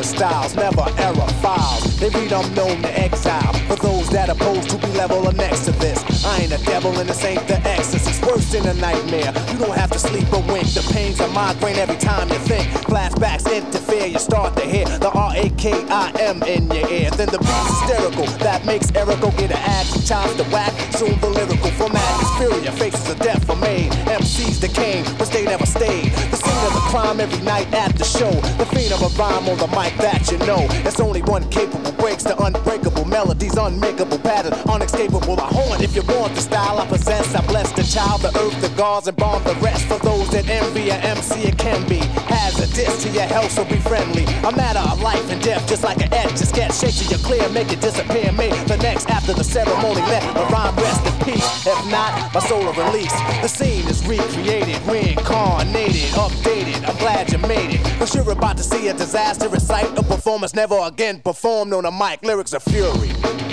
[0.01, 1.99] The styles, never error files.
[1.99, 3.53] They read I'm known to exile.
[3.67, 6.10] For those that oppose to be level or next to this.
[6.23, 8.07] I ain't a devil and this ain't the exorcist.
[8.07, 9.33] It's worse than a nightmare.
[9.51, 10.67] You don't have to sleep or wink.
[10.73, 12.67] The pains of migraine every time you think.
[12.85, 17.09] Flashbacks interfere, you start to hear the R-A-K-I-M in your ear.
[17.11, 18.25] Then the beat's hysterical.
[18.45, 20.73] That makes Eric go get an axe, chimes to whack.
[20.93, 22.71] Soon the lyrical format is furia.
[22.73, 23.91] Faces of death are made.
[24.05, 26.11] MCs decaying, but they never stayed.
[26.29, 28.31] The scene of the crime every night at the show.
[28.61, 30.67] The fiend of a rhyme on the mic that you know.
[30.85, 35.39] It's only one capable breaks the unbreakable melodies, unmakeable patterns, unescapable.
[35.39, 37.35] I haunt if you want the style I possess.
[37.35, 39.85] I bless the child, the earth, the gods, and bomb the rest.
[39.85, 41.99] For those that envy a MC, it can be
[42.31, 44.25] hazardous to your health, so be friendly.
[44.43, 46.31] A matter of life and death, just like an etch.
[46.31, 48.31] Just get shake to you clear, make it disappear.
[48.31, 50.01] Make the next after the ceremony.
[50.01, 51.67] Let my rhyme rest in peace.
[51.67, 53.13] If not, my soul will release.
[53.41, 56.87] The scene is recreated, reincarnated, updated.
[56.87, 57.99] I'm glad you made it.
[57.99, 59.97] But you're about to see a disastrous sight.
[59.97, 62.23] A performance never again performed on a mic.
[62.23, 63.50] Lyrics of fury.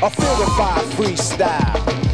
[0.00, 0.36] A feel
[0.94, 2.07] freestyle.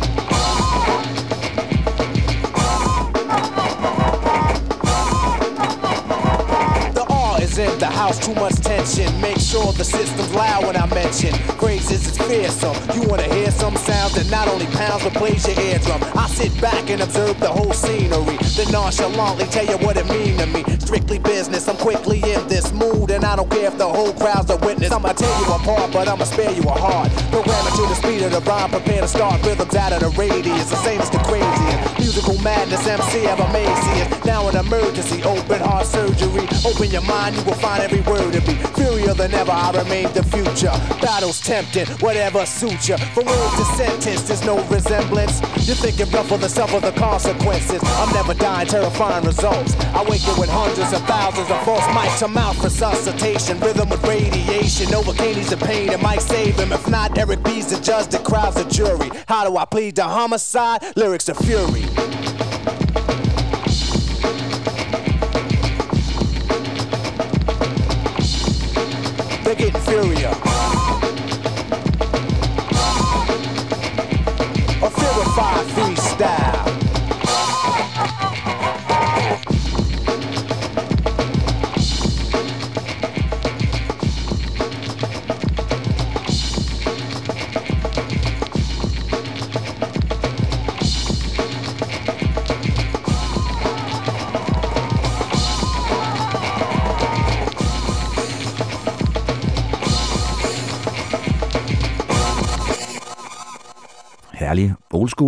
[8.04, 9.08] House, too much tension.
[9.20, 11.32] Make sure the system's loud when I mention.
[11.60, 12.76] Phrases is fearsome.
[12.94, 16.00] You wanna hear some sounds that not only pounds but plays your eardrum.
[16.14, 18.36] I sit back and observe the whole scenery.
[18.56, 20.62] Then nonchalantly tell you what it mean to me.
[20.80, 24.50] Strictly business, I'm quickly in this mood, and I don't care if the whole crowd's
[24.50, 24.92] a witness.
[24.92, 27.10] I'ma tear you apart, but I'ma spare you a heart.
[27.32, 30.10] Program it to the speed of the rhyme, prepare to start rhythms out of the
[30.20, 30.68] radius.
[30.70, 31.98] The same as the craziest.
[31.98, 34.24] Musical madness, MC ever amaziest.
[34.26, 36.46] Now an emergency, open heart surgery.
[36.68, 39.52] Open your mind, you will find every word to be furier than ever.
[39.52, 40.72] I remain the future.
[41.00, 42.96] Battles tempting, whatever suits you.
[42.96, 45.40] From word to sentence, there's no resemblance.
[45.66, 47.80] You're thinking rough for the suffer the consequences.
[47.84, 49.76] I'm never dying, terrifying results.
[49.94, 53.60] I wake you with hundreds of thousands of false mics to mouth resuscitation.
[53.60, 54.86] Rhythm with radiation.
[54.86, 56.72] Novocaine needs the pain, it might save him.
[56.72, 59.10] If not, Eric B's the judge, the crowd's the jury.
[59.28, 60.82] How do I plead the homicide?
[60.96, 61.84] Lyrics of fury.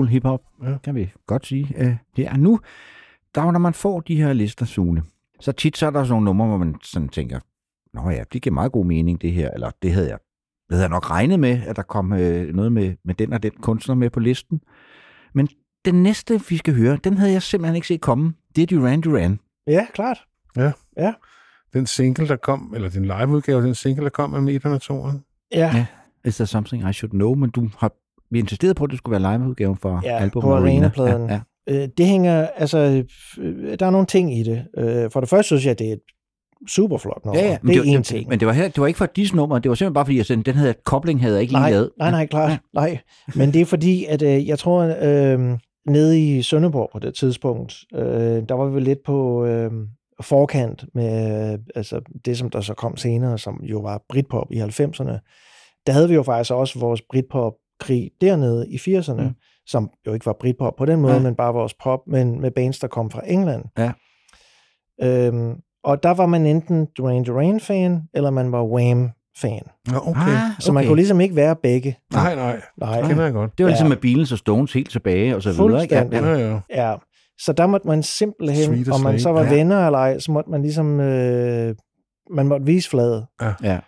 [0.07, 0.79] Old school hiphop, ja.
[0.85, 1.75] kan vi godt sige.
[1.77, 2.61] Øh, det er nu,
[3.35, 5.03] der når man får de her lister, Sune,
[5.41, 7.41] så tit så er der sådan nogle numre, hvor man sådan tænker,
[7.95, 10.19] Nå ja, det giver meget god mening, det her, eller det havde jeg,
[10.69, 13.43] det havde jeg nok regnet med, at der kom øh, noget med, med den og
[13.43, 14.61] den kunstner med på listen.
[15.35, 15.49] Men
[15.85, 18.35] den næste, vi skal høre, den havde jeg simpelthen ikke set komme.
[18.57, 19.41] Det er Duran Duran.
[19.67, 20.19] Ja, klart.
[20.57, 20.73] Ja.
[20.97, 21.15] Ja.
[21.73, 25.25] Den single, der kom, eller den liveudgave, den single, der kom med meterne toren.
[25.53, 25.71] Ja.
[25.75, 25.87] ja.
[26.25, 27.35] Is there something I should know?
[27.35, 27.93] Men du har
[28.31, 31.29] vi insisterede på, at det skulle være liveudgaven for ja, albumet på Arena-pladen.
[31.29, 31.83] Ja, ja.
[31.83, 33.05] Øh, det hænger, altså,
[33.39, 34.65] øh, der er nogle ting i det.
[34.79, 36.01] Øh, for det første synes jeg, det er et
[36.69, 37.41] super flot nummer.
[37.41, 37.59] Ja, ja.
[37.63, 38.29] det er det, en det, ting.
[38.29, 40.19] Men det var, her, det var ikke for disse nummer, det var simpelthen bare fordi,
[40.19, 41.91] at den, den havde, kobling havde jeg ikke nej, lige lavet.
[41.99, 42.59] Nej, nej, klart.
[42.75, 42.99] Nej.
[43.35, 47.75] Men det er fordi, at øh, jeg tror, øh, nede i Sønderborg på det tidspunkt,
[47.95, 49.71] øh, der var vi lidt på øh,
[50.21, 54.61] forkant med øh, altså det, som der så kom senere, som jo var Britpop i
[54.61, 55.19] 90'erne.
[55.87, 57.03] Der havde vi jo faktisk også vores
[57.81, 59.35] Britpop-krig dernede i 80'erne, mm.
[59.67, 61.21] som jo ikke var Britpop på den måde, ja.
[61.21, 63.65] men bare vores pop, men med bands, der kom fra England.
[63.79, 63.93] Ja.
[65.03, 65.55] Øhm,
[65.85, 69.63] og der var man enten Duran Duran-fan, eller man var Wham-fan.
[69.91, 70.21] Ja, okay.
[70.21, 70.89] Ah, Så man okay.
[70.89, 71.99] kunne ligesom ikke være begge.
[72.13, 72.61] Nej, nej.
[72.81, 73.01] Nej.
[73.01, 73.59] Det kender jeg godt.
[73.59, 73.89] Det var ligesom Ja.
[73.89, 75.83] med Beatles og Stones helt tilbage, og så videre.
[75.83, 75.95] Ikke?
[75.95, 76.61] Ja, ja.
[76.91, 76.95] Ja,
[77.39, 79.55] så der måtte man simpelthen, Sweet om man så var Ja.
[79.55, 81.75] venner eller ej, så måtte man ligesom, øh,
[82.31, 83.27] man måtte vise fladet.
[83.63, 83.79] Ja.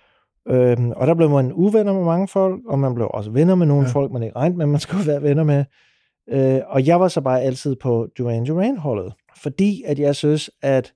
[0.51, 3.66] Øhm, og der blev man uvenner med mange folk, og man blev også venner med
[3.66, 3.93] nogle Ja.
[3.93, 5.65] folk, man ikke regnede med, man skulle være venner med.
[6.29, 9.12] Øh, og jeg var så bare altid på Duran Duran-holdet,
[9.43, 10.93] fordi at jeg synes, at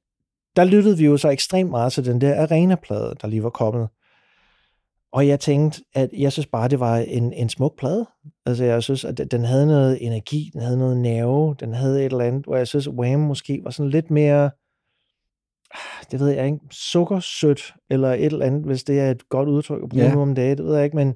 [0.56, 3.88] der lyttede vi jo så ekstremt meget til den der arenaplade, der lige var kommet.
[5.12, 8.06] Og jeg tænkte, at jeg synes bare, det var en, en smuk plade.
[8.46, 12.12] Altså jeg synes, at den havde noget energi, den havde noget nerve, den havde et
[12.12, 14.50] eller andet, hvor jeg synes, Wham måske var sådan lidt mere,
[16.10, 19.82] det ved jeg ikke, sukkersødt, eller et eller andet, hvis det er et godt udtryk
[19.82, 20.14] at bruge Ja.
[20.14, 21.14] nu om dagen, det ved jeg ikke, men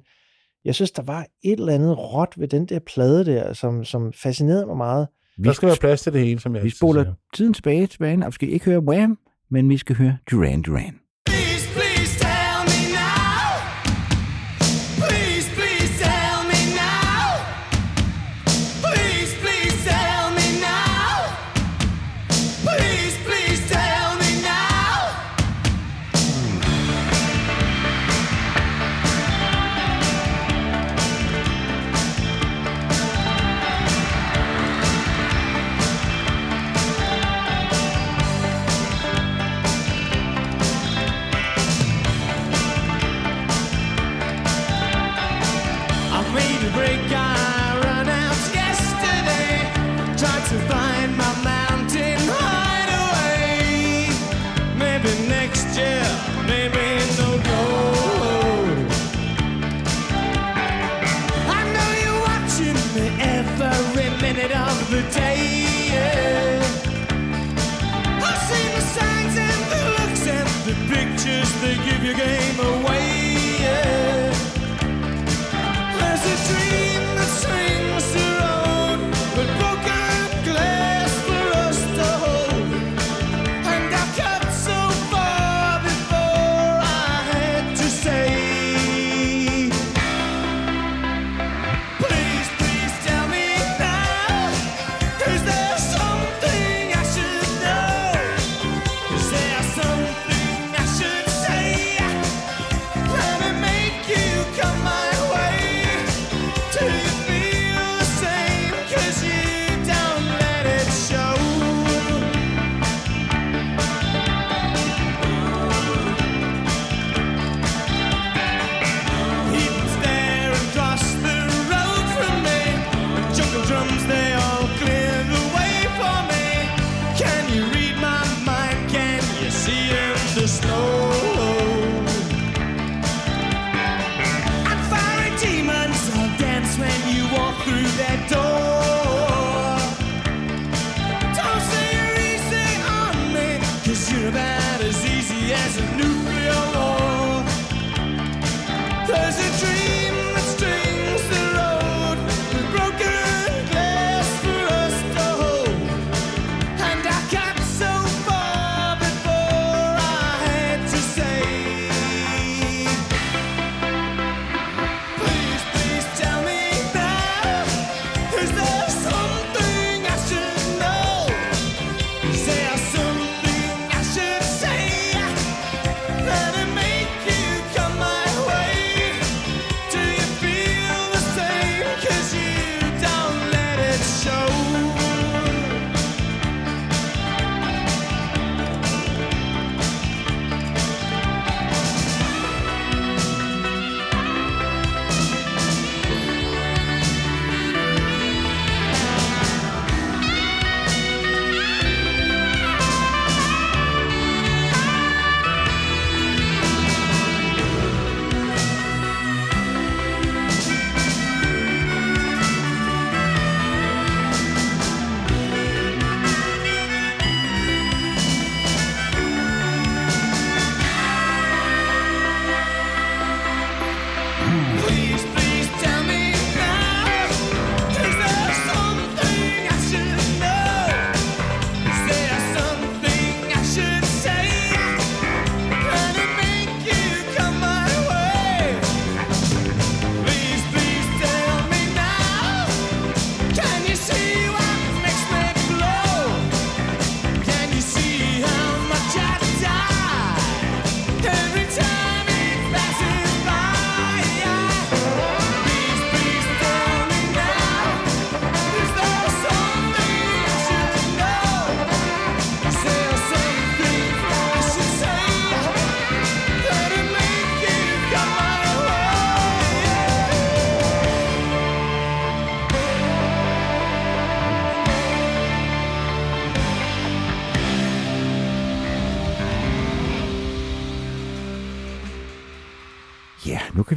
[0.65, 4.13] jeg synes, der var et eller andet råt ved den der plade der, som, som
[4.13, 5.07] fascinerede mig meget.
[5.43, 7.13] Der skal være plads til det hele, som jeg Vi spoler siger.
[7.35, 9.17] tiden tilbage til banen, og vi skal ikke høre Wham,
[9.51, 10.95] men vi skal høre Duran Duran.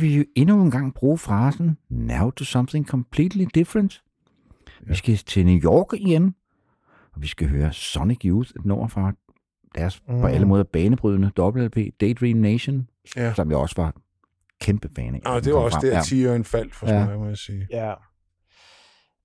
[0.01, 4.03] Kan vi jo endnu en gang bruge frasen now to something completely different.
[4.81, 6.35] Vi skal til New York igen,
[7.15, 9.13] og vi skal høre Sonic Youth, et nummer fra
[9.75, 10.21] deres mm.
[10.21, 13.35] på alle måder banebrydende WLP, Daydream Nation, Ja.
[13.35, 13.95] som jeg også var
[14.61, 15.21] kæmpe fan af.
[15.35, 15.91] Og det var også frem.
[15.91, 17.07] der, tieren faldt for Ja.
[17.07, 17.67] mig, må jeg sige.
[17.71, 17.95] Ja.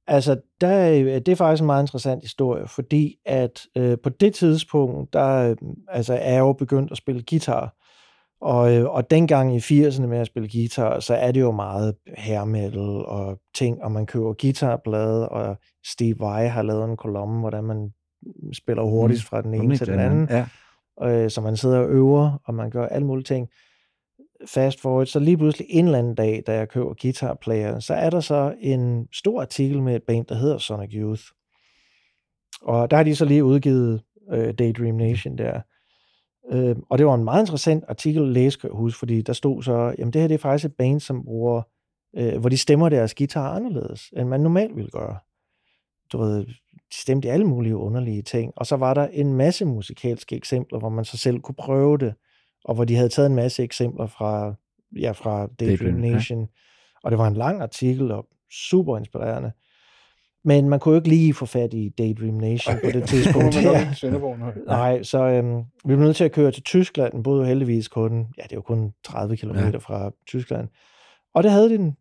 [0.07, 4.33] Altså, der, er- det er faktisk en meget interessant historie, fordi at øh, på det
[4.33, 5.55] tidspunkt, der øh,
[5.87, 7.75] altså, er jeg jo begyndt at spille guitar.
[8.41, 11.95] Og, øh, og dengang i 80'erne med at spille guitar, så er det jo meget
[12.17, 17.39] hair metal og ting, og man køber guitarblade, og Steve Vai har lavet en kolumne,
[17.39, 17.89] hvordan man
[18.53, 19.27] spiller hurtigst Mm.
[19.27, 20.27] fra den ene til den anden.
[21.01, 21.23] Ja.
[21.23, 23.47] øh, så man sidder og øver, og man gør alle mulige ting.
[24.47, 27.93] Fast forward, så lige pludselig en eller anden dag, da jeg køber Guitar Player, så
[27.93, 31.21] er der så en stor artikel med et band, der hedder Sonic Youth.
[32.61, 34.01] Og der har de så lige udgivet
[34.31, 35.61] øh, Daydream Nation der.
[36.51, 39.33] Øh, og det var en meget interessant artikel at læse, kan jeg huske, fordi der
[39.33, 41.61] stod så, jamen det her det er faktisk et band, som bruger,
[42.17, 45.17] øh, hvor de stemmer deres guitar anderledes, end man normalt ville gøre.
[46.11, 46.45] Du ved,
[46.91, 48.53] de stemte alle mulige underlige ting.
[48.55, 52.13] Og så var der en masse musikalske eksempler, hvor man så selv kunne prøve det,
[52.65, 54.55] og hvor de havde taget en masse eksempler fra,
[54.99, 56.11] ja, fra Daydream Daydream, ja.
[56.11, 56.47] Nation.
[57.03, 59.51] Og det var en lang artikel, og super inspirerende.
[60.45, 63.55] Men man kunne jo ikke lige få fat i Daydream Nation på det tidspunkt.
[63.55, 63.93] Ja.
[64.67, 67.13] Nej, så øhm, vi blev nødt til at køre til Tyskland.
[67.13, 69.77] Den boede jo heldigvis kun, ja, det er jo kun 30 km Ja.
[69.77, 70.67] fra Tyskland.
[71.35, 71.95] Og der havde de den.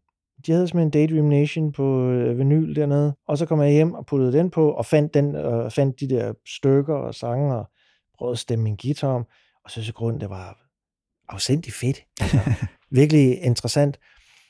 [0.46, 3.14] De havde simpelthen Daydream Nation på øh, vinyl dernede.
[3.28, 6.08] Og så kom jeg hjem og puttede den på, og fandt, den, øh, fandt de
[6.08, 7.66] der stykker og sange, og
[8.18, 9.24] prøvede at stemme min guitar om.
[9.64, 10.58] Og så synes jeg grunden, det var
[11.28, 12.00] afsindig fedt.
[12.20, 12.38] Altså,
[13.00, 13.98] virkelig interessant.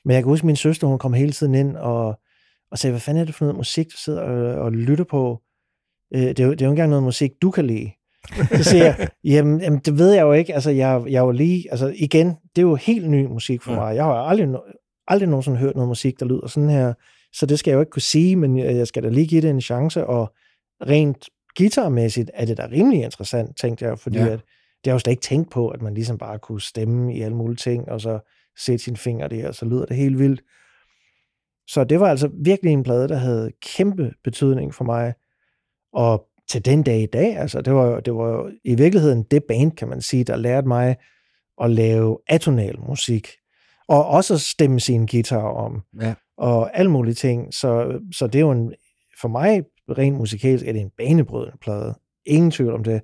[0.05, 2.21] Men jeg kan huske, at min søster, hun kom hele tiden ind og,
[2.75, 5.43] og sagde, hvad fanden er det for noget musik, du sidder og, og lytter på?
[6.15, 7.91] Øh, det, er jo, det er jo ikke engang noget musik, du kan lide.
[8.57, 10.55] Så siger jeg, jamen, jamen det ved jeg jo ikke.
[10.55, 13.75] Altså, jeg, jeg er jo lige, altså igen, det er jo helt ny musik for
[13.75, 13.97] mig.
[13.97, 14.49] Jeg har aldrig,
[15.09, 16.95] aldrig nogensinde hørt noget musik, der lyder sådan her.
[17.33, 19.41] Så det skal jeg jo ikke kunne sige, men jeg jeg skal da lige give
[19.41, 20.07] det en chance.
[20.07, 20.35] Og
[20.87, 21.29] rent
[21.59, 24.27] guitarmæssigt er det da rimelig interessant, tænkte jeg, fordi ja.
[24.27, 27.17] at, det har jeg jo slet ikke tænkt på, at man ligesom bare kunne stemme
[27.17, 28.19] i alle mulige ting, og så
[28.65, 30.41] sætte sine fingre der, og så lyder det helt vildt.
[31.69, 35.15] Så det var altså virkelig en plade, der havde kæmpe betydning for mig.
[35.93, 39.23] Og til den dag i dag, altså det var, jo- det var jo i virkeligheden
[39.23, 40.97] det band, kan man sige, der lærte mig
[41.63, 43.29] at lave atonal musik.
[43.89, 45.83] Og også at stemme sin guitar om.
[46.01, 46.15] Ja.
[46.39, 47.55] Og alle mulige ting.
[47.55, 48.73] Så, så det er jo en,
[49.21, 49.63] for mig
[49.99, 51.95] rent musikalsk, er det en banebrydende plade.
[52.27, 53.03] Ingen tvivl om det.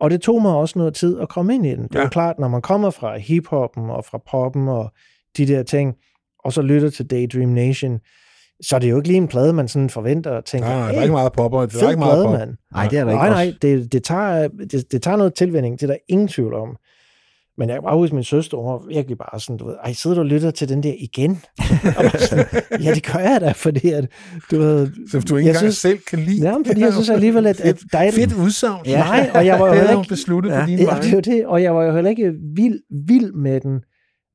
[0.00, 1.82] Og det tog mig også noget tid at komme ind i den.
[1.88, 2.08] Det er Ja.
[2.08, 4.92] klart, når man kommer fra hiphoppen og fra poppen og
[5.36, 5.94] de der ting,
[6.44, 7.98] og så lytter til Daydream Nation,
[8.62, 10.86] så er det jo ikke lige en plade, man sådan forventer og tænker, Nej, nej,
[10.86, 11.58] der er "Hey, ikke meget popper.
[11.58, 12.38] Der er fed ikke meget plade, pop.
[12.38, 12.50] mand.
[12.74, 15.80] Nej, det er der ikke Nej, nej, det, det, tager, det, det tager noget tilvænding,
[15.80, 16.76] det er der ingen tvivl om.
[17.58, 19.92] Men jeg kan bare huske, min søster, hun var virkelig bare sådan, du ved, ej,
[19.92, 21.42] sidder du og lytter til den der igen?
[22.28, 22.44] Sådan,
[22.82, 24.06] ja, det gør jeg da, fordi at,
[24.50, 24.88] du ved...
[25.10, 26.42] Så du ikke engang selv kan lide.
[26.48, 28.10] Ja, men fordi jeg synes alligevel, at, at der er...
[28.10, 28.86] Fedt udsagn.
[28.86, 28.98] Ja.
[28.98, 30.08] Nej, og jeg var jo det heller ikke...
[30.08, 31.00] besluttet på din ja, vej.
[31.00, 33.80] det er jo det, og jeg var jo heller ikke vild, vild med den,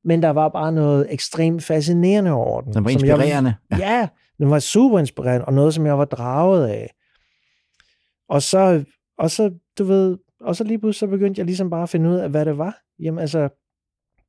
[0.08, 2.72] men der var bare noget ekstremt fascinerende over den.
[2.74, 3.54] Den var som jeg- inspirerende.
[3.78, 4.08] Ja.
[4.38, 6.94] den var super inspirerende, og noget, som jeg var draget af.
[8.28, 8.84] Og så,
[9.18, 12.10] og så, du ved, og så lige pludselig så begyndte jeg ligesom bare at finde
[12.10, 12.78] ud af, hvad det var.
[12.98, 13.48] Jamen altså,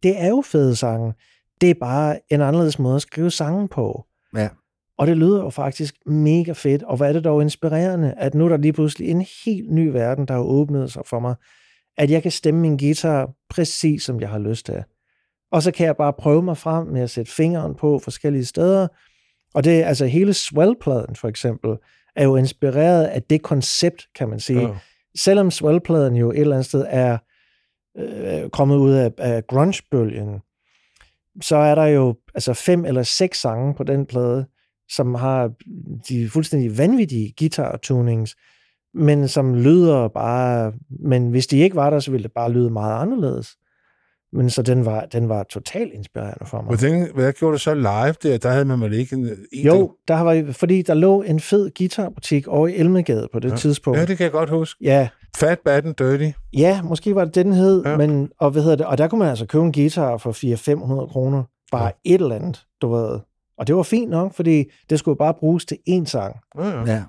[0.03, 1.13] det er jo fede sange.
[1.61, 4.05] Det er bare en anderledes måde at skrive sange på.
[4.35, 4.49] Ja.
[4.97, 6.83] Og det lyder jo faktisk mega fedt.
[6.83, 9.87] Og hvad er det dog inspirerende, at nu er der lige pludselig en helt ny
[9.87, 11.35] verden, der har åbnet sig for mig.
[11.97, 14.83] At jeg kan stemme min guitar præcis, som jeg har lyst til.
[15.51, 18.87] Og så kan jeg bare prøve mig frem med at sætte fingeren på forskellige steder.
[19.53, 21.77] Og det er altså hele Swell-pladen for eksempel,
[22.15, 24.61] er jo inspireret af det koncept, kan man sige.
[24.61, 24.77] Ja.
[25.17, 27.17] Selvom Swell-pladen jo et eller andet sted er
[27.97, 30.39] øh, kommet ud af, af grunge-bølgen,
[31.41, 34.45] så er der jo altså fem eller seks sange på den plade,
[34.89, 35.51] som har
[36.09, 38.35] de fuldstændig vanvittige guitar-tunings,
[38.93, 40.73] men som lyder bare...
[40.89, 43.55] Men hvis de ikke var der, så ville det bare lyde meget anderledes.
[44.33, 46.77] Men så den var, den var totalt inspirerende for mig.
[46.77, 48.37] Hvordan, hvad gjorde du så live der?
[48.37, 49.29] Der havde man vel ikke en...
[49.51, 53.51] en Jo, der var, fordi der lå en fed guitarbutik over i Elmegade på det
[53.51, 53.55] Ja.
[53.55, 53.99] tidspunkt.
[53.99, 54.83] Ja, det kan jeg godt huske.
[54.83, 55.07] Ja,
[55.37, 56.29] Fat, Bad and Dirty.
[56.53, 57.89] ja, måske var det den hed, Ja.
[57.91, 57.97] ja.
[57.97, 61.11] men, og, hvad hedder det, og der kunne man altså købe en guitar for 400-500
[61.11, 61.43] kroner.
[61.71, 61.89] Bare ja.
[62.15, 63.19] et eller andet, du ved.
[63.57, 66.35] Og det var fint nok, fordi det skulle bare bruges til én sang.
[66.59, 66.83] Ja, ja.
[66.93, 67.03] Ja.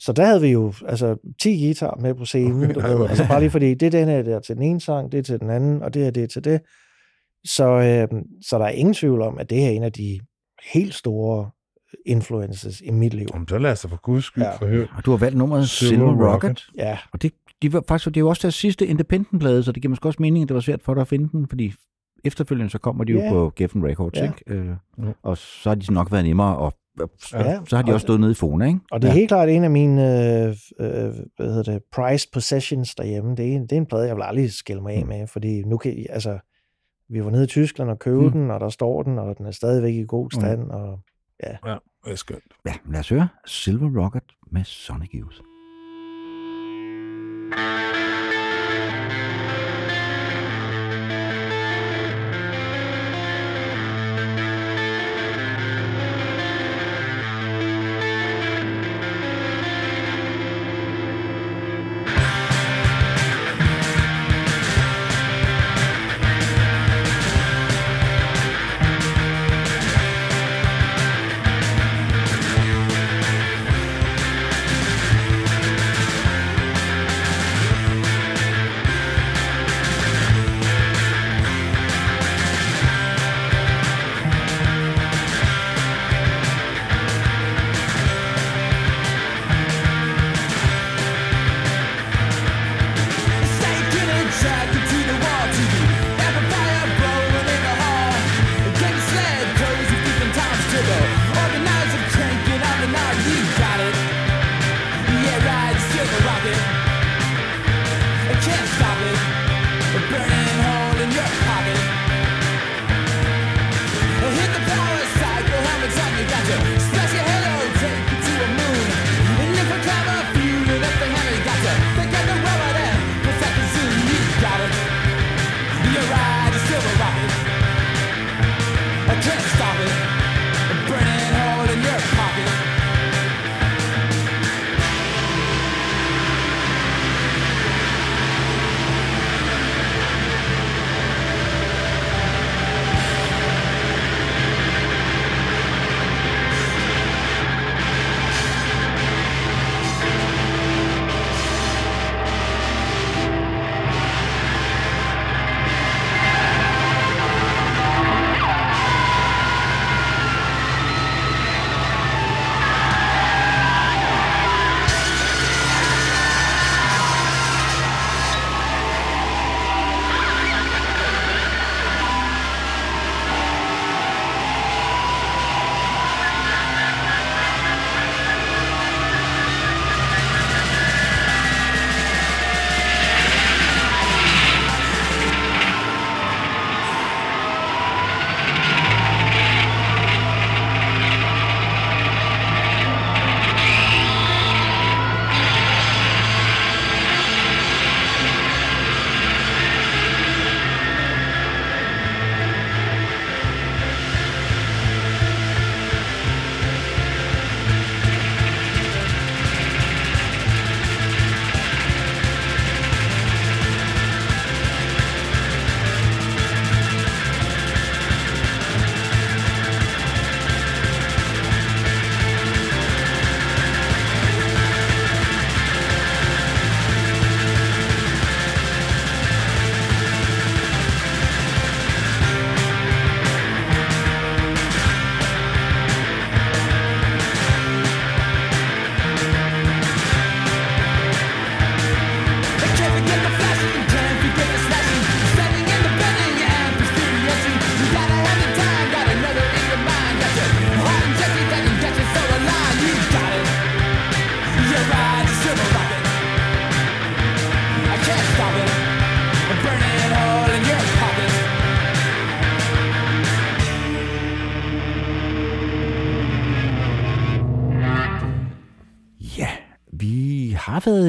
[0.00, 2.72] Så der havde vi jo altså 10 guitar med på scenen.
[2.74, 3.08] Du Ja, ved.
[3.08, 5.22] Altså bare lige fordi, det er den her der til den ene sang, det er
[5.22, 6.60] til den anden, og det her det er til det.
[7.44, 10.20] Så, øh, så der er ingen tvivl om, at det her er en af de
[10.72, 11.50] helt store
[12.06, 13.26] influences i mit liv.
[13.34, 14.84] Jamen, så lad os da for guds skyld Ja.
[14.96, 16.32] Og du har valgt nummeret Silver Silver, Rocket.
[16.48, 16.66] Rocket.
[16.76, 17.32] Ja, Og det,
[17.62, 20.22] de var faktisk, det er jo også deres sidste independent-plade, så det giver måske også
[20.22, 21.72] mening, at det var svært for dig at finde den, fordi
[22.24, 23.30] efterfølgende så kommer de jo Ja.
[23.30, 24.22] på Geffen Records, Ja.
[24.24, 24.42] ikke?
[24.46, 24.66] Øh,
[24.98, 25.14] Jo.
[25.22, 26.72] og så har de nok været nemmere, og
[27.32, 27.60] Ja.
[27.68, 28.80] så har de Og- også stået nede i Fona, ikke?
[28.90, 29.18] Og det er ja.
[29.18, 30.02] helt klart en af mine
[30.44, 30.48] øh,
[30.80, 33.36] øh, hvad hedder det, prized possessions derhjemme.
[33.36, 35.62] Det er, en, det er en plade, jeg vil aldrig skille mig af med, fordi
[35.62, 36.38] nu kan altså,
[37.08, 38.24] vi var nede i Tyskland og købe Mm.
[38.26, 38.32] mm.
[38.32, 40.70] den, og der står den, og den er stadigvæk i god stand.
[40.70, 40.98] Og,
[41.44, 41.56] Ja,
[42.04, 42.42] det er skønt.
[42.66, 45.36] Ja, lad os høre Silver Rocket med Sonic Youth.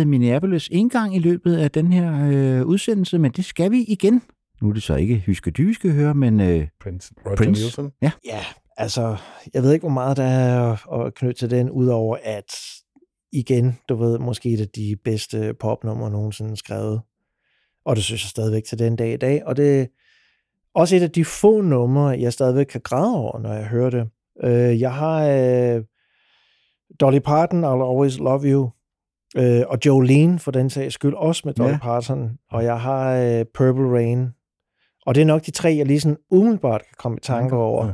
[0.08, 4.22] Minneapolis en gang i løbet af den her øh, udsendelse, men det skal vi igen.
[4.62, 7.62] Nu er det så ikke hyske dyske høre, men øh, Prince Roger Prince.
[7.62, 7.92] Nielsen.
[8.02, 8.12] Ja.
[8.26, 8.40] Ja,
[8.78, 9.18] altså,
[9.54, 12.56] jeg ved ikke, hvor meget der er at- at knytte til den, udover at,
[13.32, 17.02] igen, du ved, måske et af de bedste popnumre nogensinde skrevet.
[17.86, 19.46] Og det synes jeg stadigvæk til den dag i dag.
[19.46, 19.86] Og det er
[20.76, 24.10] også et af de få numre, jeg stadigvæk kan græde over, når jeg hører det.
[24.44, 25.84] Øh, jeg har øh,
[27.00, 28.70] Dolly Parton, I'll Always Love You,
[29.38, 31.78] øh, og Jolene, for den sags skyld, også med Dolly Ja.
[31.78, 32.38] Parton.
[32.52, 34.30] Og jeg har øh, Purple Rain.
[35.06, 37.86] Og det er nok de tre, jeg lige sådan umiddelbart kan komme i tanke over.
[37.86, 37.92] Ja.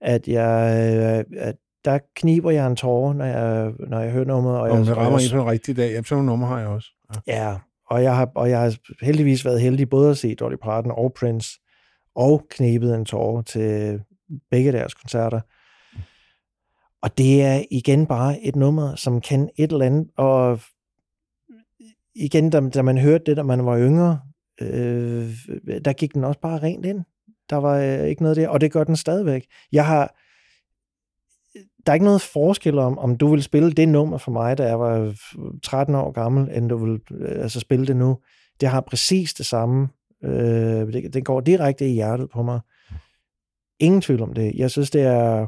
[0.00, 1.54] At jeg, øh, at
[1.84, 4.56] der kniber jeg en tårer, når jeg, når jeg hører nummeret.
[4.56, 5.90] Og Og jeg, det rammer og en på en rigtig dag.
[5.90, 6.88] Jamen, sådan nogle numre har jeg også.
[7.26, 7.44] Ja.
[7.50, 7.56] Ja,
[7.90, 8.74] og jeg, har, og jeg har
[9.04, 11.48] heldigvis været heldig både at se Dolly Parton og Prince,
[12.16, 14.00] og knebet en tårer til
[14.50, 15.40] begge deres koncerter.
[17.02, 20.60] Og det er igen bare et nummer, som kan et eller andet, og
[22.14, 24.20] igen, da, da man hørte det, da man var yngre,
[24.60, 25.30] øh,
[25.84, 27.04] der gik den også bare rent ind.
[27.50, 29.46] Der var øh, ikke noget der, og det gør den stadigvæk.
[29.72, 30.14] Jeg har,
[31.86, 34.66] der er ikke noget forskel om, om du vil spille det nummer for mig, da
[34.66, 35.14] jeg var øh,
[35.62, 38.18] 13 år gammel, end du vil øh, altså spille det nu.
[38.60, 39.88] Det har præcis det samme.
[40.24, 42.60] Øh, det, det går direkte i hjertet på mig.
[43.78, 44.54] Ingen tvivl om det.
[44.54, 45.46] Jeg synes, det er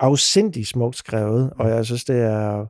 [0.00, 2.66] afsindig smukt skrevet, og jeg synes, det er...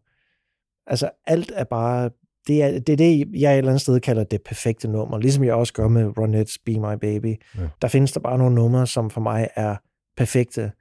[0.86, 2.10] Altså, alt er bare...
[2.48, 5.18] Det er, det er det, jeg et eller andet sted kalder det perfekte nummer.
[5.18, 7.34] Ligesom jeg også gør med Ronettes Be My Baby.
[7.58, 7.60] Ja.
[7.82, 9.76] Der findes der bare nogle numre, som for mig er
[10.16, 10.72] perfekte.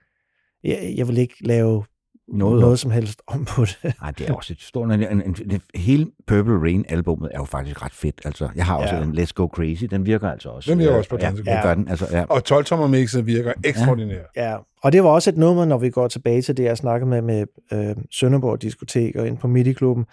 [0.63, 1.83] Jeg, jeg vil ikke lave
[2.27, 2.61] Noget noget, om.
[2.61, 3.77] noget som helst om på det.
[4.01, 4.91] Nej, det er også et stort...
[4.91, 5.21] En, en,
[5.51, 8.21] en, hele Purple Rain-albummet er jo faktisk ret fedt.
[8.25, 9.01] Altså, jeg har også Ja.
[9.01, 9.07] ja.
[9.07, 9.83] en Let's Go Crazy.
[9.83, 10.71] Den virker altså også.
[10.71, 11.51] Den virker øh, også på ja, dansekunst.
[11.55, 11.87] det gør den.
[11.89, 12.23] Altså, ja.
[12.29, 14.25] Og 12-tommer mixet virker ekstraordinært.
[14.35, 17.09] Ja, og det var også et nummer, når vi går tilbage til det, jeg snakkede
[17.09, 20.05] med med øh, Sønderborg Diskotek og ind på Midi-klubben,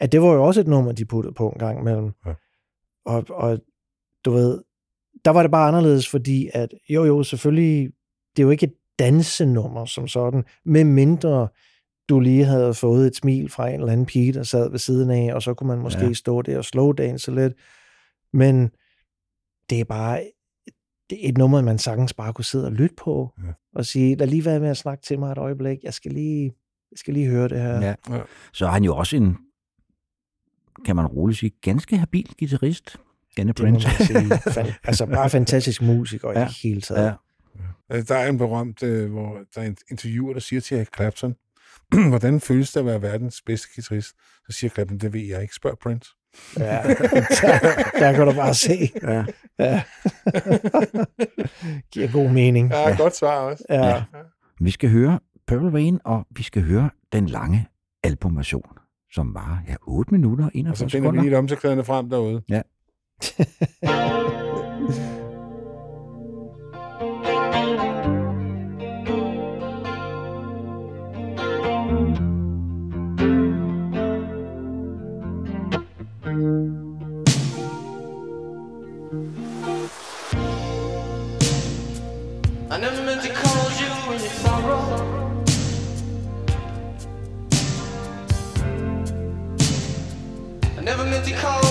[0.00, 2.10] at det var jo også et nummer, de puttede på en gang imellem.
[2.26, 2.34] Ja.
[3.06, 3.58] Og, og
[4.24, 4.62] du ved,
[5.24, 7.90] der var det bare anderledes, fordi at, jo jo, selvfølgelig,
[8.36, 11.48] det er jo ikke et dansenummer som sådan, med mindre
[12.08, 15.10] du lige havde fået et smil fra en eller anden pige, der sad ved siden
[15.10, 16.12] af, og så kunne man måske Ja.
[16.12, 17.52] stå der og slowdanse lidt.
[18.32, 18.70] Men
[19.70, 20.30] det er bare
[21.10, 23.52] det er et nummer, man sagtens bare kunne sidde og lytte på, Ja.
[23.74, 26.44] og sige, lad lige være med at snakke til mig et øjeblik, jeg skal lige,
[26.90, 27.74] jeg skal lige høre det her.
[27.80, 27.94] Ja.
[28.10, 28.20] Ja.
[28.52, 29.36] Så er han jo også en,
[30.84, 32.96] kan man roligt sige, ganske habil guitarist.
[33.36, 33.52] Denne.
[33.56, 36.38] Fan- altså bare fantastisk musiker ja.
[36.40, 36.44] Ja.
[36.44, 37.04] i det hele taget.
[37.90, 37.96] Ja.
[37.96, 40.88] Øh, Der er en berømt, øh, hvor der er en interviewer, der siger til Eric
[40.96, 41.34] Clapton,
[42.08, 44.08] hvordan føles det at være verdens bedste guitarist?
[44.46, 45.54] Så siger Clapton, det ved jeg ikke.
[45.54, 46.10] Spørg Prince.
[46.58, 46.62] Ja.
[46.62, 47.58] der,
[48.00, 48.90] der kan du bare se.
[49.02, 49.24] Ja.
[49.58, 49.82] Ja.
[51.92, 52.70] Giver god mening.
[52.70, 53.64] Ja, godt svar også.
[53.70, 53.86] Ja.
[53.88, 54.02] Ja.
[54.60, 57.66] Vi skal høre Purple Rain, og vi skal høre den lange
[58.02, 58.68] albumversion,
[59.12, 61.22] som var ja, 8 minutter og Og så 41 finder vi sekunder.
[61.22, 61.38] lige et
[61.84, 62.42] frem derude.
[62.48, 62.62] Ja.
[90.88, 91.67] never meant to cause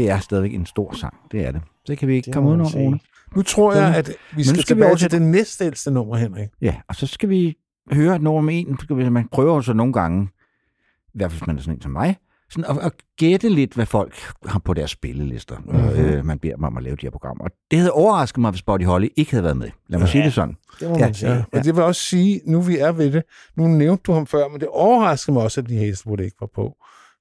[0.00, 1.60] Det er stadigvæk en stor sang, det er det.
[1.88, 2.86] Det kan vi ikke Det komme må ud man over, sige.
[2.86, 3.00] Rune.
[3.36, 6.48] Nu tror jeg, at vi skal, skal vi tilbage over til det næstældste nummer, Henrik.
[6.60, 7.56] Ja, og så skal vi
[7.92, 8.78] høre et nummer med en.
[8.80, 10.28] Skal vi, man prøver så nogle gange,
[11.14, 12.16] i hvert fald hvis man er sådan en som mig,
[12.50, 14.14] sådan at, at gætte lidt, hvad folk
[14.46, 15.80] har på deres spillelister, mm-hmm.
[15.80, 15.90] Mhm.
[16.00, 17.44] øh, man beder dem om at lave de her programmer.
[17.44, 19.70] Og det havde overrasket mig, hvis Buddy Holly ikke havde været med.
[19.88, 20.12] Lad mig Ja.
[20.12, 20.56] sige det sådan.
[20.80, 21.32] Det må man sige.
[21.32, 23.22] Ja, og det vil også sige, nu vi er ved det,
[23.56, 26.48] nu nævnte du ham før, men det overrasker mig også, at Lee Hazelwood ikke var
[26.54, 26.76] på.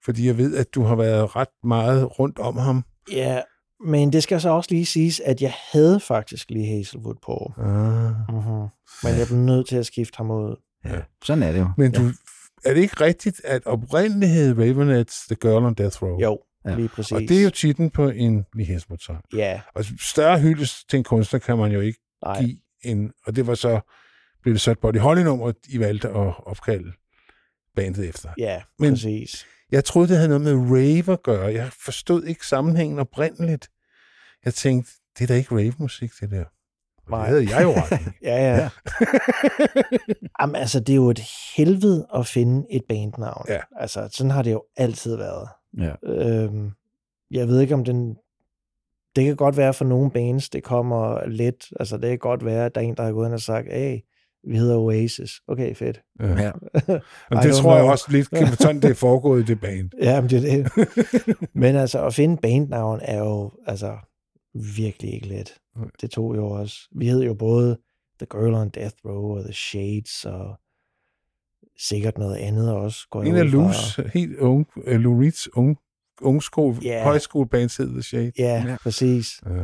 [0.09, 2.83] Fordi jeg ved, at du har været ret meget rundt om ham.
[3.11, 3.41] Ja,
[3.85, 7.53] men det skal så også lige siges, at jeg havde faktisk lige Hazelwood på.
[7.57, 8.35] Ah.
[8.35, 8.67] Mm-hmm.
[9.03, 10.55] Men jeg blev nødt til at skifte ham ud.
[10.85, 11.69] Ja, sådan er det jo.
[11.77, 12.01] Men du,
[12.65, 16.19] er det ikke rigtigt, at oprindeligt hed Ravenets The Girl on Death Row?
[16.19, 16.75] Jo, Ja.
[16.75, 17.11] lige præcis.
[17.11, 19.21] Og det er jo titlen på en Lee Hazelwood-sang.
[19.33, 22.41] Ja, Og større hyldest til en kunstner kan man jo ikke nej.
[22.41, 23.11] give en...
[23.25, 23.79] Og det var så...
[24.41, 26.91] Blev det så et Body Holly-nummer, I valgte at opkalde
[27.75, 28.29] bandet efter.
[28.37, 29.45] Ja, Men- præcis.
[29.71, 31.53] Jeg troede, det havde noget med rave at gøre.
[31.53, 33.69] Jeg forstod ikke sammenhængen oprindeligt.
[34.45, 36.43] Jeg tænkte, det er da ikke rave-musik, det der.
[37.09, 37.19] Nej.
[37.19, 38.03] Det havde jeg jo ret i.
[38.27, 38.69] Ja, ja.
[40.41, 41.21] Jamen, altså, det er jo et
[41.57, 43.45] helvede at finde et bandnavn.
[43.47, 43.59] Ja.
[43.79, 45.49] Altså, sådan har det jo altid været.
[45.77, 45.93] Ja.
[46.03, 46.71] Øhm,
[47.31, 48.15] jeg ved ikke, om den...
[49.15, 51.67] Det kan godt være for nogle bands, det kommer let.
[51.79, 53.67] Altså, det kan godt være, at der er en, der har gået ind og sagt,
[53.73, 53.99] hey,
[54.47, 55.31] vi hedder Oasis.
[55.47, 56.01] Okay, fedt.
[56.19, 56.51] Ja.
[57.31, 57.91] Og I det tror jeg know.
[57.91, 59.89] også lidt, kan sådan det er foregået i det band.
[60.01, 60.87] Ja, men det er det.
[61.63, 63.97] men altså, at finde bandnavn er jo altså
[64.75, 65.53] virkelig ikke let.
[66.01, 66.75] Det tog jo også.
[66.95, 67.77] Vi hed jo både
[68.19, 70.59] The Girl on Death Row og The Shades og
[71.79, 73.07] sikkert noget andet også.
[73.11, 73.43] Går jeg En af.
[73.71, 75.75] Lou's helt unge, uh, Lou Reeds unge,
[76.21, 76.89] ungskole, Ja.
[76.89, 77.03] yeah.
[77.03, 78.31] højskoleband hed The Shade.
[78.39, 79.41] Ja, ja, præcis.
[79.45, 79.63] Ja.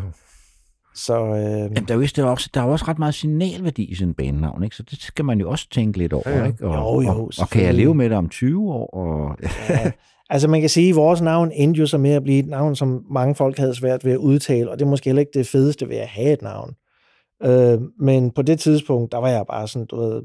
[0.95, 3.13] Så øh, Jamen, der er jo, vist- der er også, der er også ret meget
[3.13, 4.75] signalværdi i sådan en bandnavn, ikke?
[4.75, 6.29] så det skal man jo også tænke lidt over.
[6.29, 6.45] Ja, ja.
[6.45, 6.67] Ikke?
[6.67, 8.87] Og, Jo, jo, og, og kan jeg leve med det om 20 år?
[8.87, 9.37] Og,
[9.69, 9.91] ja,
[10.29, 12.75] altså man kan sige, at vores navn endte jo så med at blive et navn,
[12.75, 15.47] som mange folk havde svært ved at udtale, og det er måske heller ikke det
[15.47, 16.73] fedeste ved at have et navn.
[17.43, 20.21] Øh, men på det tidspunkt, der var jeg bare sådan, du ved,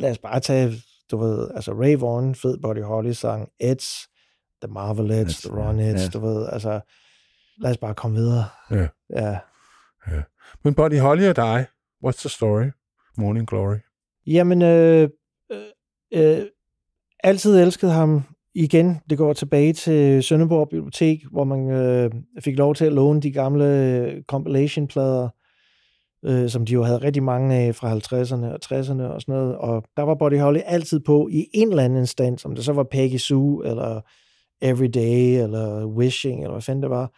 [0.00, 0.72] lad os bare tage,
[1.10, 3.88] du ved, altså Ray Vaughan, fed Buddy Holly sang, Eds,
[4.62, 6.08] The Marvelettes, Eds, The Ronettes, ja.
[6.18, 6.80] du ved, altså,
[7.60, 8.44] lad os bare komme videre.
[8.70, 8.86] Ja.
[9.16, 9.36] Ja.
[10.64, 11.66] Men Buddy Holly og dig,
[12.04, 12.70] what's the story?
[13.18, 13.76] Morning Glory.
[14.26, 15.08] Jamen, øh,
[15.52, 16.46] øh, øh,
[17.24, 18.22] altid elsket ham.
[18.54, 22.10] Igen, det går tilbage til Sønderborg Bibliotek, hvor man øh,
[22.40, 25.28] fik lov til at låne de gamle øh, compilation-plader,
[26.24, 29.56] øh, som de jo havde rigtig mange af fra 50'erne og 60'erne og sådan noget.
[29.56, 32.72] Og der var Buddy Holly altid på i en eller anden instans, om det så
[32.72, 34.00] var Peggy Sue, eller
[34.60, 37.12] Everyday, eller Wishing, eller hvad fanden det var.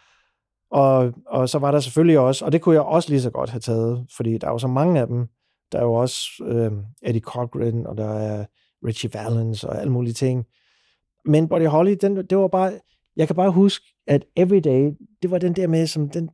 [0.70, 3.50] Og, og så var der selvfølgelig også, og det kunne jeg også lige så godt
[3.50, 5.26] have taget, fordi der er jo så mange af dem.
[5.72, 8.44] Der er jo også øh, Eddie Cochran, og der er
[8.86, 10.46] Richie Valens og alle mulige ting.
[11.24, 12.72] Men Buddy Holly, den, det var bare,
[13.16, 14.90] jeg kan bare huske, at Everyday,
[15.22, 16.30] det var den der med, som den,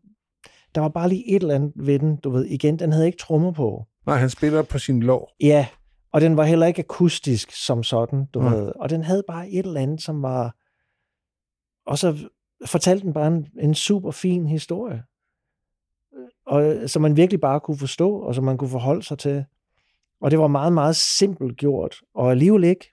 [0.75, 3.19] der var bare lige et eller andet ved den, du ved, igen, den havde ikke
[3.19, 3.85] trommer på.
[4.07, 5.35] Nej, han spiller på sin lår.
[5.41, 5.67] Ja,
[6.13, 8.55] og den var heller ikke akustisk som sådan, du Nej.
[8.55, 8.73] ved.
[8.77, 10.57] Og den havde bare et eller andet, som var...
[11.87, 12.29] Og så
[12.65, 15.03] fortalte den bare en, en super fin historie.
[16.47, 19.45] Og, som man virkelig bare kunne forstå, og som man kunne forholde sig til.
[20.21, 22.93] Og det var meget, meget simpelt gjort, og alligevel ikke.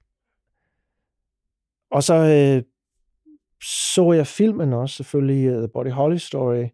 [1.92, 2.64] Og så øh,
[3.93, 6.66] så jeg filmen også, selvfølgelig, uh, The Body Holly Story,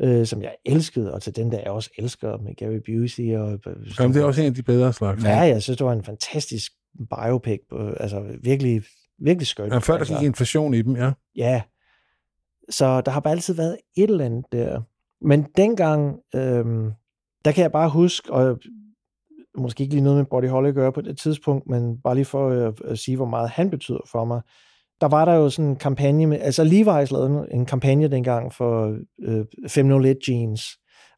[0.00, 3.36] øh, som jeg elskede, og til den der jeg også elsker med Gary Busey.
[3.36, 3.58] Og,
[3.98, 5.24] Jamen, det er også en af de bedre slags.
[5.24, 6.72] Ja, jeg synes, det var en fantastisk
[7.10, 7.58] biopic.
[7.70, 8.82] på- Altså virkelig,
[9.18, 9.72] virkelig skønt.
[9.72, 10.18] Ja, før der altså.
[10.18, 11.12] gik inflation i dem, ja.
[11.36, 11.62] Ja.
[12.70, 14.80] Så der har bare altid været et eller andet der.
[15.20, 16.92] Men dengang, øhm,
[17.44, 18.58] der kan jeg bare huske, og
[19.58, 22.24] måske ikke lige noget med Body Holly at gøre på det tidspunkt, men bare lige
[22.24, 24.40] for at, at sige, hvor meget han betyder for mig.
[25.00, 28.96] Der var der jo sådan en kampagne med, altså Levi's lavede en kampagne dengang for
[29.22, 30.62] øh, 501 jeans,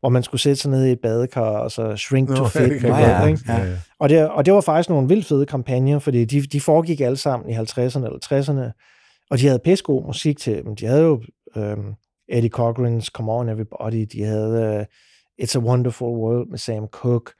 [0.00, 2.82] hvor man skulle sætte sig ned i et badekar, og så shrink to fit.
[2.82, 3.28] godt.
[3.28, 3.40] ikke?
[3.48, 3.76] Ja, ja.
[3.98, 7.16] Og det, og det var faktisk nogle vildt fede kampagner, fordi de, de foregik alle
[7.16, 8.86] sammen i 50'erne eller 60'erne,
[9.30, 10.76] og de havde pissegod musik til dem.
[10.76, 11.22] De havde jo
[11.56, 11.94] øhm,
[12.28, 17.32] Eddie Cochran's Come On Everybody, de havde uh, It's a Wonderful World med Sam Cooke,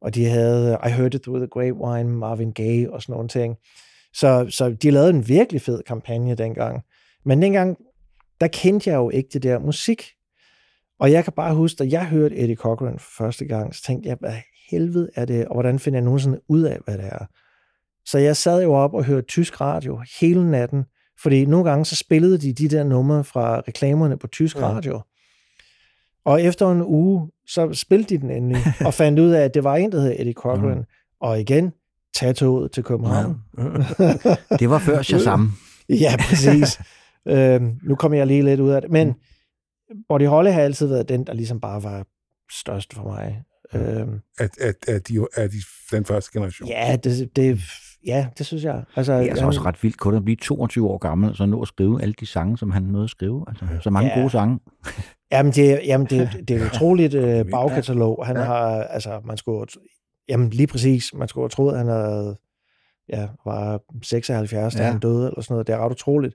[0.00, 3.12] og de havde øh, I Heard It Through the Grapevine med Marvin Gaye og sådan
[3.12, 3.56] nogle ting.
[4.14, 6.82] Så, så de lavede en virkelig fed kampagne dengang.
[7.24, 7.76] Men dengang,
[8.40, 10.04] der kendte jeg jo ikke det der musik.
[11.00, 14.08] Og jeg kan bare huske, da jeg hørte Eddie Cochran for første gang, så tænkte
[14.08, 14.36] jeg, hvad
[14.70, 17.26] helvede er det, og hvordan finder jeg nogensinde ud af, hvad det er?
[18.06, 20.84] Så jeg sad jo op og hørte tysk radio hele natten,
[21.22, 24.66] fordi nogle gange så spillede de de der numre fra reklamerne på tysk Ja.
[24.68, 25.00] radio.
[26.24, 29.64] Og efter en uge, så spillede de den endelig, og fandt ud af, at det
[29.64, 30.74] var en, der hed Eddie Cochran.
[30.76, 30.84] Mhm.
[31.20, 31.72] Og igen,
[32.16, 33.36] tag toget til København.
[34.58, 35.52] Det var før Shazam.
[35.88, 36.80] Ja, præcis.
[37.28, 38.90] Øh, nu kommer jeg lige lidt ud af det.
[38.90, 39.14] Men
[40.08, 42.06] Body Holly har altid været den, der ligesom bare var
[42.52, 43.42] størst for mig.
[43.74, 44.06] Øh,
[44.38, 45.56] At, at, at de er de,
[45.96, 46.68] den første generation.
[46.68, 47.60] ja, det, det,
[48.06, 48.82] ja, det synes jeg.
[48.96, 51.36] Altså, Det er altså han- også ret vildt kun at blive 22 år gammel, og
[51.36, 53.44] så nå at skrive alle de sange, som han nåede at skrive.
[53.48, 54.18] Altså, så mange Ja.
[54.20, 54.58] gode sange.
[55.32, 58.26] Jamen, det, jamen det, det er et utroligt øh, bagkatalog.
[58.26, 58.42] Han Ja.
[58.42, 59.66] har, altså, man skulle,
[60.28, 62.36] jamen lige præcis, man skulle have troet, at han havde,
[63.08, 64.90] ja, var 76, da Ja.
[64.90, 65.66] han døde, eller sådan noget.
[65.66, 66.34] Det er ret utroligt.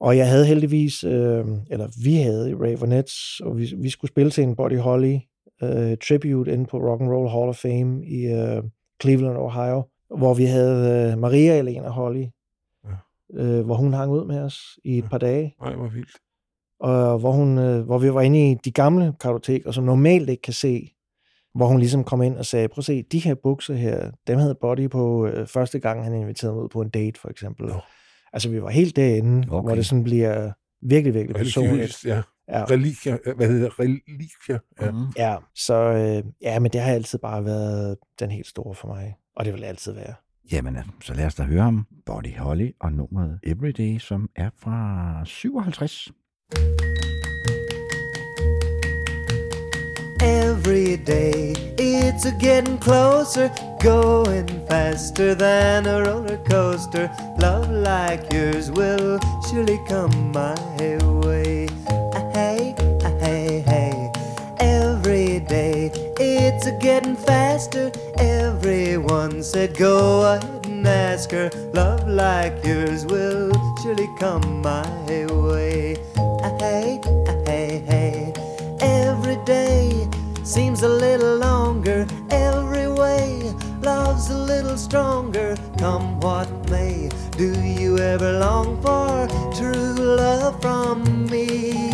[0.00, 4.30] Og jeg havde heldigvis, øh, eller vi havde i Ravenettes, og vi, vi skulle spille
[4.30, 5.16] til en Buddy Holly
[5.62, 8.62] øh, tribute inde på Rock and Roll Hall of Fame i øh,
[9.02, 9.82] Cleveland, Ohio,
[10.16, 12.24] hvor vi havde øh, Maria Elena Holly,
[13.34, 16.16] øh, hvor hun hang ud med os i et par dage Nej, hvor vildt.
[16.80, 20.42] og hvor, hun, øh, hvor vi var inde i de gamle kartoteker, som normalt ikke
[20.42, 20.94] kan se,
[21.54, 24.38] hvor hun ligesom kom ind og sagde, prøv at se, de her bukser her, dem
[24.38, 27.66] havde Body på øh, første gang, han inviterede mig ud på en date, for eksempel.
[27.66, 27.74] Nå.
[28.32, 29.66] Altså, vi var helt derinde, okay.
[29.68, 32.04] hvor det sådan bliver virkelig, virkelig personligt.
[32.04, 32.22] Ja.
[32.52, 32.64] Ja.
[32.64, 33.78] Religier, hvad hedder det?
[33.80, 34.58] religier?
[34.80, 34.90] Ja.
[34.90, 35.06] Mm.
[35.16, 39.14] Ja, så øh, ja, men det har altid bare været den helt store for mig,
[39.36, 40.14] og det vil altid være.
[40.52, 44.50] Jamen, altså, så lad os da høre om Body Holly og nummeret Everyday, som er
[44.58, 46.12] fra 57.
[50.20, 53.50] Every day it's a getting closer,
[53.80, 57.10] going faster than a roller coaster.
[57.38, 61.21] Love like yours will surely come my way.
[66.54, 67.90] It's a getting faster.
[68.18, 71.50] Everyone said go ahead and ask her.
[71.72, 75.96] Love like yours will surely come my way.
[76.58, 77.00] Hey,
[77.46, 78.32] hey, hey.
[78.80, 80.08] Every day
[80.44, 82.06] seems a little longer.
[82.30, 85.56] Every way love's a little stronger.
[85.78, 91.91] Come what may, do you ever long for true love from me?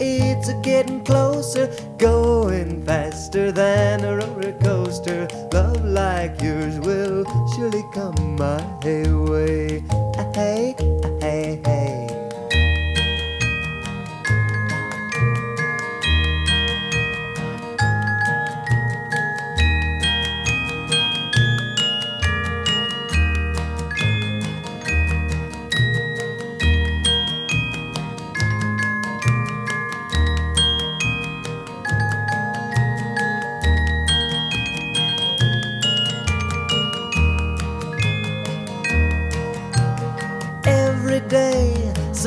[0.00, 1.66] It's a getting closer,
[1.98, 5.26] going faster than a roller coaster.
[5.52, 7.24] Love like yours will
[7.56, 9.82] surely come my way.
[10.34, 10.76] Hey,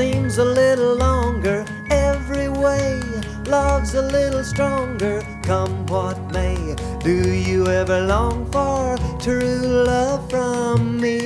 [0.02, 1.64] seems a little longer.
[1.92, 3.00] Every way
[3.46, 5.22] love's a little stronger.
[5.44, 9.62] Come what may, do you ever long for true
[9.94, 11.22] love from me?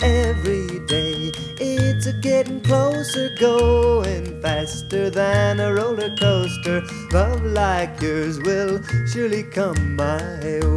[0.00, 6.80] Every day it's a getting closer, going faster than a roller coaster.
[7.12, 8.80] Love like yours will
[9.12, 10.22] surely come my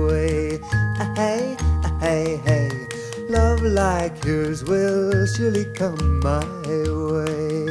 [0.09, 0.59] way.
[0.99, 1.55] Ah, Hey,
[1.85, 2.74] ah, hey, hey.
[3.66, 6.44] Love like yours will surely come my
[7.14, 7.68] way.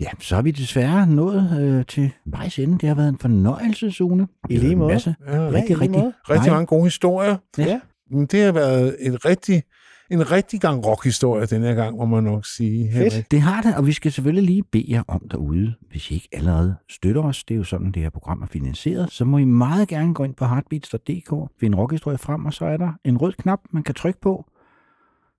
[0.00, 2.78] Ja, så har vi desværre nået øh, til vejs ende.
[2.78, 4.28] Det har været en fornøjelse, Sune.
[4.48, 4.92] I lige måde.
[4.92, 5.14] Masse.
[5.26, 6.54] Ja, rigtig, rigtig, Rigtig nej.
[6.54, 7.36] mange gode historier.
[7.58, 7.80] Ja.
[8.10, 9.62] Men det har været en rigtig,
[10.10, 12.86] en rigtig gang rockhistorie den her gang, må man nok sige.
[12.86, 13.30] Henrik.
[13.30, 16.28] Det har det, og vi skal selvfølgelig lige bede jer om derude, hvis I ikke
[16.32, 19.44] allerede støtter os, det er jo sådan, det her program er finansieret, så må I
[19.44, 23.32] meget gerne gå ind på heartbeats.dk, finde rockhistorie frem, og så er der en rød
[23.32, 24.44] knap, man kan trykke på.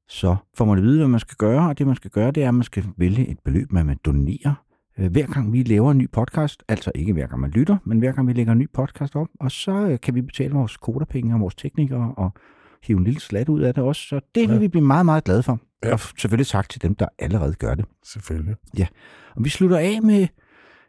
[0.08, 2.43] Så får man at vide, hvad man skal gøre, og det man skal gøre, det
[2.43, 4.56] er, at man skal vælge et beløb, man vil donere.
[5.00, 8.00] øh, Hver gang vi laver en ny podcast, altså ikke hver gang man lytter, men
[8.00, 10.77] hver gang vi lægger en ny podcast op, og så øh, kan vi betale vores
[10.77, 12.33] kodapenge og vores teknikere og
[12.84, 14.01] hive en lille slat ud af det også.
[14.08, 14.60] Så det vil Ja.
[14.60, 15.60] vi blive meget, meget glade for.
[15.84, 15.93] Ja.
[15.93, 17.85] Og selvfølgelig tak til dem, der allerede gør det.
[18.06, 18.56] Selvfølgelig.
[18.77, 18.88] Ja,
[19.35, 20.27] og vi slutter af med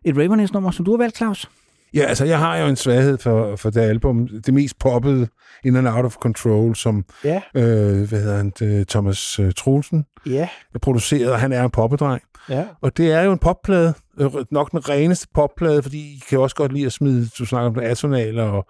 [0.05, 1.51] et Raveness-nummer, som du har valgt, Claus.
[1.95, 4.29] Ja, altså jeg har jo en svaghed for, for det album.
[4.29, 5.29] Det mest poppede
[5.65, 7.41] In and Out of Control, som Ja.
[7.55, 10.49] øh, hvad hedder han, øh, Thomas øh, Troelsen Ja.
[10.83, 12.23] produceret, og han er en poppedreng.
[12.49, 12.65] Ja.
[12.81, 13.95] Og det er jo en popplade,
[14.51, 17.75] nok den reneste popplade, fordi I kan også godt lide at smide, du snakker om
[17.75, 18.67] det atonale, og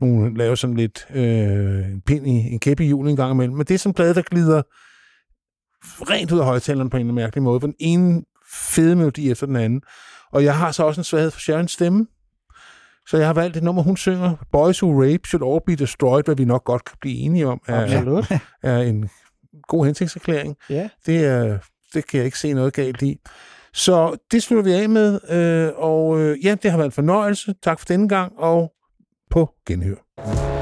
[0.00, 3.56] nogle lave sådan lidt øh, en pind i en kæp i julen en gang imellem.
[3.56, 4.62] Men det er sådan en plade, der glider
[6.10, 9.56] rent ud af højtaleren på en mærkelig måde, på den ene fede melodi efter den
[9.56, 9.82] anden.
[10.32, 12.06] Og jeg har så også en svaghed for Sharons stemme,
[13.06, 16.24] så jeg har valgt et nummer, hun synger, Boys Who Rape Should All Be Destroyed,
[16.24, 18.30] hvad vi nok godt kan blive enige om, er, Absolut.
[18.62, 19.10] er en
[19.68, 20.56] god hensigtserklæring.
[20.70, 20.88] Ja.
[21.06, 21.58] Det, er,
[21.94, 23.18] det kan jeg ikke se noget galt i.
[23.74, 27.54] Så det slutter vi af med, øh, og øh, ja, det har været en fornøjelse.
[27.62, 28.72] Tak for denne gang, og
[29.30, 30.53] på genhør.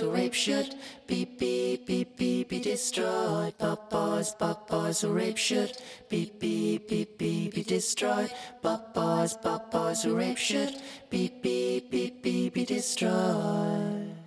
[0.00, 0.74] Boys who rape should
[1.06, 3.52] be, be, be, be, be destroyed.
[3.58, 5.76] But boys, but boys who rape should
[6.08, 8.32] be, be, be, be, be destroyed.
[8.62, 10.74] But boys, but boys who rape should
[11.10, 14.19] be, be, be, be, be destroyed.